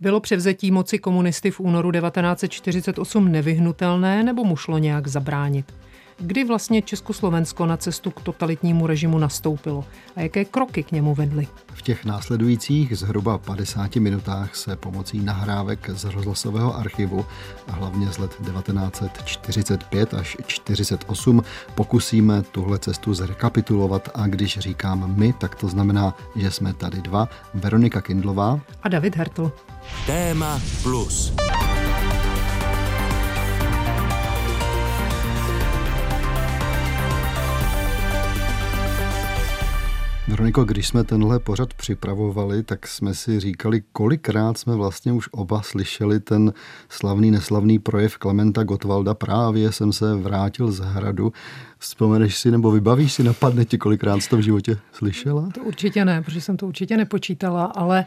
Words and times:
Bylo 0.00 0.20
převzetí 0.20 0.70
moci 0.70 0.98
komunisty 0.98 1.50
v 1.50 1.60
únoru 1.60 1.92
1948 1.92 3.32
nevyhnutelné 3.32 4.22
nebo 4.22 4.44
mu 4.44 4.56
šlo 4.56 4.78
nějak 4.78 5.06
zabránit? 5.06 5.74
Kdy 6.18 6.44
vlastně 6.44 6.82
Československo 6.82 7.66
na 7.66 7.76
cestu 7.76 8.10
k 8.10 8.20
totalitnímu 8.20 8.86
režimu 8.86 9.18
nastoupilo 9.18 9.84
a 10.16 10.20
jaké 10.20 10.44
kroky 10.44 10.82
k 10.82 10.92
němu 10.92 11.14
vedly? 11.14 11.48
V 11.74 11.82
těch 11.82 12.04
následujících 12.04 12.98
zhruba 12.98 13.38
50 13.38 13.96
minutách 13.96 14.56
se 14.56 14.76
pomocí 14.76 15.20
nahrávek 15.20 15.90
z 15.92 16.04
rozhlasového 16.04 16.76
archivu 16.76 17.26
a 17.68 17.72
hlavně 17.72 18.12
z 18.12 18.18
let 18.18 18.30
1945 18.30 20.14
až 20.14 20.36
48 20.46 21.42
pokusíme 21.74 22.42
tuhle 22.42 22.78
cestu 22.78 23.14
zrekapitulovat 23.14 24.08
a 24.14 24.26
když 24.26 24.58
říkám 24.58 25.16
my, 25.16 25.32
tak 25.32 25.54
to 25.54 25.68
znamená, 25.68 26.14
že 26.36 26.50
jsme 26.50 26.72
tady 26.72 27.02
dva, 27.02 27.28
Veronika 27.54 28.00
Kindlová 28.00 28.60
a 28.82 28.88
David 28.88 29.16
Hertl. 29.16 29.52
Téma 30.06 30.60
plus. 30.82 31.32
Veroniko, 40.28 40.64
když 40.64 40.88
jsme 40.88 41.04
tenhle 41.04 41.38
pořad 41.38 41.74
připravovali, 41.74 42.62
tak 42.62 42.86
jsme 42.86 43.14
si 43.14 43.40
říkali, 43.40 43.82
kolikrát 43.92 44.58
jsme 44.58 44.74
vlastně 44.74 45.12
už 45.12 45.28
oba 45.32 45.62
slyšeli 45.62 46.20
ten 46.20 46.52
slavný, 46.88 47.30
neslavný 47.30 47.78
projev 47.78 48.18
Klementa 48.18 48.62
Gotwalda. 48.62 49.14
Právě 49.14 49.72
jsem 49.72 49.92
se 49.92 50.14
vrátil 50.14 50.72
z 50.72 50.78
hradu. 50.78 51.32
Vzpomeneš 51.78 52.36
si 52.36 52.50
nebo 52.50 52.70
vybavíš 52.70 53.12
si, 53.12 53.22
napadne 53.22 53.64
ti, 53.64 53.78
kolikrát 53.78 54.20
jsi 54.20 54.28
to 54.28 54.36
v 54.36 54.40
životě 54.40 54.78
slyšela? 54.92 55.48
To 55.54 55.62
určitě 55.62 56.04
ne, 56.04 56.22
protože 56.22 56.40
jsem 56.40 56.56
to 56.56 56.66
určitě 56.66 56.96
nepočítala, 56.96 57.64
ale 57.64 58.06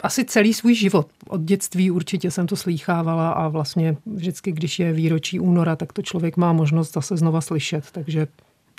asi 0.00 0.24
celý 0.24 0.54
svůj 0.54 0.74
život. 0.74 1.08
Od 1.28 1.40
dětství 1.40 1.90
určitě 1.90 2.30
jsem 2.30 2.46
to 2.46 2.56
slýchávala 2.56 3.30
a 3.30 3.48
vlastně 3.48 3.96
vždycky, 4.06 4.52
když 4.52 4.78
je 4.78 4.92
výročí 4.92 5.40
února, 5.40 5.76
tak 5.76 5.92
to 5.92 6.02
člověk 6.02 6.36
má 6.36 6.52
možnost 6.52 6.92
zase 6.92 7.16
znova 7.16 7.40
slyšet, 7.40 7.84
takže 7.92 8.26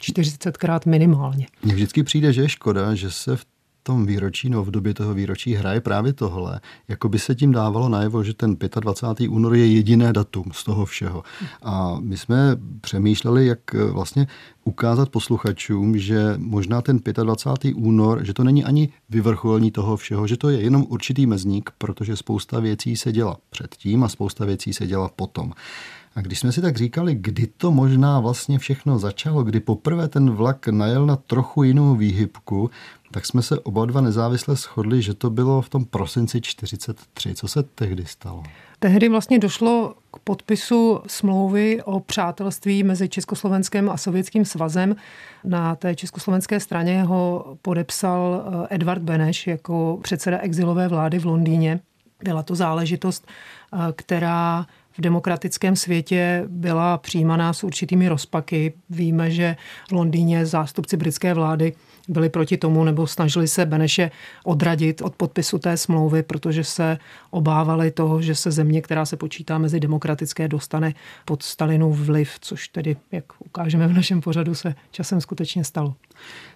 40krát 0.02 0.80
minimálně. 0.86 1.48
Mně 1.64 1.74
vždycky 1.74 2.04
přijde, 2.04 2.34
že 2.34 2.42
je 2.42 2.50
škoda, 2.50 2.96
že 2.96 3.12
se 3.12 3.36
v 3.36 3.46
tom 3.84 4.06
výročí, 4.06 4.50
no 4.50 4.64
v 4.64 4.72
době 4.72 4.94
toho 4.94 5.14
výročí 5.14 5.54
hraje 5.54 5.82
právě 5.82 6.14
tohle. 6.14 6.60
Jako 6.88 7.10
by 7.10 7.20
se 7.20 7.36
tím 7.36 7.52
dávalo 7.52 7.90
najevo, 7.90 8.24
že 8.24 8.34
ten 8.34 8.58
25. 8.80 9.30
únor 9.30 9.56
je 9.56 9.68
jediné 9.68 10.14
datum 10.14 10.44
z 10.52 10.64
toho 10.64 10.86
všeho. 10.86 11.24
A 11.64 11.98
my 12.00 12.18
jsme 12.18 12.58
přemýšleli, 12.82 13.46
jak 13.46 13.74
vlastně 13.74 14.28
ukázat 14.64 15.10
posluchačům, 15.10 15.98
že 15.98 16.34
možná 16.38 16.82
ten 16.82 17.00
25. 17.24 17.74
únor, 17.76 18.26
že 18.26 18.34
to 18.34 18.44
není 18.44 18.64
ani 18.64 18.90
vyvrcholení 19.10 19.72
toho 19.72 19.98
všeho, 19.98 20.28
že 20.28 20.38
to 20.38 20.50
je 20.50 20.62
jenom 20.62 20.86
určitý 20.90 21.26
mezník, 21.26 21.70
protože 21.78 22.16
spousta 22.16 22.60
věcí 22.60 22.98
se 22.98 23.12
děla 23.12 23.38
předtím 23.50 24.04
a 24.04 24.10
spousta 24.10 24.46
věcí 24.46 24.74
se 24.74 24.88
děla 24.88 25.10
potom. 25.16 25.52
A 26.16 26.22
když 26.22 26.40
jsme 26.40 26.52
si 26.52 26.62
tak 26.62 26.78
říkali, 26.78 27.16
kdy 27.16 27.48
to 27.48 27.72
možná 27.72 28.20
vlastně 28.20 28.60
všechno 28.60 29.00
začalo, 29.00 29.44
kdy 29.44 29.60
poprvé 29.60 30.08
ten 30.08 30.30
vlak 30.32 30.68
najel 30.68 31.06
na 31.06 31.16
trochu 31.16 31.64
jinou 31.64 31.96
výhybku, 31.96 32.70
tak 33.12 33.26
jsme 33.26 33.42
se 33.42 33.60
oba 33.60 33.86
dva 33.86 34.02
nezávisle 34.02 34.56
shodli, 34.56 35.02
že 35.02 35.14
to 35.14 35.30
bylo 35.30 35.62
v 35.62 35.70
tom 35.70 35.86
prosinci 35.86 36.42
43. 36.42 37.34
Co 37.34 37.48
se 37.48 37.64
tehdy 37.64 38.06
stalo? 38.06 38.44
Tehdy 38.80 39.10
vlastně 39.10 39.40
došlo 39.40 39.96
k 40.14 40.20
podpisu 40.20 41.00
smlouvy 41.08 41.84
o 41.84 42.00
přátelství 42.00 42.84
mezi 42.84 43.10
Československem 43.10 43.90
a 43.90 43.98
Sovětským 43.98 44.46
svazem. 44.46 44.96
Na 45.44 45.76
té 45.76 45.96
československé 45.96 46.60
straně 46.60 47.04
ho 47.04 47.46
podepsal 47.62 48.44
eh, 48.70 48.76
Edvard 48.76 49.02
Beneš 49.02 49.48
jako 49.48 50.00
předseda 50.04 50.38
exilové 50.38 50.88
vlády 50.88 51.20
v 51.20 51.26
Londýně. 51.26 51.80
Byla 52.24 52.44
to 52.44 52.56
záležitost, 52.56 53.28
eh, 53.74 53.78
která 53.96 54.66
v 54.98 55.02
demokratickém 55.02 55.76
světě 55.76 56.44
byla 56.48 56.98
přijímaná 56.98 57.54
s 57.54 57.64
určitými 57.64 58.10
rozpaky. 58.10 58.74
Víme, 58.90 59.32
že 59.32 59.56
v 59.90 59.92
Londýně 59.92 60.46
zástupci 60.46 60.98
britské 60.98 61.34
vlády 61.34 61.74
byli 62.08 62.30
proti 62.30 62.58
tomu 62.58 62.84
nebo 62.84 63.08
snažili 63.08 63.48
se 63.48 63.66
Beneše 63.66 64.12
odradit 64.44 65.02
od 65.02 65.16
podpisu 65.16 65.60
té 65.60 65.78
smlouvy, 65.78 66.24
protože 66.24 66.64
se 66.64 66.98
obávali 67.30 67.92
toho, 67.92 68.22
že 68.22 68.36
se 68.36 68.52
země, 68.52 68.82
která 68.82 69.06
se 69.06 69.18
počítá 69.18 69.58
mezi 69.58 69.80
demokratické, 69.80 70.48
dostane 70.48 70.94
pod 71.26 71.44
Stalinův 71.44 72.00
vliv, 72.00 72.32
což 72.42 72.68
tedy, 72.68 72.96
jak 73.12 73.26
ukážeme 73.40 73.88
v 73.88 73.94
našem 73.94 74.22
pořadu, 74.22 74.56
se 74.56 74.76
časem 74.92 75.22
skutečně 75.22 75.64
stalo. 75.64 75.96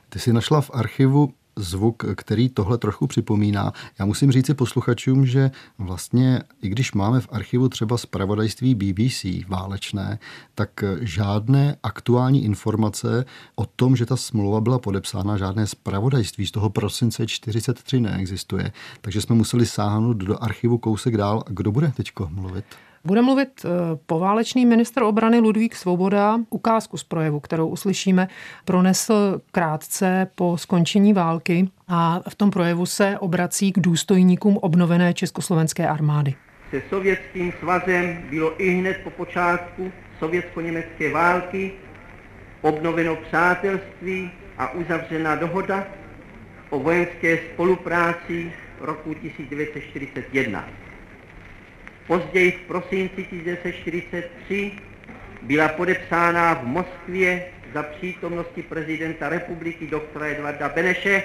Ty 0.10 0.20
si 0.20 0.34
našla 0.34 0.62
v 0.62 0.72
archivu 0.74 1.34
zvuk, 1.56 2.06
který 2.16 2.50
tohle 2.50 2.78
trochu 2.78 3.08
připomíná. 3.08 3.74
Já 4.00 4.06
musím 4.06 4.32
říct 4.32 4.46
si 4.46 4.54
posluchačům, 4.54 5.26
že 5.26 5.52
vlastně, 5.78 6.42
i 6.62 6.70
když 6.70 6.94
máme 6.94 7.22
v 7.22 7.28
archivu 7.32 7.70
třeba 7.70 7.98
zpravodajství 7.98 8.76
BBC 8.76 9.26
válečné, 9.48 10.20
tak 10.56 10.84
žádné 11.02 11.76
aktuální 11.84 12.46
informace 12.46 13.26
o 13.56 13.66
tom, 13.66 13.96
že 13.96 14.06
ta 14.06 14.18
smlouva 14.18 14.62
byla 14.62 14.80
podepsána, 14.80 15.38
žádné 15.38 15.68
zpravodajství 15.68 16.48
z 16.48 16.52
toho 16.52 16.70
prosince 16.70 17.28
43 17.28 18.00
neexistuje. 18.00 18.72
Takže 19.02 19.22
jsme 19.22 19.36
museli 19.36 19.66
sáhnout 19.66 20.18
do 20.18 20.44
archivu 20.44 20.78
kousek 20.78 21.18
dál. 21.18 21.44
Kdo 21.48 21.72
bude 21.72 21.92
teď 21.96 22.12
mluvit? 22.30 22.66
Bude 23.06 23.22
mluvit 23.22 23.66
eh, 23.66 23.70
poválečný 24.06 24.66
ministr 24.66 25.04
obrany 25.04 25.40
Ludvík 25.40 25.76
Svoboda. 25.76 26.40
Ukázku 26.50 26.98
z 26.98 27.04
projevu, 27.04 27.40
kterou 27.40 27.68
uslyšíme, 27.68 28.28
pronesl 28.66 29.42
krátce 29.52 30.28
po 30.36 30.58
skončení 30.58 31.14
války 31.14 31.70
a 31.88 32.22
v 32.30 32.36
tom 32.36 32.52
projevu 32.52 32.86
se 32.86 33.18
obrací 33.20 33.72
k 33.72 33.80
důstojníkům 33.80 34.58
obnovené 34.58 35.14
československé 35.14 35.88
armády. 35.88 36.36
Se 36.72 36.82
sovětským 36.90 37.54
svazem 37.60 38.24
bylo 38.30 38.62
i 38.62 38.70
hned 38.70 38.98
po 39.04 39.10
počátku 39.10 39.92
sovětsko-německé 40.20 41.14
války 41.14 41.72
obnoveno 42.62 43.16
přátelství 43.16 44.32
a 44.58 44.74
uzavřena 44.74 45.36
dohoda 45.36 45.88
o 46.70 46.80
vojenské 46.80 47.38
spolupráci 47.54 48.52
roku 48.80 49.14
1941. 49.14 50.83
Později 52.08 52.52
v 52.52 52.68
prosinci 52.68 53.24
1943 53.24 54.72
byla 55.42 55.68
podepsána 55.68 56.54
v 56.54 56.64
Moskvě 56.64 57.46
za 57.74 57.84
přítomnosti 57.84 58.64
prezidenta 58.64 59.30
republiky 59.30 59.88
doktora 59.88 60.26
Edvarda 60.26 60.70
Beneše 60.70 61.24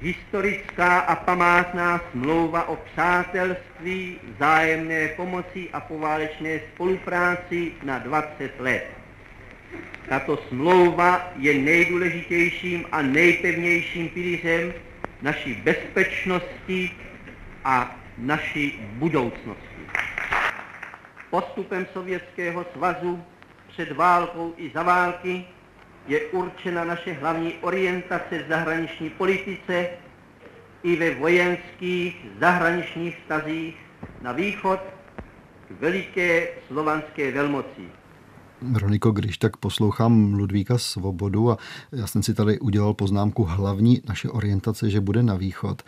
historická 0.00 0.98
a 0.98 1.16
památná 1.16 2.00
smlouva 2.10 2.68
o 2.68 2.76
přátelství, 2.76 4.18
zájemné 4.38 5.08
pomoci 5.08 5.68
a 5.72 5.80
poválečné 5.80 6.60
spolupráci 6.74 7.72
na 7.82 7.98
20 7.98 8.60
let. 8.60 8.86
Tato 10.08 10.36
smlouva 10.48 11.32
je 11.36 11.54
nejdůležitějším 11.54 12.84
a 12.92 13.02
nejpevnějším 13.02 14.08
pilířem 14.08 14.72
naší 15.22 15.54
bezpečnosti 15.54 16.90
a 17.64 17.96
naší 18.18 18.80
budoucnosti. 18.92 19.82
Postupem 21.30 21.86
Sovětského 21.92 22.66
svazu 22.72 23.22
před 23.68 23.92
válkou 23.92 24.54
i 24.56 24.70
za 24.74 24.82
války 24.82 25.44
je 26.06 26.20
určena 26.20 26.84
naše 26.84 27.12
hlavní 27.12 27.52
orientace 27.52 28.42
v 28.42 28.48
zahraniční 28.48 29.10
politice 29.10 29.88
i 30.82 30.96
ve 30.96 31.14
vojenských 31.14 32.26
zahraničních 32.40 33.16
vztazích 33.18 33.76
na 34.22 34.32
východ 34.32 34.80
k 35.68 35.80
veliké 35.80 36.48
slovanské 36.68 37.32
velmoci. 37.32 38.00
Veroniko, 38.62 39.10
když 39.10 39.38
tak 39.38 39.56
poslouchám 39.56 40.34
Ludvíka 40.34 40.78
Svobodu 40.78 41.50
a 41.50 41.56
já 41.92 42.06
jsem 42.06 42.22
si 42.22 42.34
tady 42.34 42.58
udělal 42.58 42.94
poznámku 42.94 43.44
hlavní 43.44 44.02
naše 44.08 44.28
orientace, 44.28 44.90
že 44.90 45.00
bude 45.00 45.22
na 45.22 45.34
východ. 45.34 45.82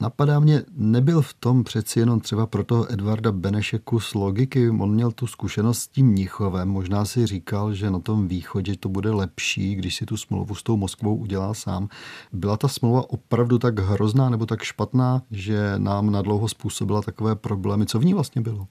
Napadá 0.00 0.40
mě, 0.40 0.62
nebyl 0.76 1.22
v 1.22 1.34
tom 1.34 1.64
přeci 1.64 2.00
jenom 2.00 2.20
třeba 2.20 2.46
pro 2.46 2.64
toho 2.64 2.92
Edvarda 2.92 3.32
Beneše 3.32 3.78
kus 3.78 4.14
logiky. 4.14 4.70
On 4.70 4.90
měl 4.90 5.12
tu 5.12 5.26
zkušenost 5.26 5.78
s 5.78 5.88
tím 5.88 6.06
Mnichovem. 6.06 6.68
Možná 6.68 7.04
si 7.04 7.26
říkal, 7.26 7.74
že 7.74 7.90
na 7.90 7.98
tom 7.98 8.28
východě 8.28 8.76
to 8.80 8.88
bude 8.88 9.10
lepší, 9.10 9.74
když 9.74 9.94
si 9.94 10.06
tu 10.06 10.16
smlouvu 10.16 10.54
s 10.54 10.62
tou 10.62 10.76
Moskvou 10.76 11.16
udělá 11.16 11.54
sám. 11.54 11.88
Byla 12.32 12.56
ta 12.56 12.68
smlouva 12.68 13.10
opravdu 13.10 13.58
tak 13.58 13.78
hrozná 13.78 14.30
nebo 14.30 14.46
tak 14.46 14.62
špatná, 14.62 15.22
že 15.30 15.74
nám 15.78 16.10
na 16.10 16.22
dlouho 16.22 16.48
způsobila 16.48 17.02
takové 17.02 17.34
problémy? 17.36 17.86
Co 17.86 17.98
v 17.98 18.04
ní 18.04 18.14
vlastně 18.14 18.42
bylo? 18.42 18.66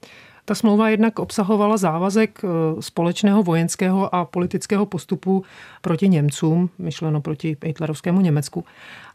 Ta 0.48 0.54
smlouva 0.54 0.88
jednak 0.88 1.18
obsahovala 1.18 1.76
závazek 1.76 2.40
eh, 2.44 2.48
společného 2.82 3.42
vojenského 3.42 4.14
a 4.14 4.24
politického 4.24 4.86
postupu 4.86 5.44
proti 5.80 6.08
Němcům, 6.08 6.70
myšleno 6.78 7.20
proti 7.20 7.56
hitlerovskému 7.64 8.20
Německu. 8.20 8.64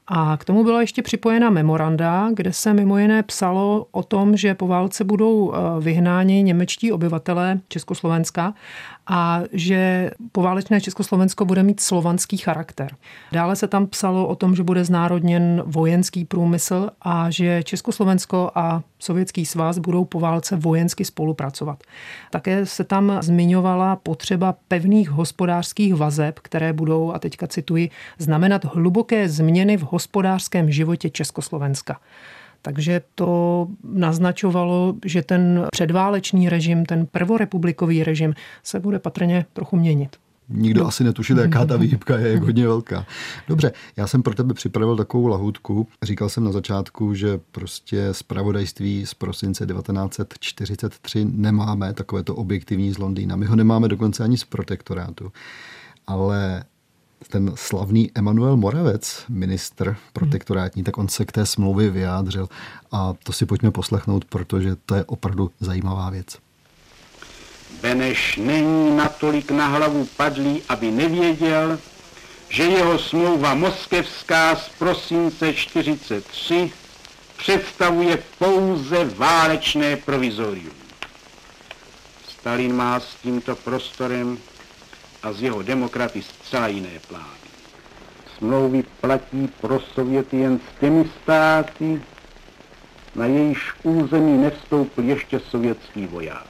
A 0.08 0.38
k 0.38 0.46
tomu 0.46 0.64
byla 0.64 0.82
ještě 0.82 1.02
připojena 1.02 1.50
memoranda, 1.50 2.30
kde 2.34 2.54
se 2.54 2.74
mimo 2.74 2.98
jiné 2.98 3.24
psalo 3.24 3.88
o 3.92 4.04
tom, 4.04 4.38
že 4.38 4.56
po 4.56 4.68
válce 4.68 5.04
budou 5.04 5.54
eh, 5.54 5.58
vyhnáni 5.80 6.44
němečtí 6.44 6.92
obyvatelé 6.92 7.60
Československa 7.68 8.54
a 9.08 9.42
že 9.52 10.12
poválečné 10.32 10.82
Československo 10.82 11.46
bude 11.46 11.64
mít 11.64 11.80
slovanský 11.80 12.38
charakter. 12.38 12.96
Dále 13.32 13.56
se 13.56 13.68
tam 13.68 13.88
psalo 13.88 14.28
o 14.28 14.36
tom, 14.36 14.56
že 14.56 14.64
bude 14.64 14.86
znárodněn 14.86 15.64
vojenský 15.66 16.26
průmysl 16.26 16.90
a 17.02 17.30
že 17.30 17.64
Československo 17.64 18.52
a 18.56 18.82
Sovětský 19.00 19.46
svaz 19.46 19.78
budou 19.78 20.06
po 20.06 20.20
válce 20.20 20.56
vojensky 20.56 21.06
spolupracovat. 21.06 21.84
Také 22.32 22.66
se 22.66 22.84
tam 22.84 23.18
zmiňovala 23.22 23.96
potřeba 23.96 24.56
pevných 24.68 25.10
hospodářských 25.10 25.96
vazeb, 25.96 26.40
které 26.40 26.74
budou, 26.74 27.14
a 27.14 27.20
teďka 27.20 27.48
cituji, 27.48 27.90
znamenat 28.18 28.66
hluboké 28.66 29.30
změny 29.30 29.78
v 29.78 29.82
hospodářském 29.82 30.72
životě 30.72 31.10
Československa. 31.10 32.00
Takže 32.66 33.02
to 33.16 33.68
naznačovalo, 33.84 34.96
že 35.06 35.22
ten 35.22 35.68
předválečný 35.72 36.50
režim, 36.50 36.86
ten 36.86 37.06
prvorepublikový 37.06 38.04
režim 38.04 38.34
se 38.64 38.80
bude 38.80 39.00
patrně 39.00 39.46
trochu 39.54 39.76
měnit. 39.76 40.16
Nikdo 40.50 40.88
asi 40.88 41.04
netušil, 41.04 41.40
jaká 41.40 41.66
ta 41.66 41.78
výhybka 41.78 42.18
je, 42.18 42.32
jak 42.32 42.44
hodně 42.44 42.68
velká. 42.68 43.06
Dobře, 43.48 43.72
já 43.98 44.08
jsem 44.08 44.24
pro 44.24 44.34
tebe 44.34 44.54
připravil 44.54 44.98
takovou 44.98 45.28
lahůdku. 45.28 45.88
Říkal 46.04 46.30
jsem 46.30 46.44
na 46.44 46.52
začátku, 46.52 47.14
že 47.14 47.40
prostě 47.52 48.14
zpravodajství 48.14 49.06
z 49.06 49.14
prosince 49.14 49.66
1943 49.66 51.26
nemáme 51.26 51.94
takovéto 51.94 52.36
objektivní 52.36 52.92
z 52.92 52.98
Londýna. 52.98 53.36
My 53.36 53.46
ho 53.46 53.56
nemáme 53.56 53.88
dokonce 53.88 54.24
ani 54.24 54.38
z 54.38 54.44
protektorátu. 54.44 55.32
Ale 56.08 56.64
ten 57.28 57.52
slavný 57.56 58.12
Emanuel 58.16 58.58
Moravec, 58.58 59.26
ministr 59.30 59.98
protektorátní, 60.14 60.84
tak 60.84 60.98
on 60.98 61.10
se 61.10 61.26
k 61.26 61.32
té 61.32 61.46
smlouvě 61.46 61.90
vyjádřil 61.90 62.50
a 62.92 63.14
to 63.24 63.34
si 63.34 63.46
pojďme 63.46 63.72
poslechnout, 63.72 64.26
protože 64.26 64.76
to 64.86 64.96
je 64.96 65.04
opravdu 65.06 65.52
zajímavá 65.60 66.10
věc. 66.10 66.38
Beneš 67.82 68.38
není 68.38 68.98
natolik 68.98 69.52
na 69.52 69.68
hlavu 69.68 70.08
padlý, 70.18 70.62
aby 70.70 70.92
nevěděl, 70.92 71.80
že 72.50 72.64
jeho 72.64 73.00
smlouva 73.00 73.54
moskevská 73.54 74.56
z 74.56 74.70
prosince 74.70 75.54
43 75.54 76.72
představuje 77.38 78.24
pouze 78.40 79.06
válečné 79.06 79.96
provizorium. 79.96 80.74
Stalin 82.30 82.76
má 82.76 83.00
s 83.00 83.16
tímto 83.22 83.56
prostorem 83.56 84.38
a 85.24 85.34
z 85.34 85.42
jeho 85.42 85.62
demokraty 85.62 86.22
zcela 86.22 86.68
jiné 86.68 87.00
plány. 87.08 87.44
Smlouvy 88.38 88.84
platí 89.02 89.50
pro 89.62 89.80
Sověty 89.80 90.38
jen 90.38 90.60
s 90.60 90.80
těmi 90.80 91.06
státy, 91.22 92.02
na 93.16 93.26
jejíž 93.26 93.74
území 93.84 94.38
nevstoupil 94.38 95.04
ještě 95.04 95.40
sovětský 95.40 96.08
voják. 96.08 96.48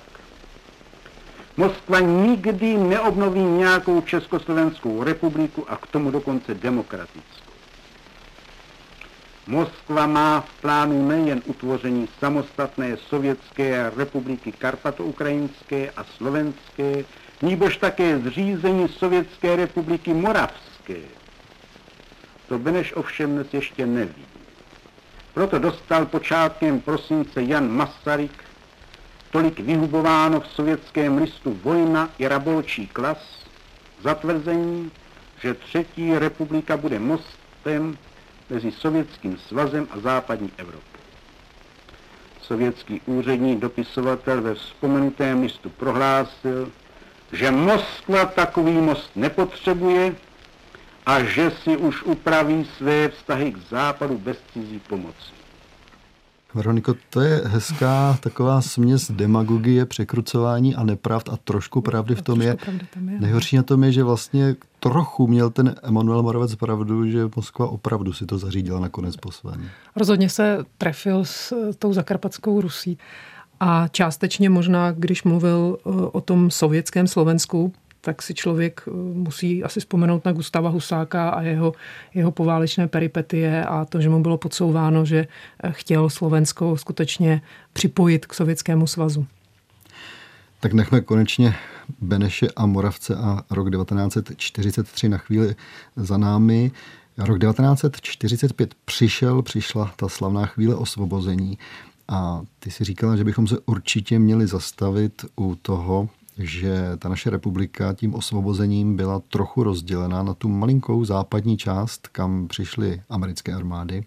Moskva 1.58 2.00
nikdy 2.00 2.78
neobnoví 2.78 3.40
nějakou 3.40 4.02
Československou 4.02 5.04
republiku 5.04 5.72
a 5.72 5.78
k 5.78 5.88
tomu 5.88 6.12
dokonce 6.12 6.54
demokratickou. 6.54 7.54
Moskva 9.48 10.08
má 10.08 10.42
v 10.42 10.62
plánu 10.62 11.08
nejen 11.08 11.42
utvoření 11.46 12.08
samostatné 12.20 12.98
sovětské 12.98 13.92
republiky 13.96 14.52
Karpato-Ukrajinské 14.52 15.92
a 15.96 16.04
slovenské, 16.04 17.06
níbož 17.44 17.78
také 17.78 18.20
zřízení 18.20 18.88
Sovětské 18.88 19.56
republiky 19.56 20.14
Moravské. 20.14 20.96
To 22.48 22.60
Beneš 22.60 22.94
ovšem 22.96 23.36
dnes 23.36 23.54
ještě 23.54 23.86
neví. 23.86 24.26
Proto 25.34 25.60
dostal 25.60 26.06
počátkem 26.06 26.82
prosince 26.82 27.44
Jan 27.44 27.72
Masaryk 27.72 28.44
tolik 29.32 29.60
vyhubováno 29.60 30.40
v 30.40 30.48
sovětském 30.48 31.18
listu 31.18 31.60
Vojna 31.64 32.10
i 32.18 32.28
Rabolčí 32.28 32.88
klas 32.88 33.46
zatvrzení, 34.04 34.92
že 35.42 35.54
třetí 35.54 36.20
republika 36.20 36.78
bude 36.78 37.00
mostem 37.00 37.98
mezi 38.50 38.72
Sovětským 38.72 39.38
svazem 39.38 39.88
a 39.92 40.00
západní 40.00 40.52
Evropou. 40.58 41.00
Sovětský 42.42 43.02
úřední 43.06 43.56
dopisovatel 43.56 44.42
ve 44.42 44.56
vzpomenutém 44.56 45.42
listu 45.42 45.70
prohlásil, 45.70 46.72
že 47.34 47.52
Moskva 47.52 48.26
takový 48.26 48.72
most 48.72 49.16
nepotřebuje 49.16 50.16
a 51.06 51.24
že 51.24 51.52
si 51.64 51.78
už 51.78 52.04
upraví 52.04 52.68
své 52.78 53.10
vztahy 53.10 53.52
k 53.52 53.58
západu 53.70 54.18
bez 54.18 54.38
cizí 54.54 54.80
pomoci. 54.90 55.34
Veroniko, 56.54 56.96
to 57.10 57.22
je 57.22 57.42
hezká 57.46 58.18
taková 58.20 58.62
směs 58.62 59.12
demagogie, 59.12 59.86
překrucování 59.86 60.76
a 60.76 60.84
nepravd 60.84 61.30
a 61.30 61.38
trošku 61.38 61.82
pravdy 61.82 62.16
v 62.16 62.22
tom 62.22 62.42
je. 62.42 62.48
je. 62.48 63.20
Nejhorší 63.20 63.56
na 63.58 63.64
tom 63.64 63.84
je, 63.84 63.92
že 63.92 64.04
vlastně 64.04 64.56
trochu 64.80 65.28
měl 65.28 65.50
ten 65.50 65.76
Emanuel 65.84 66.24
Moravec 66.24 66.56
pravdu, 66.56 67.08
že 67.08 67.30
Moskva 67.36 67.68
opravdu 67.68 68.14
si 68.14 68.26
to 68.26 68.38
zařídila 68.38 68.80
nakonec 68.80 69.16
po 69.16 69.32
svém. 69.32 69.70
Rozhodně 69.96 70.30
se 70.30 70.66
trefil 70.78 71.26
s 71.26 71.54
tou 71.80 71.94
zakarpatskou 71.94 72.62
Rusí. 72.62 72.98
A 73.66 73.88
částečně 73.88 74.50
možná, 74.50 74.92
když 74.92 75.24
mluvil 75.24 75.78
eh, 75.78 75.90
o 76.12 76.22
tom 76.22 76.52
sovětském 76.52 77.08
Slovensku, 77.08 77.74
tak 78.02 78.22
si 78.22 78.34
člověk 78.34 78.84
eh, 78.88 78.92
musí 79.14 79.64
asi 79.64 79.80
vzpomenout 79.80 80.26
na 80.26 80.32
Gustava 80.32 80.70
Husáka 80.70 81.30
a 81.30 81.42
jeho, 81.42 81.74
jeho 82.14 82.32
poválečné 82.32 82.88
peripetie 82.88 83.66
a 83.66 83.86
to, 83.86 84.02
že 84.02 84.10
mu 84.10 84.22
bylo 84.22 84.38
podsouváno, 84.38 85.06
že 85.06 85.28
eh, 85.64 85.72
chtěl 85.72 86.10
Slovensko 86.10 86.78
skutečně 86.78 87.42
připojit 87.74 88.26
k 88.26 88.34
Sovětskému 88.34 88.88
svazu. 88.88 89.28
Tak 90.60 90.74
nechme 90.74 91.02
konečně 91.02 91.56
Beneše 92.02 92.48
a 92.56 92.66
Moravce 92.66 93.16
a 93.16 93.44
rok 93.52 93.72
1943 93.72 95.10
na 95.10 95.18
chvíli 95.18 95.56
za 95.96 96.18
námi. 96.18 96.72
Rok 97.18 97.40
1945 97.40 98.74
přišel, 98.86 99.42
přišla 99.42 99.92
ta 99.96 100.10
slavná 100.10 100.46
chvíle 100.46 100.76
osvobození. 100.76 101.58
A 102.08 102.42
ty 102.60 102.72
si 102.72 102.84
říkala, 102.84 103.16
že 103.16 103.24
bychom 103.24 103.48
se 103.48 103.58
určitě 103.66 104.20
měli 104.20 104.48
zastavit 104.48 105.26
u 105.36 105.56
toho, 105.56 106.10
že 106.38 106.92
ta 107.00 107.10
naše 107.10 107.30
republika 107.30 107.94
tím 107.94 108.16
osvobozením 108.16 108.96
byla 108.96 109.20
trochu 109.20 109.64
rozdělená 109.64 110.24
na 110.24 110.34
tu 110.34 110.50
malinkou 110.50 111.06
západní 111.06 111.58
část, 111.58 112.08
kam 112.08 112.48
přišly 112.48 113.02
americké 113.10 113.54
armády, 113.54 114.04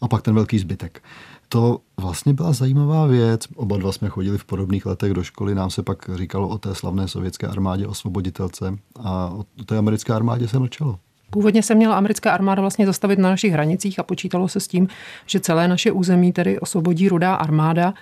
a 0.00 0.08
pak 0.08 0.22
ten 0.22 0.34
velký 0.34 0.58
zbytek. 0.58 1.02
To 1.48 1.80
vlastně 1.96 2.32
byla 2.34 2.52
zajímavá 2.52 3.06
věc. 3.06 3.48
Oba 3.54 3.76
dva 3.76 3.92
jsme 3.92 4.08
chodili 4.08 4.38
v 4.38 4.44
podobných 4.44 4.86
letech 4.86 5.12
do 5.12 5.24
školy, 5.24 5.54
nám 5.54 5.70
se 5.70 5.82
pak 5.82 6.10
říkalo 6.14 6.48
o 6.48 6.58
té 6.58 6.74
slavné 6.74 7.08
sovětské 7.08 7.46
armádě 7.46 7.86
osvoboditelce 7.86 8.78
a 9.00 9.28
o 9.28 9.44
té 9.66 9.78
americké 9.78 10.12
armádě 10.12 10.48
se 10.48 10.58
mlčelo. 10.58 10.98
Původně 11.32 11.62
se 11.62 11.74
měla 11.74 11.96
americká 11.96 12.32
armáda 12.32 12.60
vlastně 12.60 12.86
zastavit 12.86 13.18
na 13.18 13.30
našich 13.30 13.52
hranicích 13.52 13.98
a 13.98 14.02
počítalo 14.02 14.48
se 14.48 14.60
s 14.60 14.68
tím, 14.68 14.88
že 15.26 15.40
celé 15.40 15.68
naše 15.68 15.92
území 15.92 16.32
tedy 16.32 16.60
osvobodí 16.60 17.08
rudá 17.08 17.34
armáda. 17.34 17.94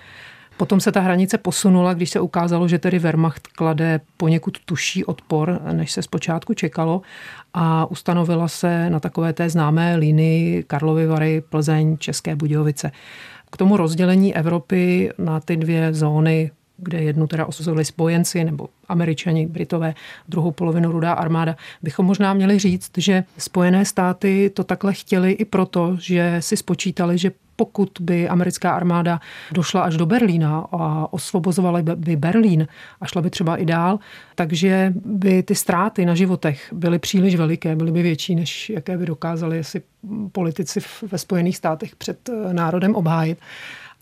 Potom 0.56 0.80
se 0.80 0.92
ta 0.92 1.00
hranice 1.00 1.38
posunula, 1.38 1.94
když 1.94 2.10
se 2.10 2.20
ukázalo, 2.20 2.68
že 2.68 2.78
tedy 2.78 2.98
Wehrmacht 2.98 3.46
klade 3.46 4.00
poněkud 4.16 4.58
tuší 4.64 5.04
odpor, 5.04 5.60
než 5.72 5.92
se 5.92 6.02
zpočátku 6.02 6.54
čekalo 6.54 7.02
a 7.54 7.90
ustanovila 7.90 8.48
se 8.48 8.90
na 8.90 9.00
takové 9.00 9.32
té 9.32 9.50
známé 9.50 9.96
linii 9.96 10.62
Karlovy 10.62 11.06
Vary, 11.06 11.42
Plzeň, 11.50 11.96
České 11.98 12.36
Budějovice. 12.36 12.92
K 13.50 13.56
tomu 13.56 13.76
rozdělení 13.76 14.36
Evropy 14.36 15.10
na 15.18 15.40
ty 15.40 15.56
dvě 15.56 15.94
zóny 15.94 16.50
kde 16.82 17.02
jednu 17.02 17.26
teda 17.26 17.46
osuzovali 17.46 17.84
spojenci 17.84 18.44
nebo 18.44 18.68
američani, 18.88 19.46
britové, 19.46 19.94
druhou 20.28 20.50
polovinu 20.50 20.92
rudá 20.92 21.12
armáda, 21.12 21.56
bychom 21.82 22.06
možná 22.06 22.34
měli 22.34 22.58
říct, 22.58 22.90
že 22.96 23.24
Spojené 23.38 23.84
státy 23.84 24.50
to 24.54 24.64
takhle 24.64 24.92
chtěli 24.94 25.32
i 25.32 25.44
proto, 25.44 25.96
že 26.00 26.36
si 26.40 26.56
spočítali, 26.56 27.18
že 27.18 27.30
pokud 27.60 27.90
by 28.00 28.28
americká 28.28 28.72
armáda 28.72 29.20
došla 29.52 29.82
až 29.82 29.96
do 29.96 30.06
Berlína 30.06 30.58
a 30.72 31.12
osvobozovala 31.12 31.82
by 31.94 32.16
Berlín 32.16 32.68
a 33.00 33.06
šla 33.06 33.22
by 33.22 33.30
třeba 33.30 33.56
i 33.56 33.64
dál, 33.66 33.98
takže 34.34 34.92
by 35.04 35.42
ty 35.42 35.54
ztráty 35.54 36.06
na 36.06 36.14
životech 36.14 36.72
byly 36.72 36.98
příliš 36.98 37.34
veliké, 37.36 37.76
byly 37.76 37.92
by 37.92 38.02
větší, 38.02 38.34
než 38.34 38.70
jaké 38.70 38.98
by 38.98 39.06
dokázali 39.06 39.64
si 39.64 39.82
politici 40.32 40.80
ve 41.12 41.18
Spojených 41.18 41.56
státech 41.56 41.96
před 41.96 42.28
eh, 42.28 42.54
národem 42.54 42.94
obhájit. 42.94 43.38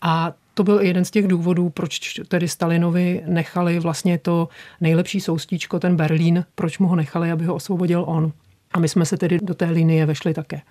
A 0.01 0.33
to 0.59 0.63
byl 0.63 0.79
jeden 0.79 1.05
z 1.05 1.11
těch 1.11 1.27
důvodů, 1.27 1.69
proč 1.69 2.19
tedy 2.27 2.47
Stalinovi 2.47 3.23
nechali 3.25 3.79
vlastně 3.79 4.17
to 4.17 4.49
nejlepší 4.81 5.21
soustíčko, 5.21 5.79
ten 5.79 5.95
Berlín, 5.95 6.45
proč 6.55 6.79
mu 6.79 6.87
ho 6.87 6.95
nechali, 6.95 7.31
aby 7.31 7.45
ho 7.45 7.55
osvobodil 7.55 8.03
on. 8.07 8.31
A 8.73 8.79
my 8.79 8.89
jsme 8.89 9.05
se 9.05 9.17
tedy 9.17 9.39
do 9.41 9.53
té 9.53 9.65
linie 9.65 10.05
vešli 10.05 10.33
také. 10.33 10.61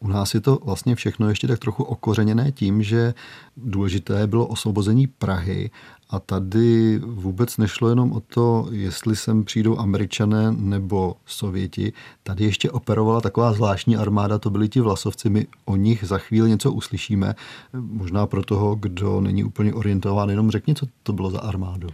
U 0.00 0.08
nás 0.08 0.34
je 0.34 0.40
to 0.40 0.58
vlastně 0.64 0.94
všechno 0.94 1.28
ještě 1.28 1.46
tak 1.46 1.58
trochu 1.58 1.84
okořeněné 1.84 2.52
tím, 2.52 2.82
že 2.82 3.14
důležité 3.56 4.26
bylo 4.26 4.46
osvobození 4.46 5.06
Prahy 5.06 5.70
a 6.10 6.20
tady 6.20 6.98
vůbec 6.98 7.56
nešlo 7.56 7.88
jenom 7.88 8.12
o 8.12 8.20
to, 8.20 8.68
jestli 8.70 9.16
sem 9.16 9.44
přijdou 9.44 9.78
američané 9.78 10.52
nebo 10.52 11.16
sověti. 11.26 11.92
Tady 12.22 12.44
ještě 12.44 12.70
operovala 12.70 13.20
taková 13.20 13.52
zvláštní 13.52 13.96
armáda, 13.96 14.38
to 14.38 14.50
byli 14.50 14.68
ti 14.68 14.80
vlasovci. 14.80 15.30
My 15.30 15.46
o 15.64 15.76
nich 15.76 16.04
za 16.04 16.18
chvíli 16.18 16.50
něco 16.50 16.72
uslyšíme. 16.72 17.34
Možná 17.72 18.26
pro 18.26 18.42
toho, 18.42 18.74
kdo 18.74 19.20
není 19.20 19.44
úplně 19.44 19.74
orientován, 19.74 20.30
jenom 20.30 20.50
řekni, 20.50 20.74
co 20.74 20.86
to 21.02 21.12
bylo 21.12 21.30
za 21.30 21.40
armádu. 21.40 21.88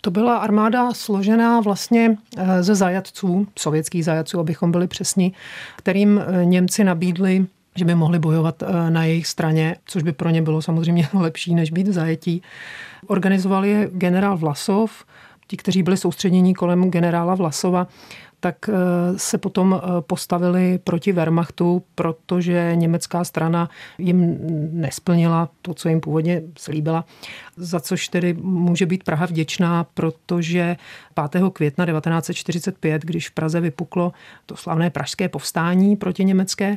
To 0.00 0.10
byla 0.10 0.36
armáda 0.36 0.94
složená 0.94 1.60
vlastně 1.60 2.16
eh, 2.36 2.62
ze 2.62 2.74
zajatců, 2.74 3.46
sovětských 3.58 4.04
zajatců, 4.04 4.40
abychom 4.40 4.72
byli 4.72 4.86
přesní, 4.86 5.32
kterým 5.76 6.20
eh, 6.20 6.44
Němci 6.44 6.84
nabídli 6.84 7.46
že 7.76 7.84
by 7.84 7.94
mohli 7.94 8.18
bojovat 8.18 8.62
eh, 8.62 8.90
na 8.90 9.04
jejich 9.04 9.26
straně, 9.26 9.76
což 9.84 10.02
by 10.02 10.12
pro 10.12 10.30
ně 10.30 10.42
bylo 10.42 10.62
samozřejmě 10.62 11.08
lepší, 11.14 11.54
než 11.54 11.70
být 11.70 11.88
v 11.88 11.92
zajetí. 11.92 12.42
Organizovali 13.06 13.70
je 13.70 13.90
generál 13.92 14.36
Vlasov, 14.36 15.04
ti, 15.46 15.56
kteří 15.56 15.82
byli 15.82 15.96
soustředění 15.96 16.54
kolem 16.54 16.90
generála 16.90 17.34
Vlasova, 17.34 17.86
tak 18.40 18.68
eh, 18.68 18.72
se 19.16 19.38
potom 19.38 19.80
eh, 19.82 20.00
postavili 20.00 20.78
proti 20.84 21.12
Wehrmachtu, 21.12 21.82
protože 21.94 22.72
německá 22.74 23.24
strana 23.24 23.70
jim 23.98 24.38
nesplnila 24.72 25.48
to, 25.62 25.74
co 25.74 25.88
jim 25.88 26.00
původně 26.00 26.42
slíbila, 26.58 27.04
za 27.56 27.80
což 27.80 28.08
tedy 28.08 28.34
může 28.34 28.86
být 28.86 29.04
Praha 29.04 29.26
vděčná, 29.26 29.84
protože 29.94 30.76
5. 31.30 31.42
května 31.52 31.86
1945, 31.86 33.02
když 33.02 33.28
v 33.28 33.32
Praze 33.32 33.60
vypuklo 33.60 34.12
to 34.46 34.56
slavné 34.56 34.90
pražské 34.90 35.28
povstání 35.28 35.96
proti 35.96 36.24
německé, 36.24 36.76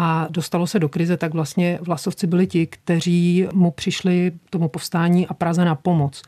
a 0.00 0.26
dostalo 0.30 0.66
se 0.66 0.78
do 0.78 0.88
krize, 0.88 1.16
tak 1.16 1.34
vlastně 1.34 1.78
vlasovci 1.82 2.26
byli 2.26 2.46
ti, 2.46 2.66
kteří 2.66 3.48
mu 3.52 3.70
přišli 3.70 4.32
tomu 4.50 4.68
povstání 4.68 5.26
a 5.26 5.34
Praze 5.34 5.64
na 5.64 5.74
pomoc. 5.74 6.22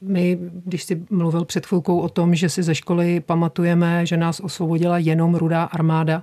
My, 0.00 0.38
když 0.64 0.84
si 0.84 1.02
mluvil 1.10 1.44
před 1.44 1.66
chvilkou 1.66 1.98
o 1.98 2.08
tom, 2.08 2.34
že 2.34 2.48
si 2.48 2.62
ze 2.62 2.74
školy 2.74 3.20
pamatujeme, 3.20 4.06
že 4.06 4.16
nás 4.16 4.40
osvobodila 4.40 4.98
jenom 4.98 5.34
rudá 5.34 5.64
armáda, 5.64 6.22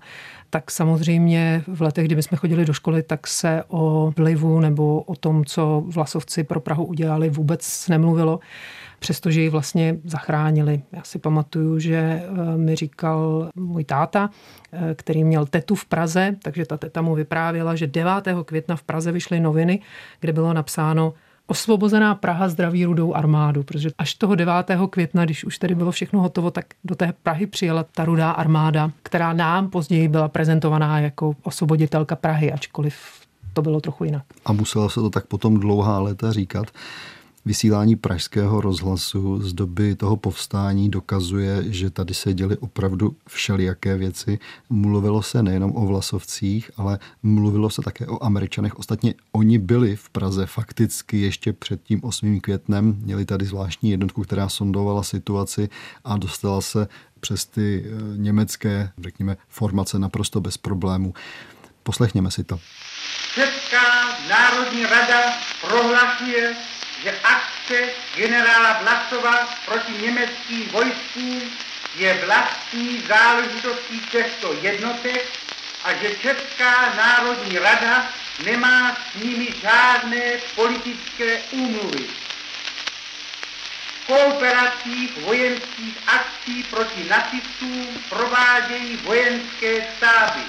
tak 0.49 0.71
samozřejmě 0.71 1.63
v 1.67 1.81
letech, 1.81 2.05
kdy 2.05 2.23
jsme 2.23 2.37
chodili 2.37 2.65
do 2.65 2.73
školy, 2.73 3.03
tak 3.03 3.27
se 3.27 3.63
o 3.67 4.13
vlivu 4.17 4.59
nebo 4.59 5.01
o 5.01 5.15
tom, 5.15 5.45
co 5.45 5.83
vlasovci 5.85 6.43
pro 6.43 6.59
Prahu 6.59 6.85
udělali, 6.85 7.29
vůbec 7.29 7.87
nemluvilo 7.87 8.39
přestože 9.01 9.41
ji 9.41 9.49
vlastně 9.49 9.97
zachránili. 10.03 10.81
Já 10.91 11.03
si 11.03 11.19
pamatuju, 11.19 11.79
že 11.79 11.97
eh, 11.97 12.57
mi 12.57 12.75
říkal 12.75 13.49
můj 13.55 13.83
táta, 13.83 14.29
eh, 14.71 14.95
který 14.95 15.23
měl 15.23 15.45
tetu 15.45 15.75
v 15.75 15.85
Praze, 15.85 16.35
takže 16.43 16.65
ta 16.65 16.77
teta 16.77 17.01
mu 17.01 17.15
vyprávěla, 17.15 17.75
že 17.75 17.87
9. 17.87 18.43
května 18.45 18.75
v 18.75 18.83
Praze 18.83 19.11
vyšly 19.11 19.39
noviny, 19.39 19.79
kde 20.19 20.33
bylo 20.33 20.53
napsáno 20.53 21.13
osvobozená 21.51 22.15
Praha 22.15 22.49
zdraví 22.49 22.85
rudou 22.85 23.13
armádu, 23.13 23.63
protože 23.63 23.89
až 23.97 24.13
toho 24.13 24.35
9. 24.35 24.53
května, 24.89 25.25
když 25.25 25.43
už 25.43 25.57
tady 25.57 25.75
bylo 25.75 25.91
všechno 25.91 26.21
hotovo, 26.21 26.51
tak 26.51 26.65
do 26.83 26.95
té 26.95 27.13
Prahy 27.23 27.47
přijela 27.47 27.83
ta 27.83 28.05
rudá 28.05 28.31
armáda, 28.31 28.91
která 29.03 29.33
nám 29.33 29.69
později 29.69 30.07
byla 30.07 30.27
prezentovaná 30.27 30.99
jako 30.99 31.35
osvoboditelka 31.43 32.15
Prahy, 32.15 32.51
ačkoliv 32.51 32.95
to 33.53 33.61
bylo 33.61 33.81
trochu 33.81 34.03
jinak. 34.03 34.23
A 34.45 34.53
muselo 34.53 34.89
se 34.89 34.99
to 34.99 35.09
tak 35.09 35.25
potom 35.25 35.59
dlouhá 35.59 35.99
léta 35.99 36.31
říkat 36.31 36.67
vysílání 37.45 37.95
pražského 37.95 38.61
rozhlasu 38.61 39.41
z 39.41 39.53
doby 39.53 39.95
toho 39.95 40.17
povstání 40.17 40.89
dokazuje, 40.89 41.63
že 41.67 41.89
tady 41.89 42.13
se 42.13 42.33
děly 42.33 42.57
opravdu 42.57 43.15
všelijaké 43.27 43.97
věci. 43.97 44.39
Mluvilo 44.69 45.21
se 45.21 45.43
nejenom 45.43 45.75
o 45.75 45.85
Vlasovcích, 45.85 46.71
ale 46.77 46.99
mluvilo 47.23 47.69
se 47.69 47.81
také 47.81 48.07
o 48.07 48.23
Američanech. 48.23 48.79
Ostatně 48.79 49.13
oni 49.31 49.57
byli 49.57 49.95
v 49.95 50.09
Praze 50.09 50.45
fakticky 50.45 51.21
ještě 51.21 51.53
před 51.53 51.83
tím 51.83 51.99
8. 52.03 52.39
květnem. 52.39 52.97
Měli 53.03 53.25
tady 53.25 53.45
zvláštní 53.45 53.91
jednotku, 53.91 54.23
která 54.23 54.49
sondovala 54.49 55.03
situaci 55.03 55.69
a 56.03 56.17
dostala 56.17 56.61
se 56.61 56.87
přes 57.19 57.45
ty 57.45 57.85
eh, 57.85 58.17
německé, 58.17 58.91
řekněme, 59.03 59.37
formace 59.49 59.99
naprosto 59.99 60.41
bez 60.41 60.57
problémů. 60.57 61.13
Poslechněme 61.83 62.31
si 62.31 62.43
to. 62.43 62.59
Česká 63.33 63.81
národní 64.29 64.83
rada 64.83 65.21
prohlašuje 65.67 66.55
že 67.03 67.19
akce 67.23 67.89
generála 68.15 68.79
Vlasova 68.81 69.49
proti 69.65 69.91
německým 69.91 70.69
vojskům 70.69 71.51
je 71.95 72.13
vlastní 72.25 73.03
záležitostí 73.07 73.99
těchto 73.99 74.53
jednotek 74.61 75.25
a 75.83 75.93
že 75.93 76.15
Česká 76.15 76.93
národní 76.95 77.59
rada 77.59 78.09
nemá 78.45 78.95
s 78.95 79.23
nimi 79.23 79.47
žádné 79.61 80.37
politické 80.55 81.41
úmluvy. 81.51 82.05
Kooperacích 84.07 85.17
vojenských 85.17 85.97
akcí 86.07 86.63
proti 86.63 87.03
nacistům 87.09 88.03
provádějí 88.09 88.97
vojenské 88.97 89.87
stáby. 89.97 90.41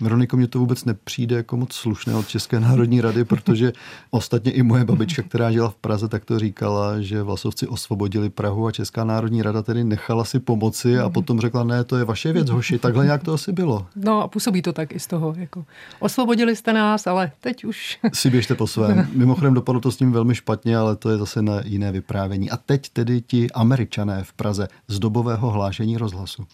Veroniko, 0.00 0.36
mě 0.36 0.46
to 0.46 0.58
vůbec 0.58 0.84
nepřijde 0.84 1.36
jako 1.36 1.56
moc 1.56 1.72
slušné 1.72 2.14
od 2.14 2.28
České 2.28 2.60
národní 2.60 3.00
rady, 3.00 3.24
protože 3.24 3.72
ostatně 4.10 4.52
i 4.52 4.62
moje 4.62 4.84
babička, 4.84 5.22
která 5.22 5.52
žila 5.52 5.68
v 5.68 5.74
Praze, 5.74 6.08
tak 6.08 6.24
to 6.24 6.38
říkala, 6.38 7.00
že 7.00 7.22
Vlasovci 7.22 7.66
osvobodili 7.66 8.30
Prahu 8.30 8.66
a 8.66 8.72
Česká 8.72 9.04
národní 9.04 9.42
rada 9.42 9.62
tedy 9.62 9.84
nechala 9.84 10.24
si 10.24 10.40
pomoci 10.40 10.98
a 10.98 11.08
potom 11.08 11.40
řekla, 11.40 11.64
ne, 11.64 11.84
to 11.84 11.96
je 11.96 12.04
vaše 12.04 12.32
věc, 12.32 12.50
hoši, 12.50 12.78
takhle 12.78 13.04
nějak 13.04 13.22
to 13.22 13.32
asi 13.32 13.52
bylo. 13.52 13.86
No 13.96 14.22
a 14.22 14.28
působí 14.28 14.62
to 14.62 14.72
tak 14.72 14.92
i 14.92 15.00
z 15.00 15.06
toho, 15.06 15.34
jako 15.38 15.64
osvobodili 16.00 16.56
jste 16.56 16.72
nás, 16.72 17.06
ale 17.06 17.32
teď 17.40 17.64
už... 17.64 17.98
Si 18.14 18.30
běžte 18.30 18.54
po 18.54 18.66
svém. 18.66 19.08
Mimochodem 19.12 19.54
dopadlo 19.54 19.80
to 19.80 19.92
s 19.92 20.00
ním 20.00 20.12
velmi 20.12 20.34
špatně, 20.34 20.76
ale 20.76 20.96
to 20.96 21.10
je 21.10 21.18
zase 21.18 21.42
na 21.42 21.60
jiné 21.64 21.92
vyprávění. 21.92 22.50
A 22.50 22.56
teď 22.56 22.88
tedy 22.88 23.20
ti 23.20 23.50
američané 23.50 24.24
v 24.24 24.32
Praze 24.32 24.68
z 24.88 24.98
dobového 24.98 25.50
hlášení 25.50 25.96
rozhlasu 25.96 26.46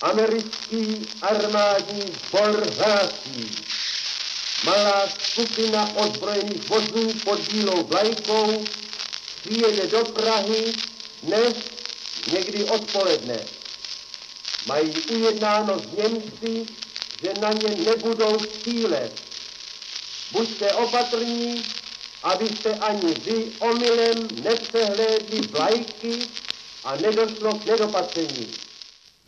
americký 0.00 1.06
armádní 1.22 2.02
sbor 2.28 2.72
hlásí. 2.78 3.50
Malá 4.64 5.08
skupina 5.32 5.90
ozbrojených 5.96 6.68
vozů 6.68 7.12
pod 7.24 7.40
bílou 7.40 7.82
vlajkou 7.82 8.64
přijede 9.40 9.86
do 9.86 10.04
Prahy 10.04 10.72
dnes 11.22 11.54
někdy 12.32 12.64
odpoledne. 12.64 13.38
Mají 14.66 14.92
ujednáno 15.10 15.78
s 15.78 15.96
Němci, 15.96 16.66
že 17.22 17.32
na 17.40 17.52
ně 17.52 17.84
nebudou 17.84 18.38
střílet. 18.38 19.12
Buďte 20.32 20.72
opatrní, 20.72 21.64
abyste 22.22 22.74
ani 22.74 23.14
vy 23.14 23.52
omylem 23.58 24.28
nepřehlédli 24.42 25.40
vlajky 25.40 26.28
a 26.84 26.96
nedošlo 26.96 27.54
k 27.54 27.64
nedopatření. 27.64 28.65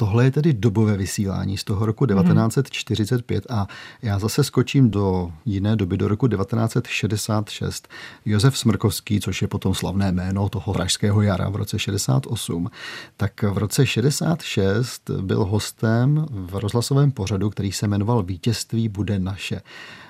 Tohle 0.00 0.24
je 0.24 0.30
tedy 0.30 0.52
dobové 0.52 0.96
vysílání 0.96 1.58
z 1.58 1.64
toho 1.64 1.86
roku 1.86 2.06
1945 2.06 3.46
a 3.50 3.66
já 4.02 4.18
zase 4.18 4.44
skočím 4.44 4.90
do 4.90 5.32
jiné 5.44 5.76
doby, 5.76 5.96
do 5.96 6.08
roku 6.08 6.28
1966. 6.28 7.88
Josef 8.24 8.58
Smrkovský, 8.58 9.20
což 9.20 9.42
je 9.42 9.48
potom 9.48 9.74
slavné 9.74 10.12
jméno 10.12 10.48
toho 10.48 10.72
pražského 10.72 11.22
jara 11.22 11.48
v 11.48 11.56
roce 11.56 11.78
68, 11.78 12.70
tak 13.16 13.42
v 13.42 13.58
roce 13.58 13.86
66 13.86 15.10
byl 15.20 15.44
hostem 15.44 16.26
v 16.30 16.56
rozhlasovém 16.56 17.12
pořadu, 17.12 17.50
který 17.50 17.72
se 17.72 17.88
jmenoval 17.88 18.22
Vítězství 18.22 18.88
bude 18.88 19.18
naše. 19.18 19.60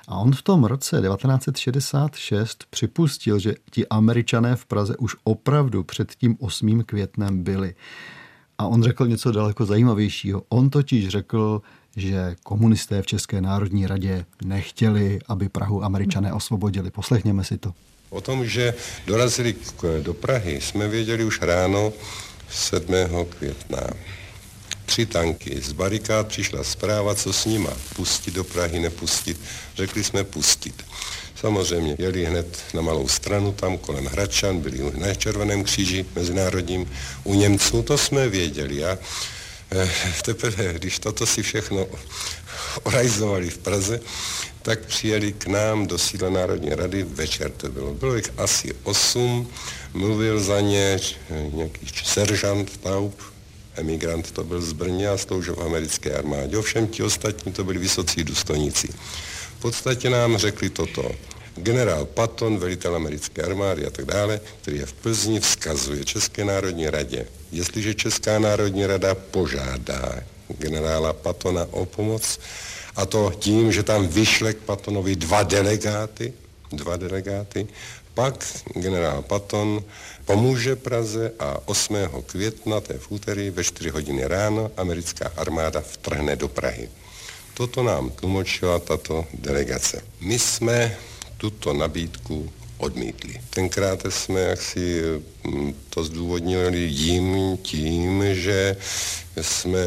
A 0.07 0.15
on 0.15 0.31
v 0.31 0.41
tom 0.41 0.63
roce 0.63 1.01
1966 1.01 2.65
připustil, 2.69 3.39
že 3.39 3.55
ti 3.71 3.87
američané 3.87 4.55
v 4.55 4.65
Praze 4.65 4.97
už 4.97 5.15
opravdu 5.23 5.83
před 5.83 6.15
tím 6.15 6.37
8. 6.39 6.83
květnem 6.83 7.43
byli. 7.43 7.75
A 8.59 8.67
on 8.67 8.83
řekl 8.83 9.07
něco 9.07 9.31
daleko 9.31 9.65
zajímavějšího. 9.65 10.43
On 10.49 10.69
totiž 10.69 11.07
řekl, 11.07 11.61
že 11.95 12.35
komunisté 12.43 13.01
v 13.01 13.05
České 13.05 13.41
národní 13.41 13.87
radě 13.87 14.25
nechtěli, 14.43 15.19
aby 15.27 15.49
Prahu 15.49 15.83
američané 15.83 16.33
osvobodili. 16.33 16.91
Poslechněme 16.91 17.43
si 17.43 17.57
to. 17.57 17.73
O 18.09 18.21
tom, 18.21 18.45
že 18.45 18.73
dorazili 19.07 19.55
do 20.01 20.13
Prahy, 20.13 20.61
jsme 20.61 20.87
věděli 20.87 21.23
už 21.23 21.41
ráno 21.41 21.93
7. 22.49 22.93
května. 23.29 23.79
Tři 24.85 25.05
tanky. 25.05 25.61
Z 25.61 25.71
barikád 25.71 26.27
přišla 26.27 26.63
zpráva, 26.63 27.15
co 27.15 27.33
s 27.33 27.45
nima. 27.45 27.71
Pustit 27.95 28.33
do 28.33 28.43
Prahy, 28.43 28.79
nepustit. 28.79 29.41
Řekli 29.75 30.03
jsme 30.03 30.23
pustit. 30.23 30.85
Samozřejmě 31.39 31.95
jeli 31.99 32.25
hned 32.25 32.63
na 32.73 32.81
malou 32.81 33.07
stranu 33.07 33.53
tam 33.53 33.77
kolem 33.77 34.05
Hradčan, 34.05 34.59
byli 34.59 34.91
na 34.97 35.13
Červeném 35.13 35.63
kříži 35.63 36.05
mezinárodním 36.15 36.91
u 37.23 37.33
Němců, 37.33 37.81
to 37.81 37.97
jsme 37.97 38.29
věděli. 38.29 38.85
A 38.85 38.97
eh, 39.71 39.89
teprve, 40.21 40.73
když 40.73 40.99
toto 40.99 41.25
si 41.25 41.43
všechno 41.43 41.87
orajzovali 42.83 43.49
v 43.49 43.57
Praze, 43.57 43.99
tak 44.61 44.79
přijeli 44.85 45.33
k 45.33 45.47
nám 45.47 45.87
do 45.87 45.97
sídla 45.97 46.29
Národní 46.29 46.69
rady, 46.69 47.03
večer 47.03 47.51
to 47.51 47.69
bylo, 47.69 47.93
bylo 47.93 48.15
jich 48.15 48.31
asi 48.37 48.73
osm, 48.83 49.47
mluvil 49.93 50.39
za 50.39 50.61
ně 50.61 50.99
nějaký 51.53 51.87
seržant 52.03 52.77
Taub, 52.77 53.21
emigrant 53.75 54.31
to 54.31 54.43
byl 54.43 54.61
z 54.61 54.73
Brně 54.73 55.09
a 55.09 55.17
sloužil 55.17 55.55
v 55.55 55.61
americké 55.61 56.13
armádě. 56.17 56.57
Ovšem 56.57 56.87
ti 56.87 57.03
ostatní 57.03 57.51
to 57.51 57.63
byli 57.63 57.79
vysocí 57.79 58.23
důstojníci. 58.23 58.89
Podstatě 59.61 60.09
nám 60.09 60.37
řekli 60.37 60.69
toto. 60.69 61.11
Generál 61.55 62.05
Patton, 62.05 62.57
velitel 62.57 62.95
americké 62.95 63.41
armády 63.41 63.85
a 63.85 63.89
tak 63.89 64.05
dále, 64.05 64.39
který 64.61 64.77
je 64.77 64.85
v 64.85 64.93
Plzni, 64.93 65.39
vzkazuje 65.39 66.05
České 66.05 66.45
národní 66.45 66.89
radě, 66.89 67.25
jestliže 67.51 67.93
Česká 67.93 68.39
národní 68.39 68.85
rada 68.85 69.15
požádá 69.15 70.23
generála 70.57 71.13
Patona 71.13 71.67
o 71.71 71.85
pomoc, 71.85 72.39
a 72.95 73.05
to 73.05 73.31
tím, 73.39 73.71
že 73.71 73.83
tam 73.83 74.07
vyšle 74.07 74.53
k 74.53 74.57
Patonovi 74.57 75.15
dva 75.15 75.43
delegáty, 75.43 76.33
dva 76.71 76.97
delegáty, 76.97 77.67
pak 78.13 78.45
generál 78.73 79.21
Patton 79.21 79.83
pomůže 80.25 80.75
Praze 80.75 81.31
a 81.39 81.57
8. 81.65 81.95
května, 82.25 82.81
to 82.81 82.93
je 82.93 82.99
v 82.99 83.11
úterý, 83.11 83.49
ve 83.49 83.63
4 83.63 83.89
hodiny 83.89 84.27
ráno, 84.27 84.71
americká 84.77 85.31
armáda 85.37 85.81
vtrhne 85.81 86.35
do 86.35 86.47
Prahy. 86.47 86.89
Toto 87.59 87.83
nám 87.83 88.09
tlumočila 88.09 88.79
tato 88.79 89.27
delegace. 89.33 90.01
My 90.21 90.39
jsme 90.39 90.97
tuto 91.37 91.73
nabídku 91.73 92.51
odmítli. 92.77 93.35
Tenkrát 93.49 94.05
jsme 94.09 94.39
jaksi 94.41 95.01
mm, 95.43 95.75
to 95.89 96.03
zdůvodnili 96.03 96.79
jim 96.79 97.57
tím, 97.57 98.23
že 98.35 98.77
jsme, 99.41 99.79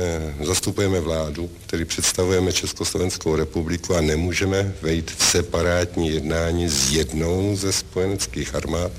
zastupujeme 0.45 1.01
vládu, 1.01 1.51
tedy 1.67 1.85
představujeme 1.85 2.53
Československou 2.53 3.37
republiku 3.37 3.95
a 3.95 4.01
nemůžeme 4.01 4.75
vejít 4.83 5.11
v 5.11 5.25
separátní 5.25 6.09
jednání 6.09 6.69
s 6.69 6.93
jednou 6.93 7.57
ze 7.57 7.73
spojeneckých 7.73 8.55
armád, 8.55 8.93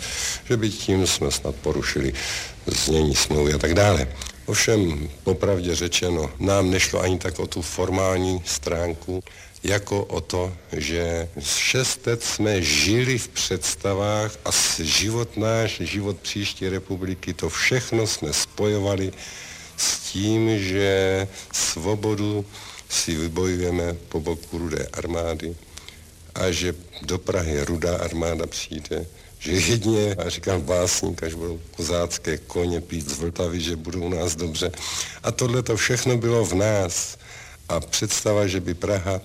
že 0.49 0.57
by 0.57 0.69
tím 0.69 1.07
jsme 1.07 1.31
snad 1.31 1.55
porušili 1.55 2.13
znění 2.67 3.15
smlouvy 3.15 3.53
a 3.53 3.57
tak 3.57 3.73
dále. 3.73 4.07
Ovšem, 4.45 5.09
popravdě 5.23 5.75
řečeno, 5.75 6.31
nám 6.39 6.71
nešlo 6.71 6.99
ani 7.01 7.19
tak 7.19 7.39
o 7.39 7.47
tu 7.47 7.61
formální 7.61 8.41
stránku, 8.45 9.23
jako 9.63 10.03
o 10.05 10.21
to, 10.21 10.53
že 10.71 11.29
šest 11.39 12.07
let 12.07 12.23
jsme 12.23 12.61
žili 12.61 13.17
v 13.17 13.27
představách 13.27 14.37
a 14.45 14.49
život 14.79 15.37
náš, 15.37 15.77
život 15.79 16.17
příští 16.17 16.69
republiky, 16.69 17.33
to 17.33 17.49
všechno 17.49 18.07
jsme 18.07 18.33
spojovali 18.33 19.11
s 19.77 19.99
tím, 19.99 20.59
že 20.59 21.27
svobodu 21.53 22.45
si 22.89 23.15
vybojujeme 23.15 23.93
po 24.09 24.19
boku 24.19 24.57
rudé 24.57 24.87
armády 24.93 25.55
a 26.35 26.51
že 26.51 26.75
do 27.01 27.17
Prahy 27.17 27.65
rudá 27.65 27.97
armáda 27.97 28.47
přijde, 28.47 29.05
že 29.43 29.51
jedině, 29.51 30.15
a 30.15 30.29
říkám 30.29 30.61
básník, 30.61 31.23
až 31.23 31.33
budou 31.33 31.59
kozácké 31.75 32.37
koně 32.37 32.81
pít 32.81 33.09
z 33.09 33.19
Vltavy, 33.19 33.61
že 33.61 33.75
budou 33.75 34.01
u 34.01 34.09
nás 34.09 34.35
dobře. 34.35 34.71
A 35.23 35.31
tohle 35.31 35.63
to 35.63 35.77
všechno 35.77 36.17
bylo 36.17 36.45
v 36.45 36.53
nás. 36.53 37.17
A 37.69 37.79
představa, 37.79 38.47
že 38.47 38.59
by 38.59 38.73
Praha 38.73 39.21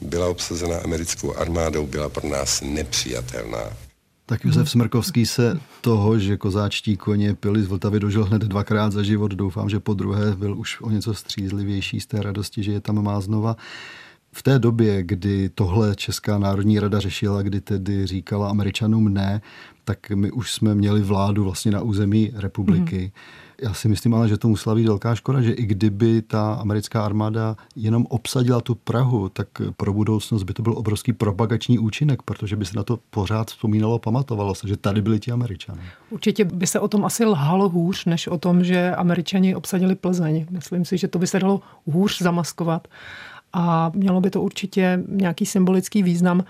byla 0.00 0.28
obsazena 0.28 0.76
americkou 0.78 1.36
armádou, 1.36 1.86
byla 1.86 2.08
pro 2.08 2.28
nás 2.28 2.60
nepřijatelná. 2.60 3.76
Tak 4.26 4.44
Josef 4.44 4.70
Smrkovský 4.70 5.26
se 5.26 5.60
toho, 5.80 6.18
že 6.18 6.36
kozáčtí 6.36 6.96
koně 6.96 7.34
pili 7.34 7.62
z 7.62 7.66
Vltavy, 7.66 8.00
dožil 8.00 8.24
hned 8.24 8.42
dvakrát 8.42 8.92
za 8.92 9.02
život. 9.02 9.34
Doufám, 9.34 9.68
že 9.68 9.80
po 9.80 9.94
druhé 9.94 10.36
byl 10.36 10.58
už 10.58 10.80
o 10.80 10.90
něco 10.90 11.14
střízlivější 11.14 12.00
z 12.00 12.06
té 12.06 12.22
radosti, 12.22 12.62
že 12.62 12.72
je 12.72 12.80
tam 12.80 13.02
má 13.02 13.20
znova. 13.20 13.56
V 14.32 14.42
té 14.42 14.58
době, 14.58 15.02
kdy 15.02 15.48
tohle 15.48 15.94
Česká 15.94 16.38
národní 16.38 16.80
rada 16.80 17.00
řešila, 17.00 17.42
kdy 17.42 17.60
tedy 17.60 18.06
říkala 18.06 18.50
Američanům 18.50 19.14
ne, 19.14 19.40
tak 19.84 20.10
my 20.10 20.30
už 20.30 20.52
jsme 20.52 20.74
měli 20.74 21.02
vládu 21.02 21.44
vlastně 21.44 21.72
na 21.72 21.82
území 21.82 22.32
republiky. 22.34 23.02
Mm. 23.04 23.10
Já 23.62 23.74
si 23.74 23.88
myslím 23.88 24.14
ale, 24.14 24.28
že 24.28 24.36
to 24.36 24.48
musela 24.48 24.74
být 24.74 24.86
velká 24.86 25.14
škoda, 25.14 25.40
že 25.40 25.52
i 25.52 25.66
kdyby 25.66 26.22
ta 26.22 26.54
americká 26.54 27.04
armáda 27.04 27.56
jenom 27.76 28.06
obsadila 28.08 28.60
tu 28.60 28.74
Prahu, 28.74 29.28
tak 29.28 29.48
pro 29.76 29.92
budoucnost 29.92 30.42
by 30.42 30.54
to 30.54 30.62
byl 30.62 30.78
obrovský 30.78 31.12
propagační 31.12 31.78
účinek, 31.78 32.22
protože 32.22 32.56
by 32.56 32.64
se 32.64 32.76
na 32.76 32.82
to 32.82 32.98
pořád 33.10 33.48
vzpomínalo, 33.50 33.98
pamatovalo 33.98 34.54
se, 34.54 34.68
že 34.68 34.76
tady 34.76 35.02
byli 35.02 35.20
ti 35.20 35.32
američané. 35.32 35.82
Určitě 36.10 36.44
by 36.44 36.66
se 36.66 36.80
o 36.80 36.88
tom 36.88 37.04
asi 37.04 37.24
lhalo 37.24 37.68
hůř, 37.68 38.04
než 38.04 38.26
o 38.26 38.38
tom, 38.38 38.64
že 38.64 38.94
američani 38.94 39.54
obsadili 39.54 39.94
Plzeň. 39.94 40.46
Myslím 40.50 40.84
si, 40.84 40.98
že 40.98 41.08
to 41.08 41.18
by 41.18 41.26
se 41.26 41.38
dalo 41.38 41.60
hůř 41.86 42.22
zamaskovat 42.22 42.88
a 43.52 43.92
mělo 43.94 44.20
by 44.20 44.30
to 44.30 44.42
určitě 44.42 45.02
nějaký 45.08 45.46
symbolický 45.46 46.02
význam. 46.02 46.44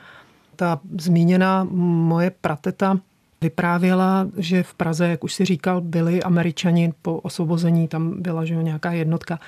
Ta 0.57 0.81
zmíněná 0.99 1.67
moje 1.71 2.31
prateta 2.41 2.99
vyprávěla, 3.41 4.27
že 4.37 4.63
v 4.63 4.75
Praze, 4.75 5.09
jak 5.09 5.25
už 5.25 5.35
si 5.35 5.45
říkal, 5.45 5.81
byli 5.81 6.23
američani 6.23 6.93
po 7.03 7.17
osvobození, 7.17 7.89
tam 7.89 8.23
byla 8.23 8.45
že 8.45 8.55
jo, 8.55 8.61
nějaká 8.61 8.93
jednotka. 8.93 9.39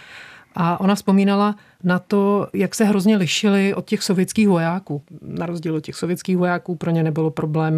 A 0.54 0.80
ona 0.80 0.94
vzpomínala 0.94 1.56
na 1.84 1.98
to, 1.98 2.46
jak 2.54 2.74
se 2.74 2.84
hrozně 2.84 3.16
lišili 3.16 3.74
od 3.74 3.84
těch 3.84 4.02
sovětských 4.02 4.48
vojáků. 4.48 5.02
Na 5.22 5.46
rozdíl 5.46 5.74
od 5.74 5.84
těch 5.84 5.94
sovětských 5.94 6.36
vojáků 6.36 6.76
pro 6.76 6.90
ně 6.90 7.02
nebylo 7.02 7.30
problém 7.30 7.76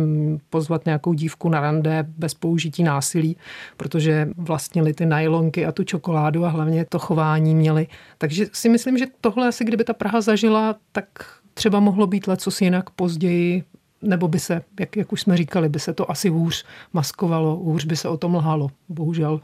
pozvat 0.50 0.84
nějakou 0.84 1.12
dívku 1.12 1.48
na 1.48 1.60
rande 1.60 2.06
bez 2.18 2.34
použití 2.34 2.82
násilí, 2.82 3.36
protože 3.76 4.28
vlastnili 4.36 4.94
ty 4.94 5.06
najlonky 5.06 5.66
a 5.66 5.72
tu 5.72 5.84
čokoládu 5.84 6.44
a 6.44 6.48
hlavně 6.48 6.84
to 6.84 6.98
chování 6.98 7.54
měli. 7.54 7.86
Takže 8.18 8.46
si 8.52 8.68
myslím, 8.68 8.98
že 8.98 9.06
tohle 9.20 9.48
asi 9.48 9.64
kdyby 9.64 9.84
ta 9.84 9.92
Praha 9.92 10.20
zažila, 10.20 10.76
tak 10.92 11.06
třeba 11.54 11.80
mohlo 11.80 12.06
být 12.06 12.26
lecos 12.26 12.60
jinak 12.60 12.90
později 12.90 13.64
nebo 14.04 14.28
by 14.28 14.38
se, 14.38 14.62
jak, 14.80 14.96
jak 14.96 15.12
už 15.12 15.20
jsme 15.20 15.36
říkali, 15.36 15.68
by 15.68 15.80
se 15.80 15.92
to 15.92 16.10
asi 16.10 16.28
hůř 16.28 16.64
maskovalo, 16.92 17.56
hůř 17.56 17.84
by 17.84 17.96
se 17.96 18.08
o 18.08 18.16
tom 18.16 18.34
lhalo, 18.34 18.68
bohužel. 18.88 19.40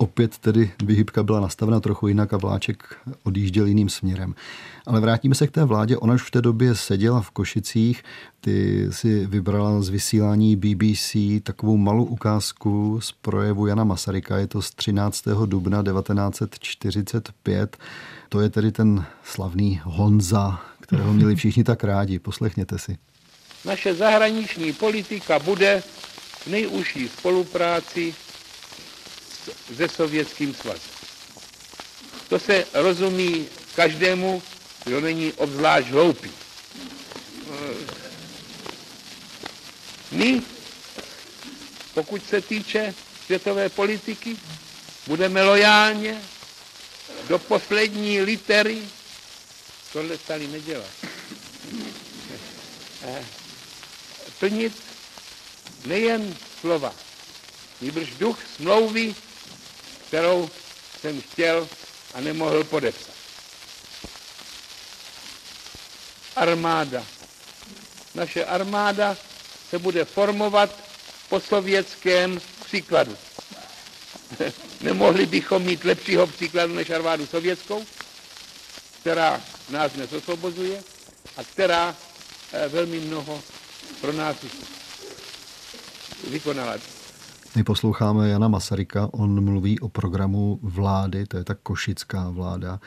Opět 0.00 0.38
tedy 0.38 0.70
vyhybka 0.84 1.22
byla 1.22 1.40
nastavena 1.40 1.80
trochu 1.80 2.08
jinak 2.08 2.32
a 2.32 2.36
vláček 2.36 2.96
odjížděl 3.22 3.66
jiným 3.66 3.88
směrem. 3.88 4.34
Ale 4.86 5.00
vrátíme 5.00 5.34
se 5.34 5.46
k 5.46 5.50
té 5.50 5.64
vládě. 5.64 5.96
Ona 5.96 6.14
už 6.14 6.22
v 6.22 6.30
té 6.30 6.42
době 6.42 6.74
seděla 6.74 7.20
v 7.20 7.30
Košicích. 7.30 8.02
Ty 8.40 8.86
si 8.90 9.26
vybrala 9.26 9.82
z 9.82 9.88
vysílání 9.88 10.56
BBC 10.56 11.16
takovou 11.42 11.76
malou 11.76 12.04
ukázku 12.04 13.00
z 13.00 13.12
projevu 13.12 13.66
Jana 13.66 13.84
Masaryka. 13.84 14.38
Je 14.38 14.46
to 14.46 14.62
z 14.62 14.70
13. 14.70 15.24
dubna 15.46 15.82
1945. 15.82 17.76
To 18.28 18.40
je 18.40 18.48
tedy 18.50 18.72
ten 18.72 19.04
slavný 19.24 19.80
Honza, 19.84 20.60
kterého 20.80 21.12
měli 21.12 21.36
všichni 21.36 21.64
tak 21.64 21.84
rádi. 21.84 22.18
Poslechněte 22.18 22.78
si. 22.78 22.98
Naše 23.64 23.94
zahraniční 23.94 24.72
politika 24.72 25.38
bude 25.38 25.82
v 26.38 26.46
nejužší 26.46 27.08
spolupráci 27.08 28.14
se 29.76 29.88
Sovětským 29.88 30.54
svazem. 30.54 30.90
To 32.28 32.38
se 32.38 32.66
rozumí 32.74 33.46
každému, 33.74 34.42
kdo 34.84 35.00
není 35.00 35.32
obzvlášť 35.32 35.88
hloupý. 35.88 36.30
My, 40.12 40.42
pokud 41.94 42.28
se 42.28 42.40
týče 42.40 42.94
světové 43.26 43.68
politiky, 43.68 44.36
budeme 45.06 45.42
lojálně 45.42 46.22
do 47.28 47.38
poslední 47.38 48.20
litery 48.20 48.82
tohle 49.92 50.18
stali 50.18 50.46
nedělat. 50.46 50.90
Eh, 53.02 53.24
plnit 54.38 54.72
nejen 55.86 56.36
slova, 56.60 56.94
nýbrž 57.80 58.08
duch 58.18 58.38
smlouvy, 58.56 59.14
kterou 60.08 60.50
jsem 61.00 61.22
chtěl 61.22 61.68
a 62.14 62.20
nemohl 62.20 62.64
podepsat. 62.64 63.14
Armáda. 66.36 67.04
Naše 68.14 68.44
armáda 68.44 69.16
se 69.70 69.78
bude 69.78 70.04
formovat 70.04 70.70
po 71.28 71.40
sovětském 71.40 72.40
příkladu. 72.64 73.16
Nemohli 74.80 75.26
bychom 75.26 75.62
mít 75.62 75.84
lepšího 75.84 76.26
příkladu 76.26 76.74
než 76.74 76.90
armádu 76.90 77.26
sovětskou, 77.26 77.86
která 79.00 79.40
nás 79.68 79.92
dnes 79.92 80.12
osvobozuje 80.12 80.82
a 81.36 81.44
která 81.44 81.96
eh, 82.52 82.68
velmi 82.68 83.00
mnoho 83.00 83.42
pro 84.00 84.12
nás 84.12 84.36
vykonala. 86.30 86.97
My 87.56 87.64
posloucháme 87.64 88.28
Jana 88.28 88.48
Masaryka, 88.48 89.08
on 89.12 89.44
mluví 89.44 89.80
o 89.80 89.88
programu 89.88 90.58
vlády, 90.62 91.26
to 91.26 91.36
je 91.36 91.44
ta 91.44 91.54
košická 91.54 92.30
vláda. 92.30 92.80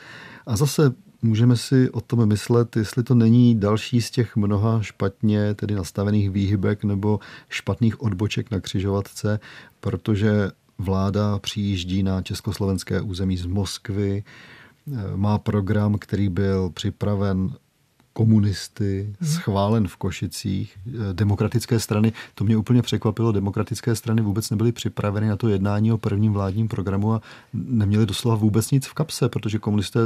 A 0.46 0.56
zase 0.56 0.94
můžeme 1.22 1.56
si 1.56 1.90
o 1.90 2.00
tom 2.00 2.26
myslet, 2.26 2.76
jestli 2.76 3.02
to 3.02 3.14
není 3.14 3.60
další 3.60 4.02
z 4.02 4.10
těch 4.10 4.36
mnoha 4.36 4.82
špatně 4.82 5.54
tedy 5.54 5.74
nastavených 5.74 6.30
výhybek 6.30 6.84
nebo 6.84 7.20
špatných 7.48 8.02
odboček 8.02 8.50
na 8.50 8.60
křižovatce, 8.60 9.40
protože 9.80 10.50
vláda 10.78 11.38
přijíždí 11.38 12.02
na 12.02 12.22
československé 12.22 13.00
území 13.00 13.36
z 13.36 13.46
Moskvy, 13.46 14.24
má 15.16 15.38
program, 15.38 15.98
který 15.98 16.28
byl 16.28 16.70
připraven 16.70 17.54
komunisty, 18.12 19.14
mhm. 19.20 19.30
schválen 19.30 19.88
v 19.88 19.96
Košicích, 19.96 20.78
eh, 20.86 21.12
demokratické 21.12 21.80
strany. 21.80 22.12
To 22.34 22.44
mě 22.44 22.56
úplně 22.56 22.82
překvapilo, 22.82 23.32
demokratické 23.32 23.96
strany 23.96 24.22
vůbec 24.22 24.50
nebyly 24.50 24.72
připraveny 24.72 25.28
na 25.28 25.36
to 25.36 25.48
jednání 25.48 25.92
o 25.92 25.98
prvním 25.98 26.32
vládním 26.32 26.68
programu 26.68 27.14
a 27.14 27.20
neměli 27.52 28.06
doslova 28.06 28.36
vůbec 28.36 28.70
nic 28.70 28.86
v 28.86 28.94
kapse, 28.94 29.28
protože 29.28 29.58
komunisté 29.58 30.00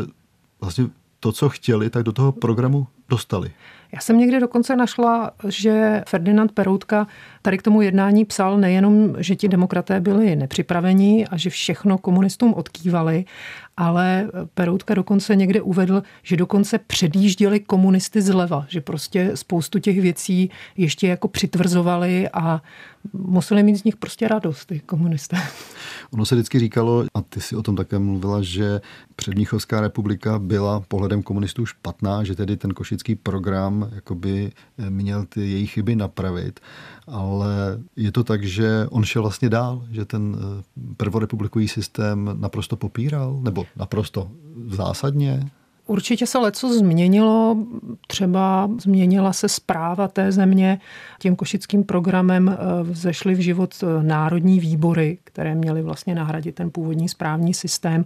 vlastně 0.61 0.89
to, 1.21 1.33
co 1.33 1.49
chtěli, 1.49 1.91
tak 1.91 2.03
do 2.03 2.13
toho 2.13 2.33
programu 2.33 2.87
dostali. 3.09 3.51
Já 3.93 4.01
jsem 4.01 4.19
někde 4.19 4.41
dokonce 4.41 4.77
našla, 4.77 5.31
že 5.49 6.03
Ferdinand 6.09 6.53
Peroutka 6.53 7.07
tady 7.43 7.59
k 7.59 7.63
tomu 7.63 7.83
jednání 7.83 8.25
psal 8.25 8.59
nejenom, 8.59 9.15
že 9.19 9.37
ti 9.37 9.49
demokraté 9.49 10.01
byli 10.01 10.37
nepřipraveni 10.37 11.27
a 11.27 11.37
že 11.37 11.51
všechno 11.51 11.99
komunistům 11.99 12.55
odkývali, 12.55 13.25
ale 13.77 14.29
Peroutka 14.55 14.95
dokonce 14.95 15.37
někde 15.37 15.63
uvedl, 15.63 16.03
že 16.23 16.37
dokonce 16.37 16.79
předjížděli 16.79 17.61
komunisty 17.61 18.23
zleva, 18.23 18.67
že 18.69 18.81
prostě 18.81 19.31
spoustu 19.35 19.79
těch 19.79 20.01
věcí 20.01 20.51
ještě 20.77 21.09
jako 21.09 21.29
přitvrzovali 21.29 22.29
a 22.33 22.63
museli 23.13 23.63
mít 23.63 23.77
z 23.77 23.85
nich 23.85 23.97
prostě 23.97 24.29
radost, 24.29 24.67
ty 24.67 24.81
komunisté. 24.81 25.37
Ono 26.11 26.27
se 26.27 26.35
vždycky 26.35 26.59
říkalo, 26.59 27.05
a 27.15 27.21
ty 27.21 27.41
si 27.41 27.57
o 27.57 27.63
tom 27.63 27.77
také 27.77 27.99
mluvila, 27.99 28.43
že 28.43 28.81
předmíchovská 29.17 29.81
republika 29.81 30.39
byla 30.39 30.81
pohledem 30.81 31.23
komunistů 31.23 31.67
špatná, 31.67 32.25
že 32.25 32.35
tedy 32.35 32.57
ten 32.57 32.71
košický 32.71 33.15
program 33.15 33.91
jakoby 33.95 34.53
měl 34.89 35.25
ty 35.25 35.41
její 35.41 35.67
chyby 35.67 35.97
napravit, 35.97 36.61
ale 37.07 37.49
je 37.97 38.13
to 38.13 38.25
tak, 38.25 38.45
že 38.45 38.87
on 38.91 39.05
šel 39.05 39.23
vlastně 39.23 39.49
dál, 39.49 39.85
že 39.91 40.05
ten 40.05 40.37
eh, 40.39 40.65
prvorepublikový 40.97 41.69
systém 41.69 42.37
naprosto 42.41 42.77
popíral, 42.77 43.39
nebo 43.43 43.65
naprosto 43.77 44.31
zásadně? 44.69 45.51
Určitě 45.87 46.27
se 46.27 46.39
leco 46.39 46.75
změnilo, 46.75 47.57
třeba 48.07 48.71
změnila 48.81 49.33
se 49.33 49.49
zpráva 49.49 50.09
té 50.09 50.33
země. 50.33 50.81
Tím 51.19 51.37
košickým 51.37 51.85
programem 51.85 52.49
eh, 52.49 52.83
vzešly 52.83 53.35
v 53.35 53.39
život 53.39 53.75
eh, 53.83 54.03
národní 54.03 54.61
výbory, 54.61 55.19
které 55.25 55.55
měly 55.55 55.83
vlastně 55.83 56.15
nahradit 56.15 56.55
ten 56.55 56.71
původní 56.71 57.09
správní 57.09 57.55
systém. 57.55 58.05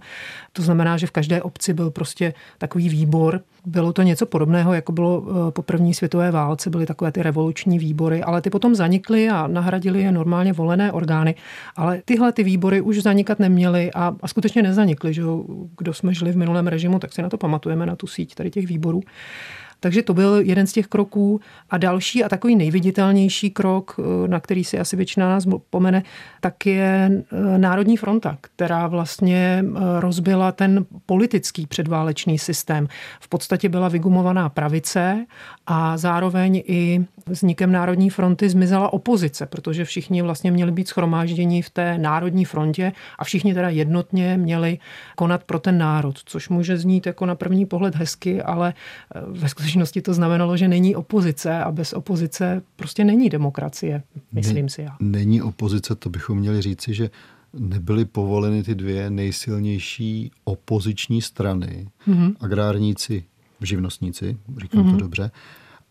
To 0.53 0.61
znamená, 0.61 0.97
že 0.97 1.07
v 1.07 1.11
každé 1.11 1.41
obci 1.41 1.73
byl 1.73 1.91
prostě 1.91 2.33
takový 2.57 2.89
výbor, 2.89 3.41
bylo 3.65 3.93
to 3.93 4.01
něco 4.01 4.25
podobného, 4.25 4.73
jako 4.73 4.91
bylo 4.91 5.23
eh, 5.23 5.51
po 5.51 5.61
první 5.61 5.93
světové 5.93 6.31
válce, 6.31 6.69
byly 6.69 6.85
takové 6.85 7.11
ty 7.11 7.23
revoluční 7.23 7.79
výbory, 7.79 8.23
ale 8.23 8.41
ty 8.41 8.49
potom 8.49 8.75
zanikly 8.75 9.29
a 9.29 9.47
nahradili 9.47 10.01
je 10.01 10.11
normálně 10.11 10.53
volené 10.53 10.91
orgány. 10.91 11.35
Ale 11.75 12.01
tyhle 12.05 12.31
ty 12.31 12.43
výbory 12.43 12.81
už 12.81 13.01
zanikat 13.01 13.39
neměly 13.39 13.91
a, 13.91 14.15
a 14.21 14.27
skutečně 14.27 14.63
nezanikly. 14.63 15.13
Že? 15.13 15.21
Kdo 15.77 15.93
jsme 15.93 16.13
žili 16.13 16.31
v 16.31 16.37
minulém 16.37 16.67
režimu, 16.67 16.99
tak 16.99 17.13
si 17.13 17.21
na 17.21 17.29
to 17.29 17.37
pamatujeme, 17.71 17.85
na 17.85 17.95
tu 17.95 18.07
síť 18.07 18.35
tady 18.35 18.51
těch 18.51 18.67
výborů. 18.67 19.01
Takže 19.83 20.01
to 20.01 20.13
byl 20.13 20.35
jeden 20.43 20.67
z 20.67 20.73
těch 20.73 20.87
kroků. 20.87 21.41
A 21.69 21.77
další 21.77 22.23
a 22.23 22.29
takový 22.29 22.55
nejviditelnější 22.55 23.49
krok, 23.49 23.95
eh, 23.99 24.27
na 24.27 24.39
který 24.39 24.63
si 24.63 24.79
asi 24.79 24.95
většina 24.95 25.29
nás 25.29 25.47
pomene, 25.69 26.03
tak 26.41 26.65
je 26.65 27.11
eh, 27.11 27.57
Národní 27.57 27.97
fronta, 27.97 28.37
která 28.41 28.87
vlastně 28.87 29.63
eh, 29.65 29.79
rozbila 29.99 30.51
ten 30.51 30.85
politický 31.05 31.67
předválečný 31.67 32.39
systém. 32.39 32.87
V 33.19 33.27
podstatě 33.27 33.69
byla 33.69 33.87
vygumovaná 33.87 34.49
pravice 34.49 35.25
a 35.67 35.97
zároveň 35.97 36.63
i 36.65 37.05
vznikem 37.25 37.71
Národní 37.71 38.09
fronty 38.09 38.49
zmizela 38.49 38.93
opozice, 38.93 39.45
protože 39.45 39.85
všichni 39.85 40.21
vlastně 40.21 40.51
měli 40.51 40.71
být 40.71 40.87
schromážděni 40.87 41.61
v 41.61 41.69
té 41.69 41.97
Národní 41.97 42.45
frontě 42.45 42.91
a 43.19 43.23
všichni 43.23 43.53
teda 43.53 43.69
jednotně 43.69 44.37
měli 44.37 44.77
konat 45.15 45.43
pro 45.43 45.59
ten 45.59 45.77
národ, 45.77 46.19
což 46.25 46.49
může 46.49 46.77
znít 46.77 47.05
jako 47.05 47.25
na 47.25 47.35
první 47.35 47.65
pohled 47.65 47.95
hezky, 47.95 48.41
ale 48.41 48.73
ve 49.27 49.49
skutečnosti 49.49 49.70
to 50.01 50.13
znamenalo, 50.13 50.57
že 50.57 50.67
není 50.67 50.95
opozice 50.95 51.63
a 51.63 51.71
bez 51.71 51.93
opozice 51.93 52.61
prostě 52.75 53.03
není 53.03 53.29
demokracie, 53.29 54.03
myslím 54.31 54.65
ne, 54.65 54.69
si 54.69 54.81
já. 54.81 54.97
Není 54.99 55.41
opozice, 55.41 55.95
to 55.95 56.09
bychom 56.09 56.37
měli 56.37 56.61
říci, 56.61 56.93
že 56.93 57.09
nebyly 57.53 58.05
povoleny 58.05 58.63
ty 58.63 58.75
dvě 58.75 59.09
nejsilnější 59.09 60.31
opoziční 60.43 61.21
strany, 61.21 61.87
mm-hmm. 62.07 62.35
agrárníci, 62.39 63.23
živnostníci, 63.61 64.37
říkám 64.61 64.81
mm-hmm. 64.81 64.85
to 64.85 64.91
mhm. 64.91 64.99
dobře, 64.99 65.31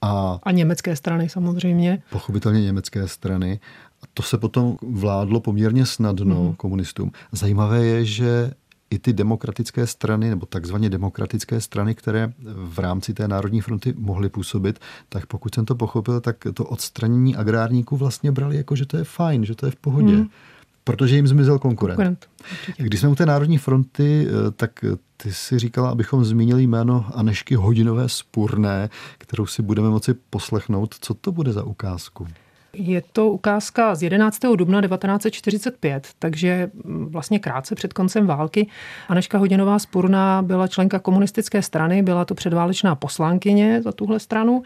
a, 0.03 0.39
a 0.43 0.51
německé 0.51 0.97
strany 0.97 1.29
samozřejmě. 1.29 2.03
Pochopitelně 2.11 2.61
německé 2.61 3.09
strany. 3.09 3.61
A 4.03 4.07
to 4.15 4.23
se 4.23 4.39
potom 4.39 4.77
vládlo 4.83 5.41
poměrně 5.41 5.87
snadno 5.87 6.45
mm. 6.45 6.55
komunistům. 6.55 7.13
Zajímavé 7.33 7.85
je, 7.85 8.05
že 8.05 8.51
i 8.91 8.99
ty 8.99 9.13
demokratické 9.13 9.87
strany, 9.87 10.31
nebo 10.31 10.47
takzvaně 10.47 10.91
demokratické 10.91 11.61
strany, 11.61 11.95
které 11.95 12.33
v 12.55 12.79
rámci 12.79 13.15
té 13.15 13.29
Národní 13.29 13.61
fronty 13.61 13.95
mohly 13.99 14.29
působit, 14.29 14.79
tak 15.09 15.27
pokud 15.27 15.55
jsem 15.55 15.65
to 15.65 15.75
pochopil, 15.75 16.21
tak 16.21 16.37
to 16.55 16.65
odstranění 16.65 17.37
agrárníků 17.37 17.97
vlastně 17.97 18.33
brali 18.33 18.57
jako, 18.57 18.77
že 18.77 18.87
to 18.87 18.97
je 18.97 19.05
fajn, 19.05 19.45
že 19.45 19.55
to 19.55 19.67
je 19.67 19.73
v 19.73 19.77
pohodě. 19.77 20.17
Mm. 20.17 20.29
Protože 20.85 21.17
jim 21.17 21.27
zmizel 21.27 21.59
konkurent. 21.59 21.97
konkurent. 21.97 22.27
Když 22.77 23.01
jsme 23.01 23.09
u 23.09 23.15
té 23.15 23.27
Národní 23.27 23.59
fronty, 23.59 24.27
eh, 24.29 24.51
tak 24.51 24.85
ty 25.17 25.33
si 25.33 25.59
říkala, 25.59 25.91
abychom 25.91 26.25
zmínili 26.25 26.63
jméno 26.63 27.07
Anešky 27.15 27.55
Hodinové 27.55 28.09
Spurné, 28.09 28.91
kterou 29.19 29.47
si 29.47 29.63
budeme 29.63 29.91
moci 29.91 30.15
poslechnout. 30.31 30.95
Co 31.01 31.15
to 31.15 31.33
bude 31.33 31.53
za 31.53 31.65
ukázku? 31.65 32.27
Je 32.73 33.03
to 33.13 33.29
ukázka 33.29 33.95
z 33.95 34.03
11. 34.03 34.39
dubna 34.57 34.81
1945, 34.81 36.09
takže 36.19 36.71
vlastně 36.85 37.39
krátce 37.39 37.75
před 37.75 37.93
koncem 37.93 38.27
války. 38.27 38.67
Aneška 39.09 39.39
Hodinová 39.39 39.79
Spurná 39.79 40.43
byla 40.43 40.69
členka 40.69 40.99
komunistické 40.99 41.63
strany, 41.63 42.03
byla 42.03 42.25
to 42.25 42.35
předválečná 42.35 42.95
poslankyně 42.95 43.83
za 43.83 43.93
tuhle 43.93 44.21
stranu 44.21 44.63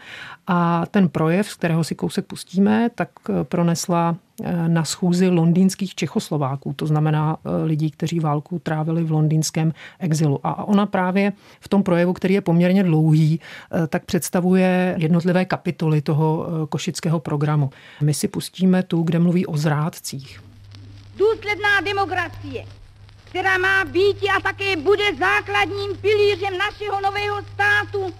a 0.47 0.85
ten 0.85 1.09
projev, 1.09 1.49
z 1.49 1.55
kterého 1.55 1.83
si 1.83 1.95
kousek 1.95 2.25
pustíme, 2.25 2.89
tak 2.95 3.09
pronesla 3.43 4.15
Eh, 4.34 4.34
na 4.67 4.85
schůzi 4.85 5.29
londýnských 5.29 5.95
Čechoslováků, 5.95 6.73
to 6.73 6.87
znamená 6.87 7.37
eh, 7.37 7.63
lidí, 7.63 7.91
kteří 7.91 8.19
válku 8.19 8.59
trávili 8.59 9.03
v 9.03 9.11
londýnském 9.11 9.73
exilu. 9.99 10.39
A 10.43 10.67
ona 10.67 10.85
právě 10.85 11.33
v 11.59 11.67
tom 11.67 11.83
projevu, 11.83 12.13
který 12.13 12.33
je 12.33 12.41
poměrně 12.41 12.83
dlouhý, 12.83 13.39
eh, 13.39 13.87
tak 13.87 14.05
představuje 14.05 14.95
jednotlivé 14.99 15.45
kapitoly 15.45 16.01
toho 16.01 16.47
košického 16.69 17.19
programu. 17.19 17.69
My 18.01 18.13
si 18.13 18.27
pustíme 18.27 18.83
tu, 18.83 19.03
kde 19.03 19.19
mluví 19.19 19.45
o 19.45 19.57
zrádcích. 19.57 20.41
Důsledná 21.17 21.81
demokracie, 21.85 22.65
která 23.23 23.57
má 23.57 23.85
být 23.85 24.17
a 24.37 24.41
také 24.41 24.75
bude 24.75 25.03
základním 25.19 25.97
pilířem 26.01 26.57
našeho 26.57 27.01
nového 27.01 27.37
státu, 27.53 28.13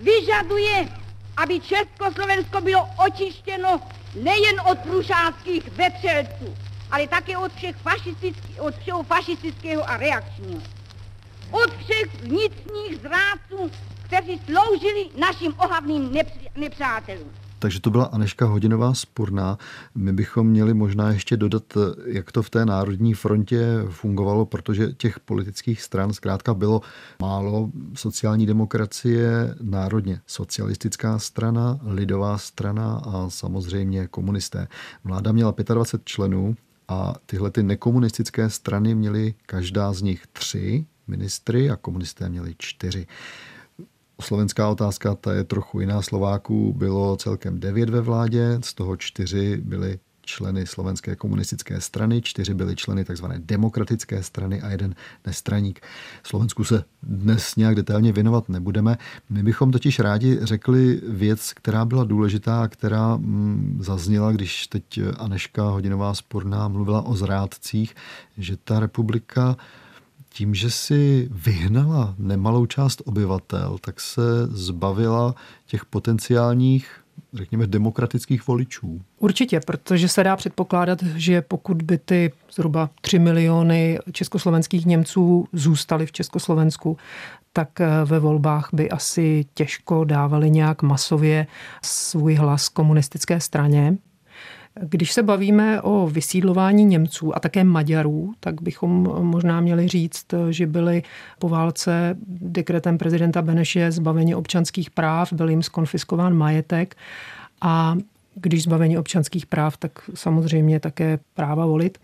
vyžaduje, 0.00 0.88
aby 1.36 1.60
Československo 1.60 2.60
bylo 2.60 2.88
očištěno 3.06 3.80
nejen 4.14 4.60
od 4.70 4.78
průšáckých 4.78 5.68
vetřelců, 5.68 6.56
ale 6.90 7.06
také 7.08 7.38
od, 7.38 7.52
všech 7.52 7.76
od 8.58 8.76
všeho 8.76 9.02
fašistického 9.02 9.90
a 9.90 9.96
reakčního. 9.96 10.62
Od 11.50 11.70
všech 11.76 12.14
vnitřních 12.14 13.00
zrádců, 13.02 13.70
kteří 14.02 14.40
sloužili 14.44 15.08
našim 15.16 15.54
ohavným 15.58 16.14
nepřátelům. 16.56 17.39
Takže 17.60 17.80
to 17.80 17.90
byla 17.90 18.04
Aneška 18.04 18.46
Hodinová 18.46 18.94
spurná. 18.94 19.58
My 19.94 20.12
bychom 20.12 20.46
měli 20.46 20.74
možná 20.74 21.10
ještě 21.10 21.36
dodat, 21.36 21.62
jak 22.04 22.32
to 22.32 22.42
v 22.42 22.50
té 22.50 22.66
Národní 22.66 23.14
frontě 23.14 23.64
fungovalo, 23.90 24.46
protože 24.46 24.92
těch 24.92 25.20
politických 25.20 25.82
stran 25.82 26.12
zkrátka 26.12 26.54
bylo 26.54 26.80
málo. 27.20 27.70
Sociální 27.94 28.46
demokracie, 28.46 29.54
národně 29.60 30.20
socialistická 30.26 31.18
strana, 31.18 31.78
lidová 31.82 32.38
strana 32.38 33.02
a 33.04 33.30
samozřejmě 33.30 34.06
komunisté. 34.06 34.68
Vláda 35.04 35.32
měla 35.32 35.54
25 35.74 36.04
členů 36.04 36.56
a 36.88 37.14
tyhle 37.26 37.50
ty 37.50 37.62
nekomunistické 37.62 38.50
strany 38.50 38.94
měly 38.94 39.34
každá 39.46 39.92
z 39.92 40.02
nich 40.02 40.26
tři 40.32 40.86
ministry 41.06 41.70
a 41.70 41.76
komunisté 41.76 42.28
měli 42.28 42.54
čtyři. 42.58 43.06
Slovenská 44.20 44.68
otázka, 44.68 45.14
ta 45.14 45.32
je 45.32 45.44
trochu 45.44 45.80
jiná. 45.80 46.02
Slováků 46.02 46.72
bylo 46.72 47.16
celkem 47.16 47.60
devět 47.60 47.90
ve 47.90 48.00
vládě, 48.00 48.58
z 48.60 48.74
toho 48.74 48.96
čtyři 48.96 49.56
byli 49.56 49.98
členy 50.22 50.66
slovenské 50.66 51.16
komunistické 51.16 51.80
strany, 51.80 52.22
čtyři 52.22 52.54
byli 52.54 52.76
členy 52.76 53.04
tzv. 53.04 53.24
demokratické 53.38 54.22
strany 54.22 54.62
a 54.62 54.70
jeden 54.70 54.94
nestraník. 55.26 55.80
Slovensku 56.22 56.64
se 56.64 56.84
dnes 57.02 57.56
nějak 57.56 57.74
detailně 57.74 58.12
věnovat 58.12 58.48
nebudeme. 58.48 58.98
My 59.30 59.42
bychom 59.42 59.72
totiž 59.72 59.98
rádi 59.98 60.38
řekli 60.42 61.00
věc, 61.08 61.52
která 61.52 61.84
byla 61.84 62.04
důležitá 62.04 62.62
a 62.62 62.68
která 62.68 63.16
mm, 63.16 63.78
zazněla, 63.80 64.32
když 64.32 64.66
teď 64.66 65.00
Aneška 65.18 65.62
Hodinová 65.62 66.14
Sporná 66.14 66.68
mluvila 66.68 67.02
o 67.02 67.16
zrádcích, 67.16 67.94
že 68.38 68.56
ta 68.56 68.80
republika 68.80 69.56
tím, 70.32 70.54
že 70.54 70.70
si 70.70 71.28
vyhnala 71.32 72.14
nemalou 72.18 72.66
část 72.66 73.02
obyvatel, 73.04 73.76
tak 73.80 74.00
se 74.00 74.22
zbavila 74.46 75.34
těch 75.66 75.84
potenciálních 75.84 77.00
řekněme, 77.32 77.66
demokratických 77.66 78.46
voličů. 78.46 79.00
Určitě, 79.18 79.60
protože 79.60 80.08
se 80.08 80.24
dá 80.24 80.36
předpokládat, 80.36 81.02
že 81.02 81.42
pokud 81.42 81.82
by 81.82 81.98
ty 81.98 82.32
zhruba 82.52 82.90
3 83.00 83.18
miliony 83.18 83.98
československých 84.12 84.86
Němců 84.86 85.48
zůstali 85.52 86.06
v 86.06 86.12
Československu, 86.12 86.96
tak 87.52 87.80
eh, 87.80 87.88
ve 88.04 88.18
volbách 88.18 88.68
by 88.72 88.90
asi 88.90 89.44
těžko 89.54 90.04
dávali 90.04 90.50
nějak 90.50 90.82
masově 90.82 91.46
svůj 91.82 92.34
hlas 92.34 92.68
komunistické 92.68 93.40
straně. 93.40 93.96
Když 94.82 95.12
se 95.12 95.22
bavíme 95.22 95.82
o 95.82 96.06
vysídlování 96.06 96.84
Němců 96.84 97.36
a 97.36 97.40
také 97.40 97.64
Maďarů, 97.64 98.32
tak 98.40 98.62
bychom 98.62 99.02
možná 99.22 99.60
měli 99.60 99.88
říct, 99.88 100.26
že 100.50 100.66
byli 100.66 101.02
po 101.38 101.48
válce 101.48 102.16
dekretem 102.26 102.98
prezidenta 102.98 103.42
Beneše 103.42 103.92
zbaveni 103.92 104.34
občanských 104.34 104.90
práv, 104.90 105.32
byl 105.32 105.50
jim 105.50 105.62
skonfiskován 105.62 106.34
majetek 106.34 106.96
a 107.60 107.96
když 108.34 108.62
zbavení 108.62 108.98
občanských 108.98 109.46
práv, 109.46 109.76
tak 109.76 110.10
samozřejmě 110.14 110.80
také 110.80 111.18
práva 111.34 111.66
volit. 111.66 111.98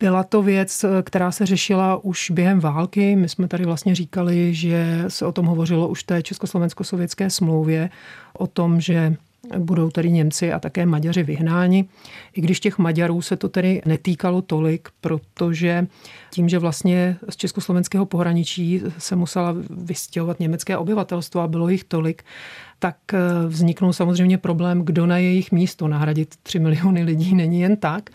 Byla 0.00 0.24
to 0.24 0.42
věc, 0.42 0.84
která 1.02 1.32
se 1.32 1.46
řešila 1.46 2.04
už 2.04 2.30
během 2.30 2.60
války. 2.60 3.16
My 3.16 3.28
jsme 3.28 3.48
tady 3.48 3.64
vlastně 3.64 3.94
říkali, 3.94 4.54
že 4.54 5.04
se 5.08 5.26
o 5.26 5.32
tom 5.32 5.46
hovořilo 5.46 5.88
už 5.88 6.02
v 6.02 6.06
té 6.06 6.22
československo-sovětské 6.22 7.30
smlouvě, 7.30 7.90
o 8.32 8.46
tom, 8.46 8.80
že 8.80 9.16
budou 9.58 9.90
tady 9.90 10.10
Němci 10.10 10.52
a 10.52 10.58
také 10.58 10.86
Maďaři 10.86 11.22
vyhnáni. 11.22 11.88
I 12.32 12.40
když 12.40 12.60
těch 12.60 12.78
Maďarů 12.78 13.22
se 13.22 13.36
to 13.36 13.48
tedy 13.48 13.82
netýkalo 13.86 14.42
tolik, 14.42 14.88
protože 15.00 15.86
tím, 16.30 16.48
že 16.48 16.58
vlastně 16.58 17.16
z 17.28 17.36
československého 17.36 18.06
pohraničí 18.06 18.82
se 18.98 19.16
musela 19.16 19.54
vystěhovat 19.70 20.40
německé 20.40 20.76
obyvatelstvo 20.76 21.40
a 21.40 21.48
bylo 21.48 21.68
jich 21.68 21.84
tolik, 21.84 22.22
tak 22.78 22.96
eh, 23.12 23.18
vzniknul 23.46 23.92
samozřejmě 23.92 24.38
problém, 24.38 24.82
kdo 24.84 25.06
na 25.06 25.18
jejich 25.18 25.52
místo 25.52 25.88
nahradit 25.88 26.34
3 26.42 26.58
miliony 26.58 27.02
lidí 27.02 27.34
není 27.34 27.60
jen 27.60 27.76
tak. 27.76 28.10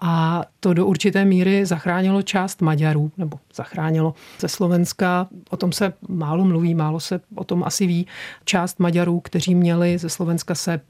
A 0.00 0.44
to 0.60 0.74
do 0.74 0.86
určité 0.86 1.24
míry 1.24 1.66
zachránilo 1.66 2.22
část 2.22 2.62
Maďarů, 2.62 3.12
nebo 3.18 3.38
zachránilo 3.54 4.14
ze 4.38 4.48
Slovenska, 4.48 5.28
o 5.50 5.56
tom 5.56 5.72
se 5.72 5.92
málo 6.08 6.44
mluví, 6.44 6.74
málo 6.74 7.00
se 7.00 7.20
o 7.34 7.44
tom 7.44 7.64
asi 7.64 7.86
ví, 7.86 8.06
část 8.44 8.78
Maďarů, 8.78 9.20
kteří 9.20 9.54
měli 9.54 9.98
ze 9.98 10.08
Slovenska 10.08 10.54
se 10.54 10.80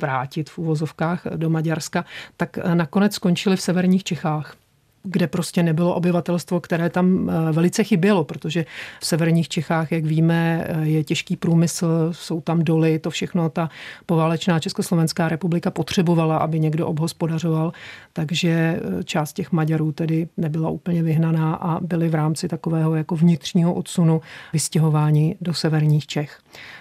vrátit 0.00 0.50
v 0.50 0.58
uvozovkách 0.58 1.26
do 1.36 1.50
Maďarska, 1.50 2.04
tak 2.36 2.58
nakonec 2.74 3.14
skončili 3.14 3.56
v 3.56 3.60
severních 3.60 4.04
Čechách 4.04 4.54
kde 5.10 5.26
prostě 5.26 5.62
nebylo 5.62 5.94
obyvatelstvo, 5.94 6.60
které 6.60 6.90
tam 6.90 7.30
eh, 7.30 7.52
velice 7.52 7.84
chybělo, 7.84 8.24
protože 8.24 8.66
v 9.00 9.06
severních 9.06 9.48
Čechách, 9.48 9.92
jak 9.92 10.04
víme, 10.04 10.64
eh, 10.68 10.86
je 10.86 11.04
těžký 11.04 11.36
průmysl, 11.36 12.08
jsou 12.12 12.40
tam 12.40 12.64
doly, 12.64 12.98
to 12.98 13.10
všechno 13.10 13.50
ta 13.50 13.68
poválečná 14.06 14.60
Československá 14.60 15.28
republika 15.28 15.70
potřebovala, 15.70 16.36
aby 16.36 16.60
někdo 16.60 16.86
obhospodařoval, 16.86 17.72
takže 18.12 18.50
eh, 18.50 19.04
část 19.04 19.32
těch 19.32 19.52
Maďarů 19.52 19.92
tedy 19.92 20.28
nebyla 20.36 20.70
úplně 20.70 21.02
vyhnaná 21.02 21.54
a 21.54 21.80
byli 21.80 22.08
v 22.08 22.14
rámci 22.14 22.48
takového 22.48 22.94
jako 22.94 23.16
vnitřního 23.16 23.74
odsunu 23.74 24.20
vystěhování 24.52 25.36
do 25.40 25.54
severních 25.54 26.06
Čech. 26.06 26.40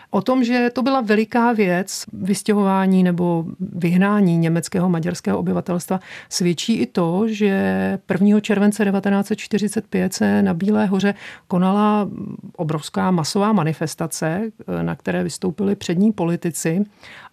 O 0.10 0.22
tom, 0.22 0.44
že 0.44 0.70
to 0.74 0.82
byla 0.82 1.02
veliká 1.02 1.54
věc, 1.54 2.04
vystěhování 2.14 3.04
nebo 3.04 3.46
vyhnání 3.60 4.38
německého 4.38 4.90
maďarského 4.90 5.40
obyvatelstva, 5.40 6.00
svědčí 6.30 6.74
i 6.74 6.86
to, 6.86 7.28
že 7.28 8.00
1. 8.22 8.40
července 8.40 8.86
1945 8.86 10.14
se 10.14 10.42
na 10.42 10.54
Bílé 10.54 10.86
hoře 10.86 11.14
konala 11.48 12.10
obrovská 12.56 13.12
masová 13.12 13.54
manifestace, 13.54 14.42
na 14.82 14.96
které 14.96 15.24
vystoupili 15.24 15.76
přední 15.76 16.12
politici 16.12 16.86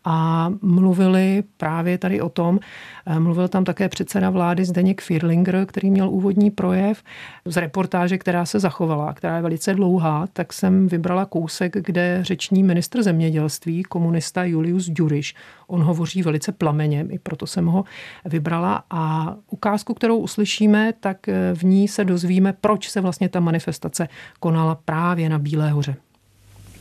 a 0.05 0.51
mluvili 0.62 1.43
právě 1.57 1.99
tady 1.99 2.21
o 2.21 2.29
tom. 2.29 2.61
Eh, 3.07 3.21
mluvil 3.21 3.49
tam 3.49 3.64
také 3.64 3.88
předseda 3.88 4.31
vlády 4.31 4.64
Zdeněk 4.64 5.01
Firlinger, 5.01 5.67
který 5.67 5.90
měl 5.90 6.11
úvodní 6.11 6.51
projev 6.51 7.03
z 7.45 7.57
reportáže, 7.57 8.19
která 8.19 8.45
se 8.45 8.61
zachovala, 8.61 9.12
která 9.12 9.37
je 9.37 9.43
velice 9.43 9.75
dlouhá, 9.75 10.27
tak 10.33 10.53
jsem 10.53 10.88
vybrala 10.88 11.25
kousek, 11.25 11.77
kde 11.77 12.19
řeční 12.23 12.62
ministr 12.62 13.03
zemědělství, 13.03 13.83
komunista 13.83 14.45
Julius 14.45 14.88
Duriš, 14.88 15.35
on 15.67 15.83
hovoří 15.83 16.23
velice 16.23 16.53
plameně, 16.53 17.07
i 17.11 17.19
proto 17.19 17.47
jsem 17.47 17.67
ho 17.67 17.85
vybrala 18.25 18.85
a 18.90 19.35
ukázku, 19.51 19.95
kterou 19.95 20.19
uslyšíme, 20.19 20.93
tak 21.01 21.29
eh, 21.29 21.55
v 21.55 21.62
ní 21.62 21.88
se 21.88 22.05
dozvíme, 22.05 22.53
proč 22.53 22.90
se 22.90 23.01
vlastně 23.01 23.29
ta 23.29 23.40
manifestace 23.40 24.09
konala 24.40 24.75
právě 24.85 25.29
na 25.29 25.38
Bílé 25.38 25.71
hoře. 25.71 25.97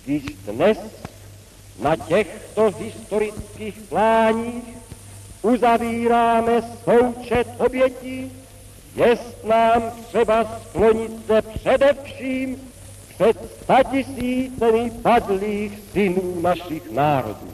Když 0.05 0.23
dnes 0.23 1.12
na 1.81 1.95
těchto 1.95 2.71
historických 2.79 3.81
pláních 3.89 4.77
uzavíráme 5.41 6.61
součet 6.61 7.47
obětí, 7.57 8.31
jest 8.95 9.45
nám 9.45 9.83
třeba 10.07 10.59
sklonit 10.61 11.11
se 11.27 11.41
především 11.41 12.71
před 13.09 13.37
statisícemi 13.63 14.91
padlých 15.01 15.79
synů 15.91 16.41
našich 16.41 16.91
národů. 16.91 17.51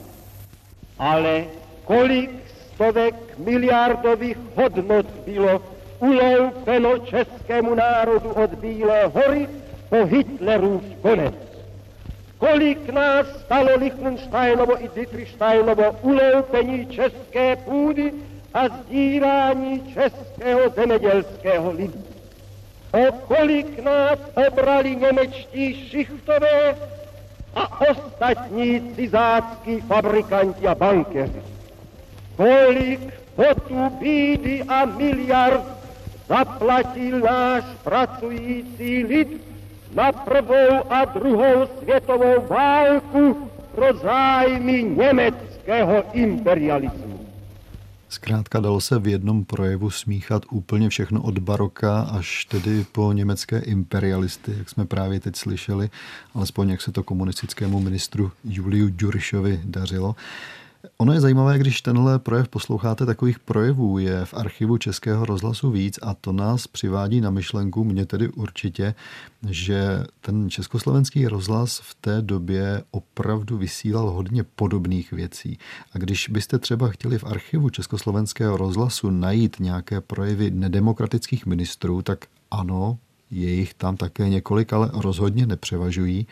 Ale 0.99 1.45
kolik 1.85 2.31
stovek 2.73 3.15
miliardových 3.37 4.37
hodnot 4.55 5.05
bylo 5.25 5.61
uloupeno 5.99 6.97
českému 6.97 7.75
národu 7.75 8.29
od 8.29 8.53
Bílé 8.53 9.05
hory 9.05 9.49
po 9.89 10.05
Hitlerův 10.05 10.83
konec 11.01 11.48
kolik 12.39 12.89
nás 12.89 13.27
stalo 13.45 13.75
Lichtensteinovo 13.75 14.83
i 14.83 14.89
Dietrichsteinovo 14.95 15.91
uloupení 16.01 16.85
české 16.85 17.55
půdy 17.55 18.13
a 18.53 18.67
zdírání 18.69 19.93
českého 19.93 20.69
zemědělského 20.69 21.71
lidu. 21.71 22.03
O 22.91 23.11
kolik 23.11 23.83
nás 23.83 24.19
obrali 24.47 24.95
němečtí 24.95 25.89
šichtové 25.89 26.75
a 27.55 27.81
ostatní 27.91 28.95
cizácký 28.95 29.81
fabrikanti 29.81 30.67
a 30.67 30.75
bankeři. 30.75 31.41
Kolik 32.37 33.13
potu 33.35 33.89
bídy 33.99 34.63
a 34.63 34.85
miliard 34.85 35.63
zaplatil 36.27 37.19
náš 37.19 37.63
pracující 37.83 39.03
lid 39.03 39.48
na 39.93 40.11
prvou 40.11 40.91
a 40.91 41.05
druhou 41.05 41.67
světovou 41.81 42.47
válku 42.49 43.49
pro 43.75 43.97
zájmy 43.97 44.83
německého 44.83 46.03
imperialismu. 46.13 47.19
Zkrátka 48.09 48.59
dalo 48.59 48.81
se 48.81 48.99
v 48.99 49.07
jednom 49.07 49.45
projevu 49.45 49.89
smíchat 49.89 50.45
úplně 50.51 50.89
všechno 50.89 51.21
od 51.21 51.39
baroka 51.39 52.01
až 52.01 52.45
tedy 52.45 52.85
po 52.91 53.13
německé 53.13 53.59
imperialisty, 53.59 54.53
jak 54.57 54.69
jsme 54.69 54.85
právě 54.85 55.19
teď 55.19 55.35
slyšeli, 55.35 55.89
alespoň 56.33 56.69
jak 56.69 56.81
se 56.81 56.91
to 56.91 57.03
komunistickému 57.03 57.79
ministru 57.79 58.31
Juliu 58.43 58.89
Durišovi 58.89 59.61
dařilo. 59.63 60.15
Ono 60.97 61.13
je 61.13 61.21
zajímavé, 61.21 61.59
když 61.59 61.81
tenhle 61.81 62.19
projev 62.19 62.47
posloucháte, 62.47 63.05
takových 63.05 63.39
projevů 63.39 63.99
je 63.99 64.25
v 64.25 64.33
archivu 64.33 64.77
Českého 64.77 65.25
rozhlasu 65.25 65.71
víc 65.71 65.99
a 66.01 66.13
to 66.13 66.31
nás 66.31 66.67
přivádí 66.67 67.21
na 67.21 67.29
myšlenku, 67.29 67.83
mě 67.83 68.05
tedy 68.05 68.29
určitě, 68.29 68.95
že 69.49 70.03
ten 70.21 70.49
československý 70.49 71.27
rozhlas 71.27 71.79
v 71.83 71.95
té 72.01 72.21
době 72.21 72.83
opravdu 72.91 73.57
vysílal 73.57 74.09
hodně 74.09 74.43
podobných 74.43 75.11
věcí. 75.11 75.57
A 75.93 75.97
když 75.97 76.29
byste 76.29 76.59
třeba 76.59 76.87
chtěli 76.87 77.17
v 77.17 77.23
archivu 77.23 77.69
Československého 77.69 78.57
rozhlasu 78.57 79.09
najít 79.09 79.55
nějaké 79.59 80.01
projevy 80.01 80.51
nedemokratických 80.51 81.45
ministrů, 81.45 82.01
tak 82.01 82.25
ano, 82.51 82.97
je 83.31 83.49
jich 83.49 83.73
tam 83.73 83.97
také 83.97 84.29
několik, 84.29 84.73
ale 84.73 84.91
rozhodně 84.93 85.45
nepřevažují. 85.45 86.27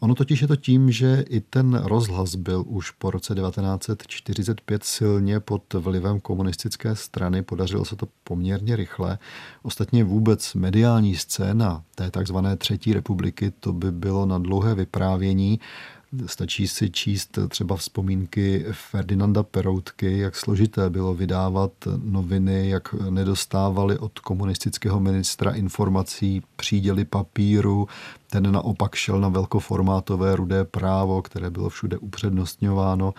Ono 0.00 0.14
totiž 0.14 0.42
je 0.42 0.48
to 0.48 0.56
tím, 0.56 0.90
že 0.90 1.24
i 1.28 1.40
ten 1.40 1.74
rozhlas 1.74 2.34
byl 2.34 2.64
už 2.66 2.90
po 2.90 3.10
roce 3.10 3.34
1945 3.34 4.84
silně 4.84 5.40
pod 5.40 5.74
vlivem 5.74 6.20
komunistické 6.20 6.96
strany. 6.96 7.42
Podařilo 7.42 7.84
se 7.84 7.96
to 7.96 8.08
poměrně 8.24 8.76
rychle. 8.76 9.18
Ostatně 9.62 10.04
vůbec 10.04 10.54
mediální 10.54 11.16
scéna 11.16 11.82
té 11.94 12.10
takzvané 12.10 12.56
třetí 12.56 12.92
republiky, 12.92 13.52
to 13.60 13.72
by 13.72 13.92
bylo 13.92 14.26
na 14.26 14.38
dlouhé 14.38 14.74
vyprávění. 14.74 15.60
Stačí 16.26 16.68
si 16.68 16.90
číst 16.90 17.38
třeba 17.48 17.76
vzpomínky 17.76 18.66
Ferdinanda 18.72 19.42
Peroutky, 19.42 20.18
jak 20.18 20.36
složité 20.36 20.90
bylo 20.90 21.14
vydávat 21.14 21.72
noviny, 22.04 22.68
jak 22.68 22.94
nedostávali 22.94 23.98
od 23.98 24.18
komunistického 24.18 25.00
ministra 25.00 25.50
informací, 25.50 26.42
příděly 26.56 27.04
papíru, 27.04 27.88
ten 28.30 28.52
naopak 28.52 28.94
šel 28.94 29.20
na 29.20 29.28
velkoformátové 29.28 30.36
rudé 30.36 30.64
právo, 30.64 31.22
které 31.22 31.50
bylo 31.50 31.68
všude 31.68 31.98
upřednostňováno. 31.98 33.14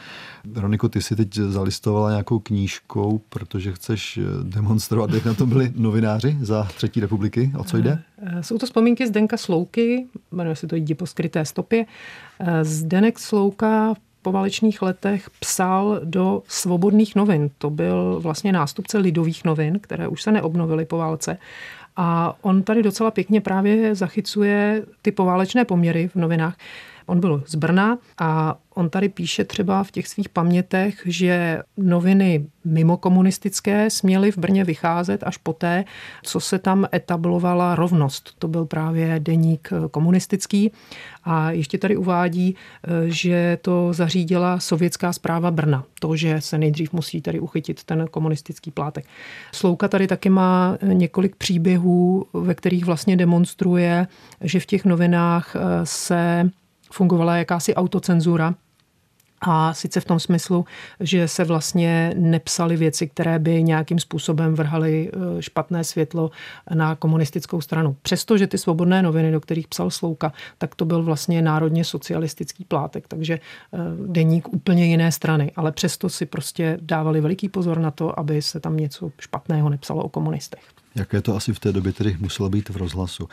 Veroniko, 0.46 0.90
ty 0.90 1.02
si 1.02 1.16
teď 1.16 1.36
zalistovala 1.36 2.10
nějakou 2.10 2.40
knížkou, 2.40 3.22
protože 3.30 3.74
chceš 3.74 4.20
demonstrovat, 4.44 5.14
jak 5.14 5.26
na 5.26 5.34
to 5.34 5.46
byli 5.46 5.74
novináři 5.76 6.38
za 6.42 6.64
Třetí 6.64 7.00
republiky. 7.00 7.52
O 7.58 7.64
co 7.64 7.78
jde? 7.78 8.00
Eh, 8.22 8.44
jsou 8.44 8.58
to 8.58 8.66
vzpomínky 8.66 9.08
Zdenka 9.08 9.38
Slouky, 9.38 10.08
jmenuje 10.32 10.56
se 10.56 10.68
to 10.68 10.76
Jdi 10.76 10.96
po 10.96 11.06
skryté 11.06 11.46
stopě. 11.46 11.86
Eh, 12.40 12.64
Zdenek 12.64 13.20
Slouka 13.20 13.94
v 13.94 13.98
poválečných 14.22 14.82
letech 14.82 15.30
psal 15.40 16.02
do 16.04 16.44
svobodných 16.48 17.16
novin. 17.16 17.50
To 17.58 17.70
byl 17.70 18.20
vlastně 18.20 18.52
nástupce 18.52 18.98
lidových 18.98 19.46
novin, 19.46 19.80
které 19.80 20.08
už 20.08 20.22
se 20.22 20.32
neobnovily 20.32 20.86
po 20.86 20.98
válce. 20.98 21.38
A 21.96 22.36
on 22.42 22.64
tady 22.64 22.84
docela 22.84 23.12
pěkně 23.12 23.42
právě 23.42 23.96
zachycuje 23.96 24.86
ty 25.02 25.12
poválečné 25.12 25.66
poměry 25.66 26.08
v 26.08 26.16
novinách. 26.16 26.58
On 27.06 27.20
byl 27.20 27.44
z 27.48 27.56
Brna 27.56 27.98
a 28.18 28.58
on 28.76 28.90
tady 28.90 29.10
píše 29.10 29.44
třeba 29.44 29.84
v 29.84 29.92
těch 29.92 30.08
svých 30.08 30.30
pamětech, 30.30 31.02
že 31.06 31.60
noviny 31.78 32.46
mimo 32.66 32.98
komunistické 32.98 33.90
směly 33.90 34.32
v 34.32 34.38
Brně 34.38 34.64
vycházet 34.64 35.24
až 35.24 35.38
poté, 35.38 35.84
co 36.24 36.40
se 36.40 36.60
tam 36.60 36.88
etablovala 36.94 37.76
rovnost. 37.76 38.36
To 38.40 38.48
byl 38.48 38.66
právě 38.66 39.20
deník 39.20 39.70
komunistický 39.92 40.72
a 41.24 41.52
ještě 41.52 41.78
tady 41.78 41.98
uvádí, 41.98 42.56
že 43.06 43.58
to 43.62 43.94
zařídila 43.94 44.60
sovětská 44.60 45.14
zpráva 45.14 45.52
Brna. 45.52 45.84
To, 46.00 46.16
že 46.16 46.42
se 46.42 46.58
nejdřív 46.58 46.94
musí 46.94 47.22
tady 47.22 47.40
uchytit 47.40 47.84
ten 47.84 48.06
komunistický 48.12 48.72
plátek. 48.72 49.06
Slouka 49.52 49.88
tady 49.88 50.08
taky 50.08 50.30
má 50.30 50.78
několik 50.84 51.36
příběhů, 51.36 52.26
ve 52.34 52.56
kterých 52.56 52.86
vlastně 52.86 53.18
demonstruje, 53.18 54.08
že 54.42 54.60
v 54.60 54.66
těch 54.66 54.86
novinách 54.86 55.56
se 55.84 56.50
fungovala 56.92 57.38
jakási 57.38 57.76
autocenzura, 57.76 58.56
a 59.42 59.74
sice 59.74 60.00
v 60.00 60.06
tom 60.06 60.20
smyslu, 60.20 60.66
že 61.00 61.28
se 61.28 61.44
vlastně 61.44 62.14
nepsaly 62.18 62.78
věci, 62.78 63.08
které 63.08 63.40
by 63.40 63.64
nějakým 63.64 64.00
způsobem 64.00 64.56
vrhaly 64.56 65.12
eh, 65.14 65.42
špatné 65.42 65.84
světlo 65.84 66.32
na 66.74 66.96
komunistickou 66.96 67.62
stranu. 67.62 67.96
Přestože 68.02 68.48
ty 68.48 68.58
svobodné 68.58 69.02
noviny, 69.02 69.32
do 69.32 69.40
kterých 69.40 69.68
psal 69.68 69.90
Slouka, 69.90 70.34
tak 70.58 70.76
to 70.76 70.86
byl 70.86 71.04
vlastně 71.04 71.42
národně 71.42 71.84
socialistický 71.84 72.66
plátek, 72.66 73.08
takže 73.08 73.34
eh, 73.34 73.78
deník 74.08 74.54
úplně 74.54 74.86
jiné 74.86 75.12
strany. 75.12 75.52
Ale 75.56 75.72
přesto 75.72 76.10
si 76.10 76.26
prostě 76.26 76.78
dávali 76.82 77.22
veliký 77.22 77.50
pozor 77.50 77.80
na 77.80 77.92
to, 77.92 78.20
aby 78.20 78.42
se 78.42 78.60
tam 78.60 78.78
něco 78.78 79.12
špatného 79.20 79.70
nepsalo 79.70 80.04
o 80.04 80.10
komunistech. 80.10 80.81
Jaké 80.96 81.22
to 81.22 81.36
asi 81.36 81.54
v 81.54 81.60
té 81.60 81.72
době 81.72 81.94
tedy 81.94 82.18
muselo 82.20 82.50
být 82.50 82.70
v 82.70 82.78
rozhlasu. 82.78 83.30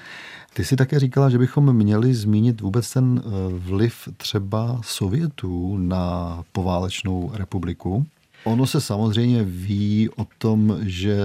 Ty 0.54 0.64
si 0.64 0.76
také 0.76 0.98
říkala, 0.98 1.30
že 1.30 1.38
bychom 1.38 1.72
měli 1.72 2.14
zmínit 2.14 2.60
vůbec 2.60 2.92
ten 2.92 3.22
eh, 3.24 3.30
vliv 3.58 4.08
třeba 4.16 4.80
Sovětů 4.84 5.78
na 5.78 6.44
poválečnou 6.52 7.30
republiku. 7.34 8.06
Ono 8.44 8.66
se 8.66 8.80
samozřejmě 8.80 9.44
ví 9.44 10.08
o 10.16 10.26
tom, 10.38 10.78
že 10.80 11.18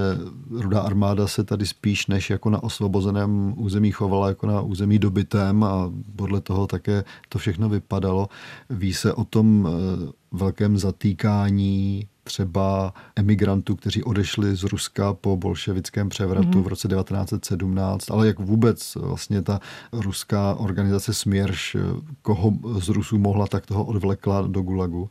rudá 0.52 0.82
armáda 0.82 1.28
se 1.28 1.44
tady 1.44 1.66
spíš 1.66 2.08
než 2.08 2.30
jako 2.30 2.50
na 2.50 2.64
osvobozeném 2.64 3.54
území 3.58 3.92
chovala 3.92 4.28
jako 4.28 4.48
na 4.48 4.62
území 4.62 5.00
dobitém 5.00 5.64
a 5.64 5.92
podle 6.16 6.42
toho 6.42 6.68
také 6.68 7.04
to 7.30 7.40
všechno 7.40 7.70
vypadalo. 7.70 8.30
Ví 8.70 8.94
se 8.94 9.14
o 9.14 9.24
tom 9.24 9.68
eh, 9.68 10.12
velkém 10.32 10.78
zatýkání 10.78 12.08
třeba 12.24 12.94
emigrantů, 13.16 13.76
kteří 13.76 14.04
odešli 14.04 14.56
z 14.56 14.64
Ruska 14.64 15.14
po 15.14 15.38
bolševickém 15.38 16.10
převratu 16.10 16.48
mm-hmm. 16.48 16.64
v 16.64 16.68
roce 16.68 16.88
1917, 16.88 18.12
ale 18.12 18.28
jak 18.28 18.40
vůbec 18.40 18.96
vlastně 18.96 19.42
ta 19.42 19.60
ruská 19.92 20.56
organizace 20.56 21.14
Směrš, 21.14 21.78
koho 22.22 22.54
z 22.80 22.90
Rusů 22.90 23.18
mohla, 23.18 23.48
tak 23.48 23.66
toho 23.66 23.84
odvlekla 23.86 24.42
do 24.42 24.62
Gulagu. 24.62 25.10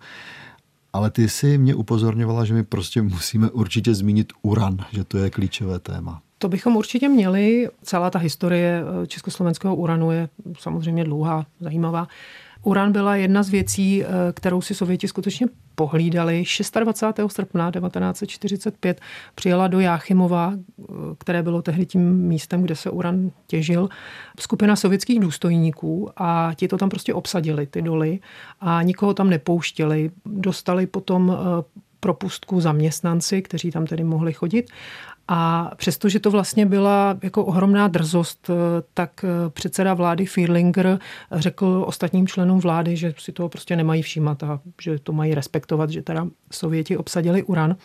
Ale 0.92 1.10
ty 1.10 1.28
si 1.28 1.58
mě 1.58 1.74
upozorňovala, 1.74 2.44
že 2.44 2.54
my 2.54 2.62
prostě 2.62 3.02
musíme 3.02 3.50
určitě 3.50 3.94
zmínit 3.94 4.32
uran, 4.42 4.76
že 4.92 5.04
to 5.04 5.18
je 5.18 5.30
klíčové 5.30 5.78
téma. 5.78 6.22
To 6.38 6.48
bychom 6.48 6.76
určitě 6.76 7.08
měli. 7.08 7.68
Celá 7.82 8.10
ta 8.10 8.18
historie 8.18 8.82
československého 9.06 9.76
uranu 9.76 10.10
je 10.10 10.28
samozřejmě 10.58 11.04
dlouhá, 11.04 11.46
zajímavá. 11.60 12.08
Uran 12.62 12.92
byla 12.92 13.16
jedna 13.16 13.42
z 13.42 13.48
věcí, 13.48 14.04
eh, 14.04 14.06
kterou 14.32 14.60
si 14.60 14.74
Sověti 14.74 15.08
skutečně 15.08 15.46
pohlídali. 15.74 16.44
26. 16.80 17.28
srpna 17.28 17.70
1945 17.70 19.00
přijela 19.34 19.68
do 19.68 19.80
Jáchymova, 19.80 20.54
eh, 20.54 20.84
které 21.18 21.42
bylo 21.42 21.62
tehdy 21.62 21.86
tím 21.86 22.16
místem, 22.16 22.62
kde 22.62 22.76
se 22.76 22.90
uran 22.90 23.30
těžil, 23.46 23.88
skupina 24.40 24.76
sovětských 24.76 25.20
důstojníků 25.20 26.10
a 26.16 26.50
ti 26.56 26.68
to 26.68 26.76
tam 26.76 26.88
prostě 26.88 27.14
obsadili, 27.14 27.66
ty 27.66 27.82
doly, 27.82 28.20
a 28.60 28.82
nikoho 28.82 29.14
tam 29.14 29.30
nepouštěli. 29.30 30.10
Dostali 30.26 30.86
potom 30.86 31.32
eh, 31.32 31.64
propustku 32.00 32.60
zaměstnanci, 32.60 33.42
kteří 33.42 33.70
tam 33.70 33.86
tedy 33.86 34.04
mohli 34.04 34.32
chodit 34.32 34.70
a 35.28 35.70
přestože 35.76 36.20
to 36.20 36.30
vlastně 36.30 36.66
byla 36.66 37.18
jako 37.22 37.44
ohromná 37.44 37.88
drzost, 37.88 38.50
eh, 38.50 38.54
tak 38.94 39.24
eh, 39.24 39.50
předseda 39.50 39.94
vlády 39.94 40.26
Fierlinger 40.26 40.98
řekl 41.32 41.84
ostatním 41.86 42.26
členům 42.26 42.60
vlády, 42.60 42.96
že 42.96 43.14
si 43.18 43.32
toho 43.32 43.48
prostě 43.48 43.76
nemají 43.76 44.02
všímat 44.02 44.42
a 44.42 44.60
že 44.82 44.98
to 44.98 45.12
mají 45.12 45.34
respektovat, 45.34 45.90
že 45.90 46.02
teda 46.02 46.26
Sověti 46.52 46.96
obsadili 46.96 47.42
uran. 47.42 47.76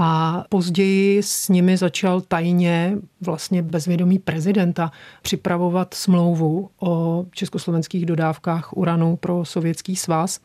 A 0.00 0.44
později 0.48 1.22
s 1.22 1.48
nimi 1.48 1.76
začal 1.76 2.20
tajně, 2.20 2.98
vlastně 3.20 3.62
bezvědomí 3.62 4.18
prezidenta, 4.18 4.92
připravovat 5.22 5.94
smlouvu 5.94 6.70
o 6.80 7.24
československých 7.30 8.06
dodávkách 8.06 8.72
uranu 8.76 9.16
pro 9.16 9.44
sovětský 9.44 9.96
svaz. 9.96 10.40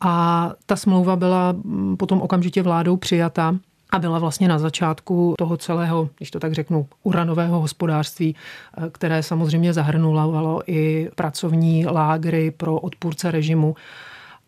A 0.00 0.52
ta 0.66 0.76
smlouva 0.76 1.16
byla 1.16 1.52
mm, 1.52 1.96
potom 1.96 2.20
okamžitě 2.22 2.62
vládou 2.62 2.96
přijata 2.96 3.56
a 3.90 3.98
byla 3.98 4.18
vlastně 4.18 4.48
na 4.48 4.58
začátku 4.58 5.34
toho 5.38 5.56
celého, 5.56 6.10
když 6.16 6.30
to 6.30 6.40
tak 6.40 6.52
řeknu, 6.52 6.86
uranového 7.02 7.60
hospodářství, 7.60 8.36
eh, 8.36 8.90
které 8.90 9.22
samozřejmě 9.22 9.72
zahrnulovalo 9.72 10.62
i 10.66 11.08
pracovní 11.14 11.86
lágry 11.86 12.50
pro 12.50 12.76
odpůrce 12.76 13.30
režimu. 13.30 13.74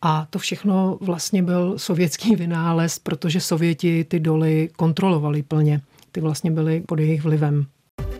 A 0.03 0.26
to 0.31 0.38
všechno 0.38 0.98
vlastně 1.00 1.42
byl 1.42 1.79
sovětský 1.79 2.37
vynález, 2.44 2.98
protože 2.98 3.40
Sověti 3.40 4.05
ty 4.05 4.20
doly 4.20 4.68
kontrolovali 4.76 5.42
plně. 5.42 5.81
Ty 6.12 6.20
vlastně 6.20 6.50
byly 6.50 6.81
pod 6.81 6.98
jejich 6.98 7.22
vlivem. 7.22 7.66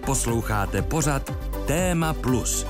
Posloucháte 0.07 0.83
pořad 0.83 1.35
Téma 1.67 2.13
Plus. 2.13 2.67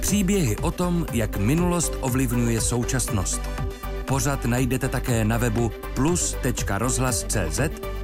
Příběhy 0.00 0.56
o 0.56 0.70
tom, 0.70 1.06
jak 1.12 1.36
minulost 1.36 1.92
ovlivňuje 2.00 2.60
současnost. 2.60 3.69
Pořad 4.10 4.44
najdete 4.44 4.88
také 4.88 5.24
na 5.24 5.38
webu 5.38 5.70
plus.rozhlas.cz, 5.94 7.60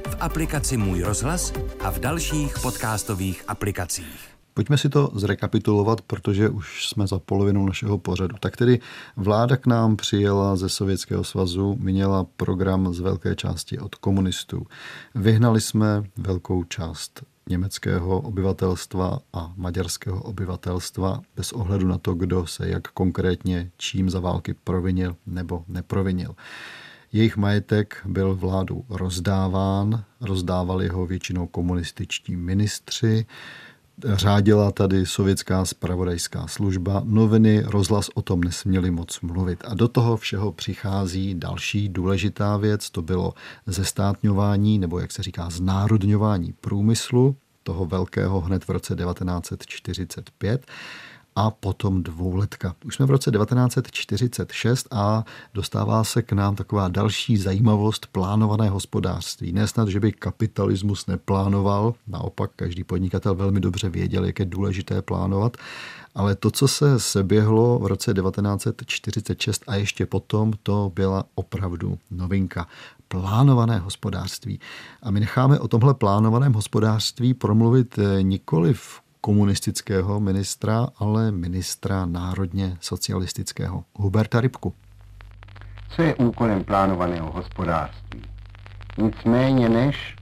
v 0.09 0.17
aplikaci 0.19 0.77
Můj 0.77 1.01
rozhlas 1.01 1.53
a 1.79 1.91
v 1.91 1.99
dalších 1.99 2.59
podcastových 2.61 3.43
aplikacích. 3.47 4.29
Pojďme 4.53 4.77
si 4.77 4.89
to 4.89 5.11
zrekapitulovat, 5.13 6.01
protože 6.01 6.49
už 6.49 6.87
jsme 6.87 7.07
za 7.07 7.19
polovinou 7.19 7.65
našeho 7.65 7.97
pořadu. 7.97 8.35
Tak 8.39 8.57
tedy 8.57 8.79
vláda 9.17 9.57
k 9.57 9.65
nám 9.67 9.95
přijela 9.95 10.55
ze 10.55 10.69
Sovětského 10.69 11.23
svazu, 11.23 11.77
měla 11.79 12.25
program 12.37 12.93
z 12.93 12.99
velké 12.99 13.35
části 13.35 13.79
od 13.79 13.95
komunistů. 13.95 14.67
Vyhnali 15.15 15.61
jsme 15.61 16.03
velkou 16.17 16.63
část 16.63 17.23
německého 17.49 18.21
obyvatelstva 18.21 19.19
a 19.33 19.53
maďarského 19.57 20.23
obyvatelstva 20.23 21.21
bez 21.35 21.51
ohledu 21.51 21.87
na 21.87 21.97
to, 21.97 22.13
kdo 22.13 22.47
se 22.47 22.69
jak 22.69 22.87
konkrétně 22.87 23.71
čím 23.77 24.09
za 24.09 24.19
války 24.19 24.53
provinil 24.53 25.15
nebo 25.25 25.63
neprovinil. 25.67 26.35
Jejich 27.13 27.37
majetek 27.37 28.01
byl 28.05 28.35
vládu 28.35 28.85
rozdáván, 28.89 30.03
rozdávali 30.21 30.87
ho 30.87 31.05
většinou 31.05 31.47
komunističtí 31.47 32.35
ministři, 32.35 33.25
řádila 34.05 34.71
tady 34.71 35.05
sovětská 35.05 35.65
spravodajská 35.65 36.47
služba, 36.47 37.01
noviny, 37.05 37.63
rozhlas 37.65 38.09
o 38.13 38.21
tom 38.21 38.41
nesměli 38.41 38.91
moc 38.91 39.21
mluvit. 39.21 39.63
A 39.67 39.73
do 39.73 39.87
toho 39.87 40.17
všeho 40.17 40.51
přichází 40.51 41.35
další 41.35 41.89
důležitá 41.89 42.57
věc, 42.57 42.89
to 42.89 43.01
bylo 43.01 43.33
zestátňování, 43.65 44.79
nebo 44.79 44.99
jak 44.99 45.11
se 45.11 45.23
říká, 45.23 45.49
znárodňování 45.49 46.53
průmyslu, 46.61 47.35
toho 47.63 47.85
velkého 47.85 48.41
hned 48.41 48.65
v 48.65 48.69
roce 48.69 48.95
1945 48.95 50.65
a 51.37 51.51
potom 51.51 52.03
dvouletka. 52.03 52.75
Už 52.85 52.95
jsme 52.95 53.05
v 53.05 53.09
roce 53.09 53.31
1946 53.31 54.87
a 54.91 55.25
dostává 55.53 56.03
se 56.03 56.21
k 56.21 56.31
nám 56.31 56.55
taková 56.55 56.87
další 56.87 57.37
zajímavost 57.37 58.07
plánované 58.11 58.69
hospodářství. 58.69 59.51
Ne 59.51 59.67
snad, 59.67 59.87
že 59.87 59.99
by 59.99 60.11
kapitalismus 60.11 61.07
neplánoval, 61.07 61.93
naopak 62.07 62.51
každý 62.55 62.83
podnikatel 62.83 63.35
velmi 63.35 63.59
dobře 63.59 63.89
věděl, 63.89 64.25
jak 64.25 64.39
je 64.39 64.45
důležité 64.45 65.01
plánovat, 65.01 65.57
ale 66.15 66.35
to, 66.35 66.51
co 66.51 66.67
se 66.67 66.99
seběhlo 66.99 67.79
v 67.79 67.85
roce 67.85 68.13
1946 68.13 69.63
a 69.67 69.75
ještě 69.75 70.05
potom, 70.05 70.53
to 70.63 70.91
byla 70.95 71.23
opravdu 71.35 71.97
novinka. 72.11 72.67
Plánované 73.07 73.79
hospodářství. 73.79 74.59
A 75.03 75.11
my 75.11 75.19
necháme 75.19 75.59
o 75.59 75.67
tomhle 75.67 75.93
plánovaném 75.93 76.53
hospodářství 76.53 77.33
promluvit 77.33 77.99
nikoli 78.21 78.73
v 78.73 79.01
komunistického 79.27 80.19
ministra, 80.19 80.87
ale 80.97 81.31
ministra 81.31 82.05
národně 82.05 82.77
socialistického 82.81 83.83
Huberta 83.93 84.41
Rybku. 84.41 84.73
Co 85.89 86.01
je 86.01 86.15
úkolem 86.15 86.63
plánovaného 86.63 87.31
hospodářství? 87.31 88.21
Nicméně 88.97 89.69
než 89.69 90.15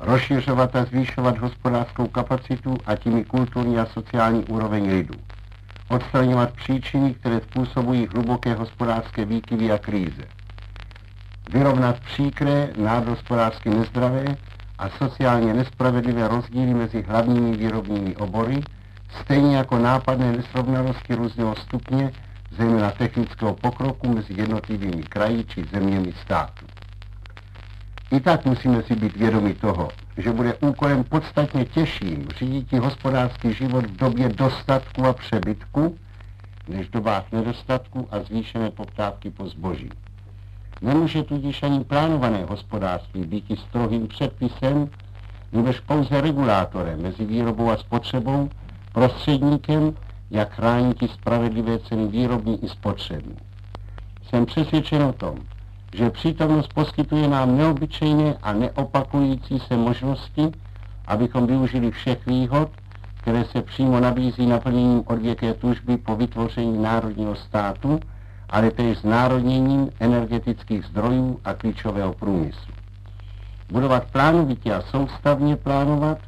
rozšiřovat 0.00 0.76
a 0.76 0.84
zvýšovat 0.84 1.38
hospodářskou 1.38 2.06
kapacitu 2.06 2.76
a 2.86 2.96
tím 2.96 3.18
i 3.18 3.24
kulturní 3.24 3.78
a 3.78 3.86
sociální 3.86 4.44
úroveň 4.44 4.90
lidu. 4.90 5.14
Odstraňovat 5.88 6.52
příčiny, 6.52 7.14
které 7.14 7.40
způsobují 7.40 8.08
hluboké 8.12 8.54
hospodářské 8.54 9.24
výkyvy 9.24 9.72
a 9.72 9.78
kríze. 9.78 10.24
Vyrovnat 11.52 12.00
příkré, 12.00 12.72
národospodářsky 12.76 13.70
nezdravé 13.70 14.24
a 14.78 14.88
sociálně 14.88 15.54
nespravedlivé 15.54 16.28
rozdíly 16.28 16.74
mezi 16.74 17.02
hlavními 17.02 17.56
výrobními 17.56 18.16
obory, 18.16 18.60
stejně 19.20 19.56
jako 19.56 19.78
nápadné 19.78 20.32
nesrovnalosti 20.32 21.14
různého 21.14 21.56
stupně 21.56 22.12
zejména 22.50 22.90
technického 22.90 23.54
pokroku 23.54 24.14
mezi 24.14 24.34
jednotlivými 24.36 25.02
kraji 25.02 25.44
či 25.44 25.64
zeměmi 25.72 26.12
státu. 26.22 26.66
I 28.10 28.20
tak 28.20 28.44
musíme 28.44 28.82
si 28.82 28.94
být 28.94 29.16
vědomi 29.16 29.54
toho, 29.54 29.88
že 30.16 30.32
bude 30.32 30.54
úkolem 30.54 31.04
podstatně 31.04 31.64
těžším 31.64 32.28
řídit 32.38 32.78
hospodářský 32.78 33.52
život 33.54 33.84
v 33.84 33.96
době 33.96 34.28
dostatku 34.28 35.06
a 35.06 35.12
přebytku, 35.12 35.98
než 36.68 36.86
v 36.88 36.90
dobách 36.90 37.32
nedostatku 37.32 38.08
a 38.10 38.20
zvýšené 38.20 38.70
poptávky 38.70 39.30
po 39.30 39.48
zboží. 39.48 39.90
Nemůže 40.82 41.22
tudíž 41.22 41.62
ani 41.62 41.84
plánované 41.84 42.44
hospodářství 42.44 43.26
být 43.26 43.58
strohým 43.68 44.08
předpisem, 44.08 44.88
nebož 45.52 45.80
pouze 45.80 46.20
regulátorem 46.20 47.02
mezi 47.02 47.24
výrobou 47.24 47.70
a 47.70 47.76
spotřebou, 47.76 48.48
prostředníkem, 48.92 49.94
jak 50.30 50.54
chránit 50.54 51.10
spravedlivé 51.12 51.78
ceny 51.78 52.06
výrobní 52.06 52.64
i 52.64 52.68
spotřební. 52.68 53.36
Jsem 54.28 54.46
přesvědčen 54.46 55.02
o 55.02 55.12
tom, 55.12 55.38
že 55.94 56.10
přítomnost 56.10 56.72
poskytuje 56.74 57.28
nám 57.28 57.56
neobyčejné 57.56 58.34
a 58.42 58.52
neopakující 58.52 59.58
se 59.58 59.76
možnosti, 59.76 60.52
abychom 61.06 61.46
využili 61.46 61.90
všech 61.90 62.26
výhod, 62.26 62.70
které 63.20 63.44
se 63.44 63.62
přímo 63.62 64.00
nabízí 64.00 64.46
naplněním 64.46 65.02
odvěké 65.06 65.54
tužby 65.54 65.96
po 65.96 66.16
vytvoření 66.16 66.82
národního 66.82 67.34
státu, 67.34 68.00
ale 68.50 68.70
též 68.70 68.98
znárodněním 68.98 69.90
energetických 70.00 70.84
zdrojů 70.84 71.40
a 71.44 71.54
klíčového 71.54 72.12
průmyslu. 72.12 72.74
Budovat 73.72 74.04
plánovitě 74.12 74.74
a 74.74 74.82
soustavně 74.82 75.56
plánovat 75.56 76.18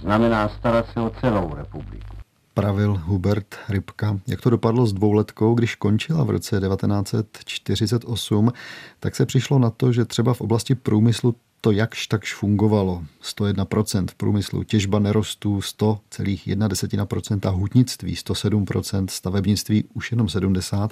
znamená 0.00 0.48
starat 0.48 0.86
se 0.92 1.00
o 1.00 1.10
celou 1.20 1.54
republiku. 1.54 2.16
Pravil 2.54 3.00
Hubert 3.04 3.56
Rybka. 3.68 4.18
Jak 4.26 4.40
to 4.40 4.50
dopadlo 4.50 4.86
s 4.86 4.92
dvouletkou, 4.92 5.54
když 5.54 5.74
končila 5.74 6.24
v 6.24 6.30
roce 6.30 6.60
1948, 6.60 8.52
tak 9.00 9.16
se 9.16 9.26
přišlo 9.26 9.58
na 9.58 9.70
to, 9.70 9.92
že 9.92 10.04
třeba 10.04 10.34
v 10.34 10.40
oblasti 10.40 10.74
průmyslu 10.74 11.34
to 11.64 11.70
jakž 11.70 12.06
takž 12.06 12.34
fungovalo. 12.34 13.04
101% 13.22 14.06
v 14.10 14.14
průmyslu, 14.14 14.62
těžba 14.62 14.98
nerostů 14.98 15.58
100,1%, 15.58 17.54
hutnictví 17.54 18.14
107%, 18.14 19.06
stavebnictví 19.10 19.84
už 19.94 20.10
jenom 20.10 20.26
70%, 20.26 20.88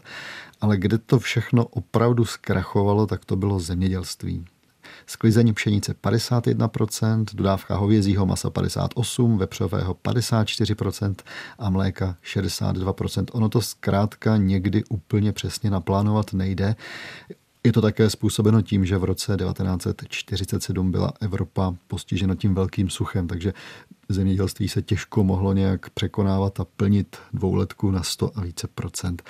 ale 0.61 0.77
kde 0.77 0.99
to 0.99 1.18
všechno 1.18 1.64
opravdu 1.64 2.25
zkrachovalo, 2.25 3.07
tak 3.07 3.25
to 3.25 3.37
bylo 3.37 3.61
zemědělství. 3.61 4.45
Sklizení 5.07 5.53
pšenice 5.53 5.95
51%, 6.03 7.25
dodávka 7.35 7.77
hovězího 7.77 8.27
masa 8.27 8.51
58%, 8.51 9.37
vepřového 9.37 9.95
54% 9.95 11.14
a 11.59 11.71
mléka 11.71 12.16
62%. 12.35 13.27
Ono 13.33 13.49
to 13.49 13.61
zkrátka 13.61 14.37
někdy 14.37 14.85
úplně 14.85 15.33
přesně 15.33 15.71
naplánovat 15.71 16.33
nejde. 16.33 16.77
Je 17.65 17.73
to 17.73 17.81
také 17.81 18.11
způsobeno 18.11 18.63
tím, 18.63 18.87
že 18.87 18.99
v 18.99 19.05
roce 19.05 19.37
1947 19.37 20.91
byla 20.91 21.13
Evropa 21.21 21.75
postižena 21.87 22.35
tím 22.35 22.55
velkým 22.55 22.91
suchem, 22.91 23.29
takže 23.29 23.53
zemědělství 24.09 24.69
se 24.69 24.83
těžko 24.83 25.25
mohlo 25.25 25.53
nějak 25.53 25.91
překonávat 25.91 26.61
a 26.61 26.65
plnit 26.65 27.17
dvouletku 27.33 27.91
na 27.91 28.03
100 28.03 28.39
a 28.39 28.41
více 28.41 28.69
procent. 28.75 29.23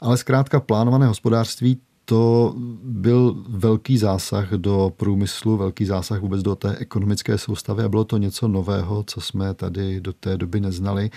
Ale 0.00 0.16
zkrátka 0.16 0.60
plánované 0.60 1.06
hospodářství 1.06 1.80
to 2.04 2.54
byl 2.82 3.44
velký 3.48 3.98
zásah 3.98 4.50
do 4.50 4.92
průmyslu, 4.96 5.56
velký 5.56 5.84
zásah 5.84 6.20
vůbec 6.20 6.42
do 6.42 6.56
té 6.56 6.76
ekonomické 6.76 7.38
soustavy 7.38 7.84
a 7.84 7.88
bylo 7.88 8.04
to 8.04 8.18
něco 8.18 8.48
nového, 8.48 9.04
co 9.06 9.20
jsme 9.20 9.54
tady 9.54 10.00
do 10.00 10.12
té 10.12 10.36
doby 10.36 10.60
neznali. 10.60 11.10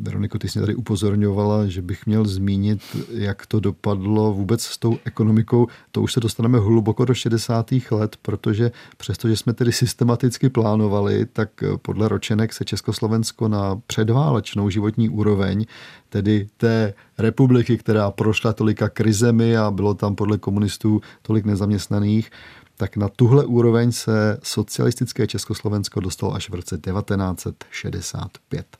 Veroniko, 0.00 0.38
ty 0.38 0.48
jsi 0.48 0.60
tady 0.60 0.74
upozorňovala, 0.74 1.66
že 1.66 1.82
bych 1.82 2.06
měl 2.06 2.24
zmínit, 2.24 2.82
jak 3.10 3.46
to 3.46 3.60
dopadlo 3.60 4.32
vůbec 4.32 4.62
s 4.62 4.78
tou 4.78 4.98
ekonomikou. 5.04 5.66
To 5.90 6.02
už 6.02 6.12
se 6.12 6.20
dostaneme 6.20 6.58
hluboko 6.58 7.04
do 7.04 7.14
60. 7.14 7.70
let, 7.90 8.16
protože 8.22 8.72
přestože 8.96 9.36
jsme 9.36 9.52
tedy 9.52 9.72
systematicky 9.72 10.48
plánovali, 10.48 11.26
tak 11.26 11.48
podle 11.82 12.08
ročenek 12.08 12.52
se 12.52 12.64
Československo 12.64 13.48
na 13.48 13.80
předválečnou 13.86 14.70
životní 14.70 15.08
úroveň, 15.08 15.66
tedy 16.08 16.48
té 16.56 16.94
republiky, 17.18 17.78
která 17.78 18.10
prošla 18.10 18.52
tolika 18.52 18.88
krizemi 18.88 19.56
a 19.56 19.70
bylo 19.70 19.94
tam 19.94 20.14
podle 20.14 20.38
komunistů 20.38 21.00
tolik 21.22 21.44
nezaměstnaných, 21.44 22.30
tak 22.76 22.96
na 22.96 23.08
tuhle 23.08 23.44
úroveň 23.44 23.92
se 23.92 24.38
socialistické 24.42 25.26
Československo 25.26 26.00
dostalo 26.00 26.34
až 26.34 26.50
v 26.50 26.54
roce 26.54 26.78
1965. 26.78 28.76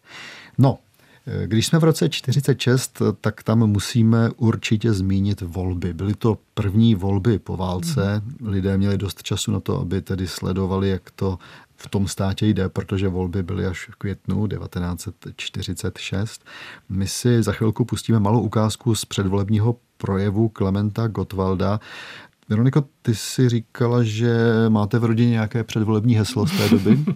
No, 0.58 0.78
když 1.46 1.66
jsme 1.66 1.78
v 1.78 1.84
roce 1.84 2.08
46, 2.08 3.02
tak 3.20 3.42
tam 3.42 3.66
musíme 3.66 4.30
určitě 4.36 4.92
zmínit 4.92 5.40
volby. 5.40 5.94
Byly 5.94 6.14
to 6.14 6.38
první 6.54 6.94
volby 6.94 7.38
po 7.38 7.56
válce. 7.56 8.22
Lidé 8.44 8.78
měli 8.78 8.98
dost 8.98 9.22
času 9.22 9.52
na 9.52 9.60
to, 9.60 9.80
aby 9.80 10.02
tedy 10.02 10.28
sledovali, 10.28 10.88
jak 10.88 11.10
to 11.10 11.38
v 11.76 11.88
tom 11.88 12.08
státě 12.08 12.46
jde, 12.46 12.68
protože 12.68 13.08
volby 13.08 13.42
byly 13.42 13.66
až 13.66 13.88
v 13.88 13.96
květnu 13.96 14.46
1946. 14.46 16.44
My 16.88 17.08
si 17.08 17.42
za 17.42 17.52
chvilku 17.52 17.84
pustíme 17.84 18.20
malou 18.20 18.40
ukázku 18.40 18.94
z 18.94 19.04
předvolebního 19.04 19.76
projevu 19.96 20.48
Klementa 20.48 21.08
Gottwalda. 21.08 21.80
Veroniko, 22.48 22.84
ty 23.02 23.14
si 23.14 23.48
říkala, 23.48 24.02
že 24.02 24.38
máte 24.68 24.98
v 24.98 25.04
rodině 25.04 25.30
nějaké 25.30 25.64
předvolební 25.64 26.14
heslo 26.14 26.46
z 26.46 26.58
té 26.58 26.68
doby? 26.68 27.04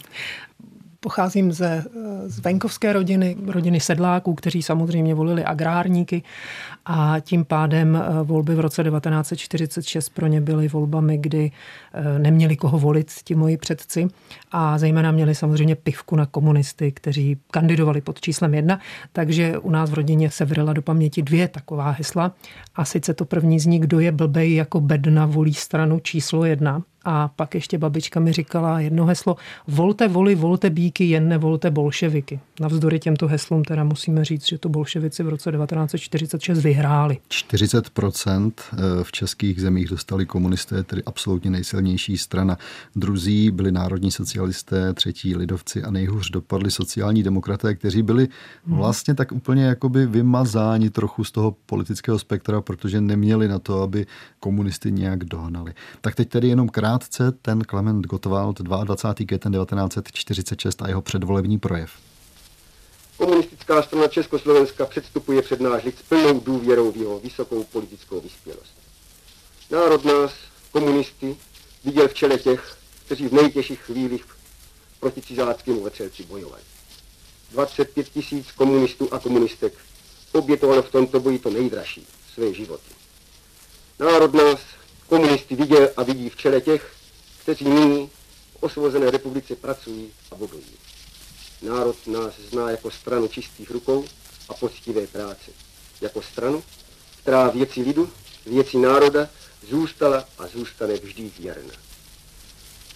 Pocházím 1.04 1.52
ze, 1.52 1.84
z 2.26 2.40
venkovské 2.40 2.92
rodiny, 2.92 3.36
rodiny 3.46 3.80
sedláků, 3.80 4.34
kteří 4.34 4.62
samozřejmě 4.62 5.14
volili 5.14 5.44
agrárníky 5.44 6.22
a 6.86 7.16
tím 7.20 7.44
pádem 7.44 7.96
eh, 7.96 8.22
volby 8.22 8.54
v 8.54 8.60
roce 8.60 8.84
1946 8.84 10.08
pro 10.08 10.26
ně 10.26 10.40
byly 10.40 10.68
volbami, 10.68 11.18
kdy 11.18 11.50
eh, 11.92 12.18
neměli 12.18 12.56
koho 12.56 12.78
volit 12.78 13.12
ti 13.24 13.34
moji 13.34 13.56
předci 13.56 14.08
a 14.52 14.78
zejména 14.78 15.10
měli 15.10 15.34
samozřejmě 15.34 15.74
pivku 15.74 16.16
na 16.16 16.26
komunisty, 16.26 16.92
kteří 16.92 17.36
kandidovali 17.50 18.00
pod 18.00 18.20
číslem 18.20 18.54
jedna, 18.54 18.80
takže 19.12 19.58
u 19.58 19.70
nás 19.70 19.90
v 19.90 19.94
rodině 19.94 20.30
se 20.30 20.44
vryla 20.44 20.72
do 20.72 20.82
paměti 20.82 21.22
dvě 21.22 21.48
taková 21.48 21.90
hesla 21.90 22.32
a 22.74 22.84
sice 22.84 23.14
to 23.14 23.24
první 23.24 23.60
zní, 23.60 23.78
kdo 23.78 24.00
je 24.00 24.12
blbej 24.12 24.54
jako 24.54 24.80
bedna 24.80 25.26
volí 25.26 25.54
stranu 25.54 26.00
číslo 26.00 26.44
jedna 26.44 26.82
a 27.04 27.28
pak 27.28 27.54
ještě 27.54 27.78
babička 27.78 28.20
mi 28.20 28.32
říkala 28.32 28.80
jedno 28.80 29.06
heslo, 29.06 29.36
volte 29.68 30.08
voli, 30.08 30.34
volte 30.34 30.70
bíky, 30.70 31.04
jen 31.04 31.28
nevolte 31.28 31.70
bolševiky. 31.70 32.40
Navzdory 32.60 32.98
těmto 32.98 33.28
heslům 33.28 33.64
teda 33.64 33.84
musíme 33.84 34.24
říct, 34.24 34.48
že 34.48 34.58
to 34.58 34.68
bolševici 34.68 35.22
v 35.22 35.28
roce 35.28 35.52
1946 35.52 36.62
vyhráli. 36.62 37.18
40% 37.30 38.52
eh, 38.72 38.76
v 39.02 39.12
českých 39.12 39.60
zemích 39.60 39.88
dostali 39.88 40.26
komunisté, 40.26 40.82
tedy 40.82 41.02
absolutně 41.06 41.50
nejsilnější 41.50 42.18
strana. 42.18 42.58
Druzí 42.96 43.50
byli 43.50 43.72
národní 43.72 44.10
socialisté, 44.10 44.94
třetí 44.94 45.36
lidovci 45.36 45.82
a 45.82 45.90
nejhůř 45.90 46.30
dopadli 46.30 46.70
sociální 46.70 47.22
demokraté, 47.22 47.74
kteří 47.74 48.02
byli 48.02 48.28
hmm. 48.66 48.76
vlastně 48.76 49.14
tak 49.14 49.32
úplně 49.32 49.64
jakoby 49.64 50.06
vymazáni 50.06 50.90
trochu 50.90 51.24
z 51.24 51.32
toho 51.32 51.56
politického 51.66 52.18
spektra, 52.18 52.60
protože 52.60 53.00
neměli 53.00 53.48
na 53.48 53.58
to, 53.58 53.82
aby 53.82 54.06
komunisty 54.40 54.92
nějak 54.92 55.24
dohnali. 55.24 55.74
Tak 56.00 56.14
teď 56.14 56.28
tedy 56.28 56.48
jenom 56.48 56.68
krátce 56.98 57.32
ten 57.42 57.62
Klement 57.62 58.06
Gottwald 58.06 58.60
22. 58.60 59.26
květen 59.26 59.52
1946 59.52 60.82
a 60.82 60.88
jeho 60.88 61.02
předvolební 61.02 61.58
projev. 61.58 61.90
Komunistická 63.16 63.82
strana 63.82 64.08
Československa 64.08 64.86
předstupuje 64.86 65.42
před 65.42 65.60
náš 65.60 65.84
lid 65.84 65.98
s 65.98 66.02
plnou 66.02 66.40
důvěrou 66.40 66.92
v 66.92 66.96
jeho 66.96 67.20
vysokou 67.20 67.64
politickou 67.64 68.20
vyspělost. 68.20 68.74
Národ 69.70 70.04
nás, 70.04 70.32
komunisty, 70.72 71.36
viděl 71.84 72.08
v 72.08 72.14
čele 72.14 72.38
těch, 72.38 72.76
kteří 73.06 73.28
v 73.28 73.32
nejtěžších 73.32 73.80
chvílích 73.80 74.24
proti 75.00 75.22
cizáckému 75.22 75.82
vetřelci 75.82 76.22
bojovali. 76.22 76.62
25 77.50 78.08
tisíc 78.08 78.52
komunistů 78.52 79.14
a 79.14 79.18
komunistek 79.18 79.74
obětovalo 80.32 80.82
v 80.82 80.90
tomto 80.90 81.20
boji 81.20 81.38
to 81.38 81.50
nejdražší, 81.50 82.06
své 82.34 82.54
životy. 82.54 82.90
Národ 84.00 84.34
nás, 84.34 84.60
komunisty, 85.08 85.56
viděl 85.56 85.90
a 85.96 86.02
vidí 86.02 86.30
v 86.30 86.36
čele 86.36 86.60
těch, 86.60 86.92
kteří 87.42 87.64
nyní 87.64 88.10
v 88.52 88.62
osvobozené 88.62 89.10
republice 89.10 89.56
pracují 89.56 90.10
a 90.30 90.34
bojují. 90.34 90.64
Národ 91.62 92.06
nás 92.06 92.34
zná 92.50 92.70
jako 92.70 92.90
stranu 92.90 93.28
čistých 93.28 93.70
rukou 93.70 94.04
a 94.48 94.54
poctivé 94.54 95.06
práce. 95.06 95.50
Jako 96.00 96.22
stranu, 96.22 96.62
která 97.22 97.48
věci 97.48 97.82
lidu, 97.82 98.10
věci 98.46 98.78
národa 98.78 99.28
zůstala 99.70 100.24
a 100.38 100.46
zůstane 100.46 100.94
vždy 100.94 101.30
věrna. 101.38 101.74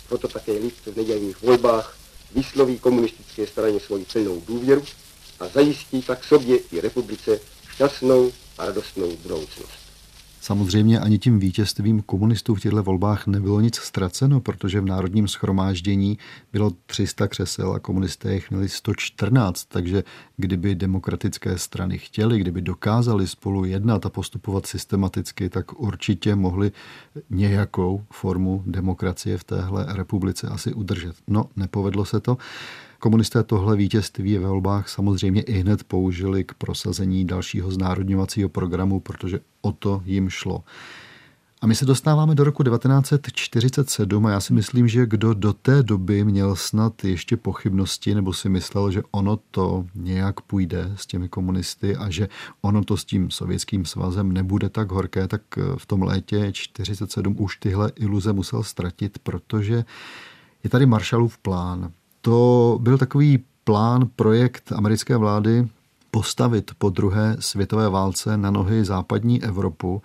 Proto 0.08 0.28
také 0.28 0.52
lid 0.52 0.74
v 0.86 0.96
nedělních 0.96 1.42
volbách 1.42 1.98
vysloví 2.34 2.78
komunistické 2.78 3.46
straně 3.46 3.80
svoji 3.80 4.04
plnou 4.04 4.40
důvěru 4.40 4.84
a 5.40 5.48
zajistí 5.48 6.02
tak 6.02 6.24
sobě 6.24 6.58
i 6.72 6.80
republice 6.80 7.40
šťastnou 7.74 8.32
a 8.58 8.64
radostnou 8.64 9.16
budoucnost. 9.16 9.87
Samozřejmě 10.40 11.00
ani 11.00 11.18
tím 11.18 11.38
vítězstvím 11.38 12.02
komunistů 12.02 12.54
v 12.54 12.60
těchto 12.60 12.82
volbách 12.82 13.26
nebylo 13.26 13.60
nic 13.60 13.76
ztraceno, 13.76 14.40
protože 14.40 14.80
v 14.80 14.86
Národním 14.86 15.28
schromáždění 15.28 16.18
bylo 16.52 16.70
300 16.86 17.28
křesel 17.28 17.72
a 17.72 17.78
komunisté 17.78 18.34
jich 18.34 18.50
měli 18.50 18.68
114, 18.68 19.64
takže 19.64 20.04
kdyby 20.36 20.74
demokratické 20.74 21.58
strany 21.58 21.98
chtěli, 21.98 22.38
kdyby 22.38 22.60
dokázali 22.60 23.26
spolu 23.26 23.64
jednat 23.64 24.06
a 24.06 24.10
postupovat 24.10 24.66
systematicky, 24.66 25.48
tak 25.48 25.80
určitě 25.80 26.34
mohli 26.34 26.72
nějakou 27.30 28.04
formu 28.12 28.62
demokracie 28.66 29.38
v 29.38 29.44
téhle 29.44 29.86
republice 29.88 30.48
asi 30.48 30.74
udržet. 30.74 31.16
No, 31.26 31.44
nepovedlo 31.56 32.04
se 32.04 32.20
to. 32.20 32.36
Komunisté 33.00 33.42
tohle 33.42 33.76
vítězství 33.76 34.38
ve 34.38 34.48
volbách 34.48 34.88
samozřejmě 34.88 35.42
i 35.42 35.52
hned 35.52 35.84
použili 35.84 36.44
k 36.44 36.54
prosazení 36.54 37.24
dalšího 37.24 37.70
znárodňovacího 37.70 38.48
programu, 38.48 39.00
protože 39.00 39.40
o 39.60 39.72
to 39.72 40.02
jim 40.04 40.30
šlo. 40.30 40.64
A 41.60 41.66
my 41.66 41.74
se 41.74 41.84
dostáváme 41.84 42.34
do 42.34 42.44
roku 42.44 42.62
1947 42.62 44.26
a 44.26 44.30
já 44.30 44.40
si 44.40 44.52
myslím, 44.52 44.88
že 44.88 45.06
kdo 45.06 45.34
do 45.34 45.52
té 45.52 45.82
doby 45.82 46.24
měl 46.24 46.56
snad 46.56 47.04
ještě 47.04 47.36
pochybnosti 47.36 48.14
nebo 48.14 48.32
si 48.32 48.48
myslel, 48.48 48.90
že 48.90 49.02
ono 49.10 49.38
to 49.50 49.86
nějak 49.94 50.40
půjde 50.40 50.92
s 50.96 51.06
těmi 51.06 51.28
komunisty 51.28 51.96
a 51.96 52.10
že 52.10 52.28
ono 52.60 52.84
to 52.84 52.96
s 52.96 53.04
tím 53.04 53.30
sovětským 53.30 53.84
svazem 53.84 54.32
nebude 54.32 54.68
tak 54.68 54.90
horké, 54.90 55.28
tak 55.28 55.42
v 55.76 55.86
tom 55.86 56.02
létě 56.02 56.52
47 56.52 57.36
už 57.38 57.56
tyhle 57.56 57.92
iluze 57.96 58.32
musel 58.32 58.62
ztratit, 58.62 59.18
protože 59.18 59.84
je 60.64 60.70
tady 60.70 60.86
Marshallův 60.86 61.38
plán 61.38 61.92
to 62.28 62.78
byl 62.80 62.98
takový 62.98 63.44
plán, 63.64 64.08
projekt 64.16 64.72
americké 64.72 65.16
vlády 65.16 65.68
postavit 66.10 66.70
po 66.78 66.90
druhé 66.90 67.36
světové 67.38 67.88
válce 67.88 68.36
na 68.36 68.50
nohy 68.50 68.84
západní 68.84 69.42
Evropu, 69.42 70.02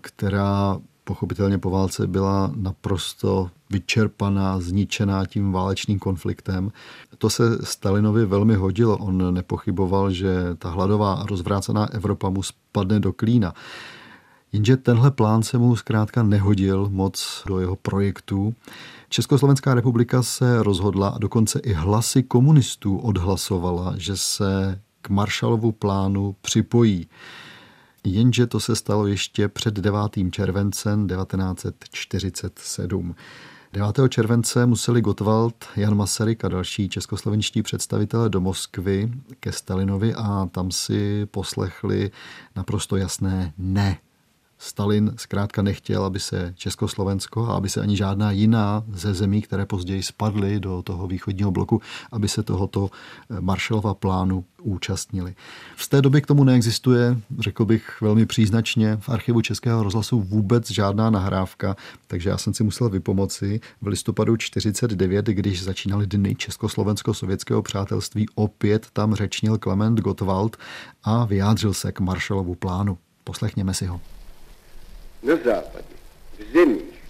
která 0.00 0.78
pochopitelně 1.04 1.58
po 1.58 1.70
válce 1.70 2.06
byla 2.06 2.52
naprosto 2.56 3.50
vyčerpaná, 3.70 4.60
zničená 4.60 5.26
tím 5.26 5.52
válečným 5.52 5.98
konfliktem. 5.98 6.72
To 7.18 7.30
se 7.30 7.58
Stalinovi 7.64 8.26
velmi 8.26 8.54
hodilo. 8.54 8.98
On 8.98 9.34
nepochyboval, 9.34 10.10
že 10.10 10.34
ta 10.58 10.70
hladová 10.70 11.14
a 11.14 11.26
rozvrácená 11.26 11.88
Evropa 11.92 12.30
mu 12.30 12.42
spadne 12.42 13.00
do 13.00 13.12
klína. 13.12 13.54
Jenže 14.52 14.76
tenhle 14.76 15.10
plán 15.10 15.42
se 15.42 15.58
mu 15.58 15.76
zkrátka 15.76 16.22
nehodil 16.22 16.88
moc 16.90 17.42
do 17.46 17.60
jeho 17.60 17.76
projektu. 17.76 18.54
Československá 19.08 19.74
republika 19.74 20.22
se 20.22 20.62
rozhodla 20.62 21.08
a 21.08 21.18
dokonce 21.18 21.58
i 21.58 21.72
hlasy 21.72 22.22
komunistů 22.22 22.98
odhlasovala, 22.98 23.94
že 23.96 24.16
se 24.16 24.80
k 25.02 25.08
Marshallovu 25.08 25.72
plánu 25.72 26.36
připojí. 26.40 27.08
Jenže 28.04 28.46
to 28.46 28.60
se 28.60 28.76
stalo 28.76 29.06
ještě 29.06 29.48
před 29.48 29.74
9. 29.74 30.00
červencem 30.30 31.08
1947. 31.08 33.14
9. 33.72 33.96
července 34.08 34.66
museli 34.66 35.00
Gottwald, 35.00 35.64
Jan 35.76 35.96
Masaryk 35.96 36.44
a 36.44 36.48
další 36.48 36.88
českoslovenští 36.88 37.62
představitelé 37.62 38.28
do 38.28 38.40
Moskvy 38.40 39.12
ke 39.40 39.52
Stalinovi 39.52 40.14
a 40.14 40.48
tam 40.52 40.70
si 40.70 41.26
poslechli 41.26 42.10
naprosto 42.56 42.96
jasné 42.96 43.52
ne 43.58 43.98
Stalin 44.64 45.12
zkrátka 45.16 45.62
nechtěl, 45.62 46.04
aby 46.04 46.20
se 46.20 46.52
Československo 46.56 47.46
a 47.48 47.54
aby 47.54 47.68
se 47.68 47.80
ani 47.80 47.96
žádná 47.96 48.30
jiná 48.30 48.84
ze 48.92 49.14
zemí, 49.14 49.42
které 49.42 49.66
později 49.66 50.02
spadly 50.02 50.60
do 50.60 50.82
toho 50.82 51.06
východního 51.06 51.50
bloku, 51.50 51.82
aby 52.12 52.28
se 52.28 52.42
tohoto 52.42 52.90
eh, 52.90 53.40
Marshallova 53.40 53.94
plánu 53.94 54.44
účastnili. 54.62 55.34
Z 55.76 55.88
té 55.88 56.02
doby 56.02 56.22
k 56.22 56.26
tomu 56.26 56.44
neexistuje, 56.44 57.18
řekl 57.38 57.64
bych 57.64 58.00
velmi 58.00 58.26
příznačně, 58.26 58.96
v 59.00 59.08
archivu 59.08 59.40
Českého 59.40 59.82
rozhlasu 59.82 60.20
vůbec 60.20 60.70
žádná 60.70 61.10
nahrávka, 61.10 61.76
takže 62.06 62.30
já 62.30 62.38
jsem 62.38 62.54
si 62.54 62.64
musel 62.64 62.88
vypomoci. 62.88 63.60
V 63.82 63.86
listopadu 63.86 64.36
49, 64.36 65.26
když 65.26 65.62
začínaly 65.62 66.06
dny 66.06 66.34
Československo-sovětského 66.34 67.62
přátelství, 67.62 68.26
opět 68.34 68.86
tam 68.92 69.14
řečnil 69.14 69.58
Klement 69.58 70.00
Gottwald 70.00 70.56
a 71.02 71.24
vyjádřil 71.24 71.74
se 71.74 71.92
k 71.92 72.00
Marshallovu 72.00 72.54
plánu. 72.54 72.98
Poslechněme 73.24 73.74
si 73.74 73.86
ho 73.86 74.00
na 75.24 75.36
západě, 75.36 75.94
v 76.38 76.52
zemích, 76.52 77.00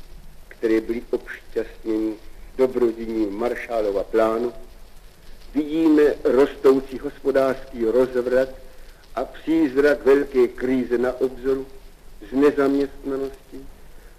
které 0.49 0.81
byly 0.81 1.03
obšťastněny 1.11 2.15
dobrodiním 2.57 3.39
Maršálova 3.39 4.05
plánu, 4.05 4.53
vidíme 5.55 6.03
rostoucí 6.25 6.99
hospodářský 6.99 7.85
rozvrat 7.85 8.49
a 9.15 9.25
přízrak 9.25 10.07
velké 10.07 10.49
krize 10.49 10.99
na 10.99 11.21
obzoru 11.21 11.67
z 12.31 12.33
nezaměstnanosti, 12.33 13.67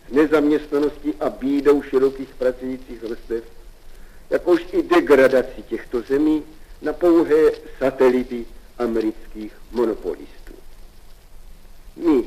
z 0.09 0.13
nezaměstnanosti 0.13 1.13
a 1.19 1.29
bídou 1.29 1.81
širokých 1.81 2.29
pracujících 2.29 3.01
vrstev, 3.01 3.43
jakož 4.29 4.65
i 4.71 4.83
degradaci 4.83 5.63
těchto 5.69 6.01
zemí 6.01 6.43
na 6.81 6.93
pouhé 6.93 7.51
satelity 7.79 8.45
amerických 8.77 9.53
monopolistů. 9.71 10.53
My, 11.95 12.23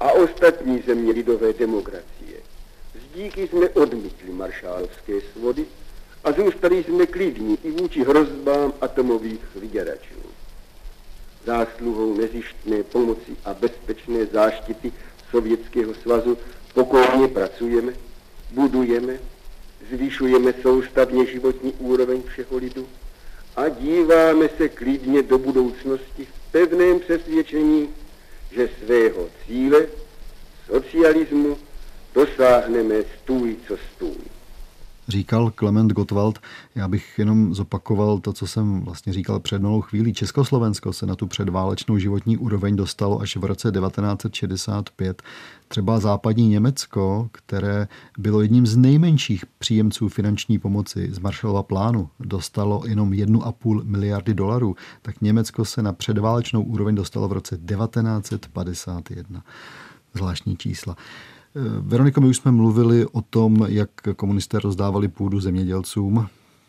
a 0.00 0.12
ostatní 0.12 0.82
země 0.86 1.12
lidové 1.12 1.52
demokracie. 1.52 2.38
Zdíky 3.10 3.48
jsme 3.48 3.68
odmítli 3.68 4.32
maršálovské 4.32 5.12
svody 5.32 5.66
a 6.24 6.32
zůstali 6.32 6.84
jsme 6.84 7.06
klidní 7.06 7.58
i 7.64 7.70
vůči 7.70 8.04
hrozbám 8.04 8.72
atomových 8.80 9.40
vyděračů. 9.56 10.18
Zásluhou 11.46 12.14
nezištné 12.14 12.82
pomoci 12.82 13.36
a 13.44 13.54
bezpečné 13.54 14.26
záštity 14.26 14.92
Sovětského 15.30 15.94
svazu 15.94 16.38
pokojně 16.74 17.28
pracujeme, 17.28 17.92
budujeme, 18.50 19.18
zvyšujeme 19.92 20.54
soustavně 20.62 21.26
životní 21.26 21.72
úroveň 21.72 22.22
všeho 22.22 22.56
lidu 22.56 22.88
a 23.56 23.68
díváme 23.68 24.48
se 24.56 24.68
klidně 24.68 25.22
do 25.22 25.38
budoucnosti 25.38 26.24
v 26.24 26.52
pevném 26.52 27.00
přesvědčení, 27.00 27.88
že 28.52 28.68
svého 28.84 29.28
cíle, 29.46 29.86
socialismu, 30.66 31.58
dosáhneme 32.14 32.94
stůj 33.22 33.56
co 33.68 33.76
stůj. 33.94 34.37
Říkal 35.08 35.50
Klement 35.50 35.92
Gottwald, 35.92 36.38
já 36.74 36.88
bych 36.88 37.18
jenom 37.18 37.54
zopakoval 37.54 38.18
to, 38.18 38.32
co 38.32 38.46
jsem 38.46 38.80
vlastně 38.80 39.12
říkal 39.12 39.40
před 39.40 39.62
novou 39.62 39.80
chvílí. 39.80 40.14
Československo 40.14 40.92
se 40.92 41.06
na 41.06 41.14
tu 41.14 41.26
předválečnou 41.26 41.98
životní 41.98 42.36
úroveň 42.36 42.76
dostalo 42.76 43.20
až 43.20 43.36
v 43.36 43.44
roce 43.44 43.72
1965. 43.72 45.22
Třeba 45.68 46.00
západní 46.00 46.48
Německo, 46.48 47.28
které 47.32 47.88
bylo 48.18 48.40
jedním 48.40 48.66
z 48.66 48.76
nejmenších 48.76 49.46
příjemců 49.58 50.08
finanční 50.08 50.58
pomoci 50.58 51.08
z 51.12 51.18
Marshallova 51.18 51.62
plánu, 51.62 52.08
dostalo 52.20 52.82
jenom 52.86 53.10
1,5 53.10 53.84
miliardy 53.84 54.34
dolarů, 54.34 54.76
tak 55.02 55.20
Německo 55.20 55.64
se 55.64 55.82
na 55.82 55.92
předválečnou 55.92 56.62
úroveň 56.62 56.94
dostalo 56.94 57.28
v 57.28 57.32
roce 57.32 57.56
1951. 57.56 59.42
Zvláštní 60.14 60.56
čísla. 60.56 60.96
Veroniko, 61.80 62.20
my 62.20 62.28
už 62.28 62.36
jsme 62.36 62.52
mluvili 62.52 63.06
o 63.06 63.22
tom, 63.22 63.66
jak 63.68 63.90
komunisté 64.16 64.58
rozdávali 64.58 65.08
půdu 65.08 65.40
zemědělcům. 65.40 66.26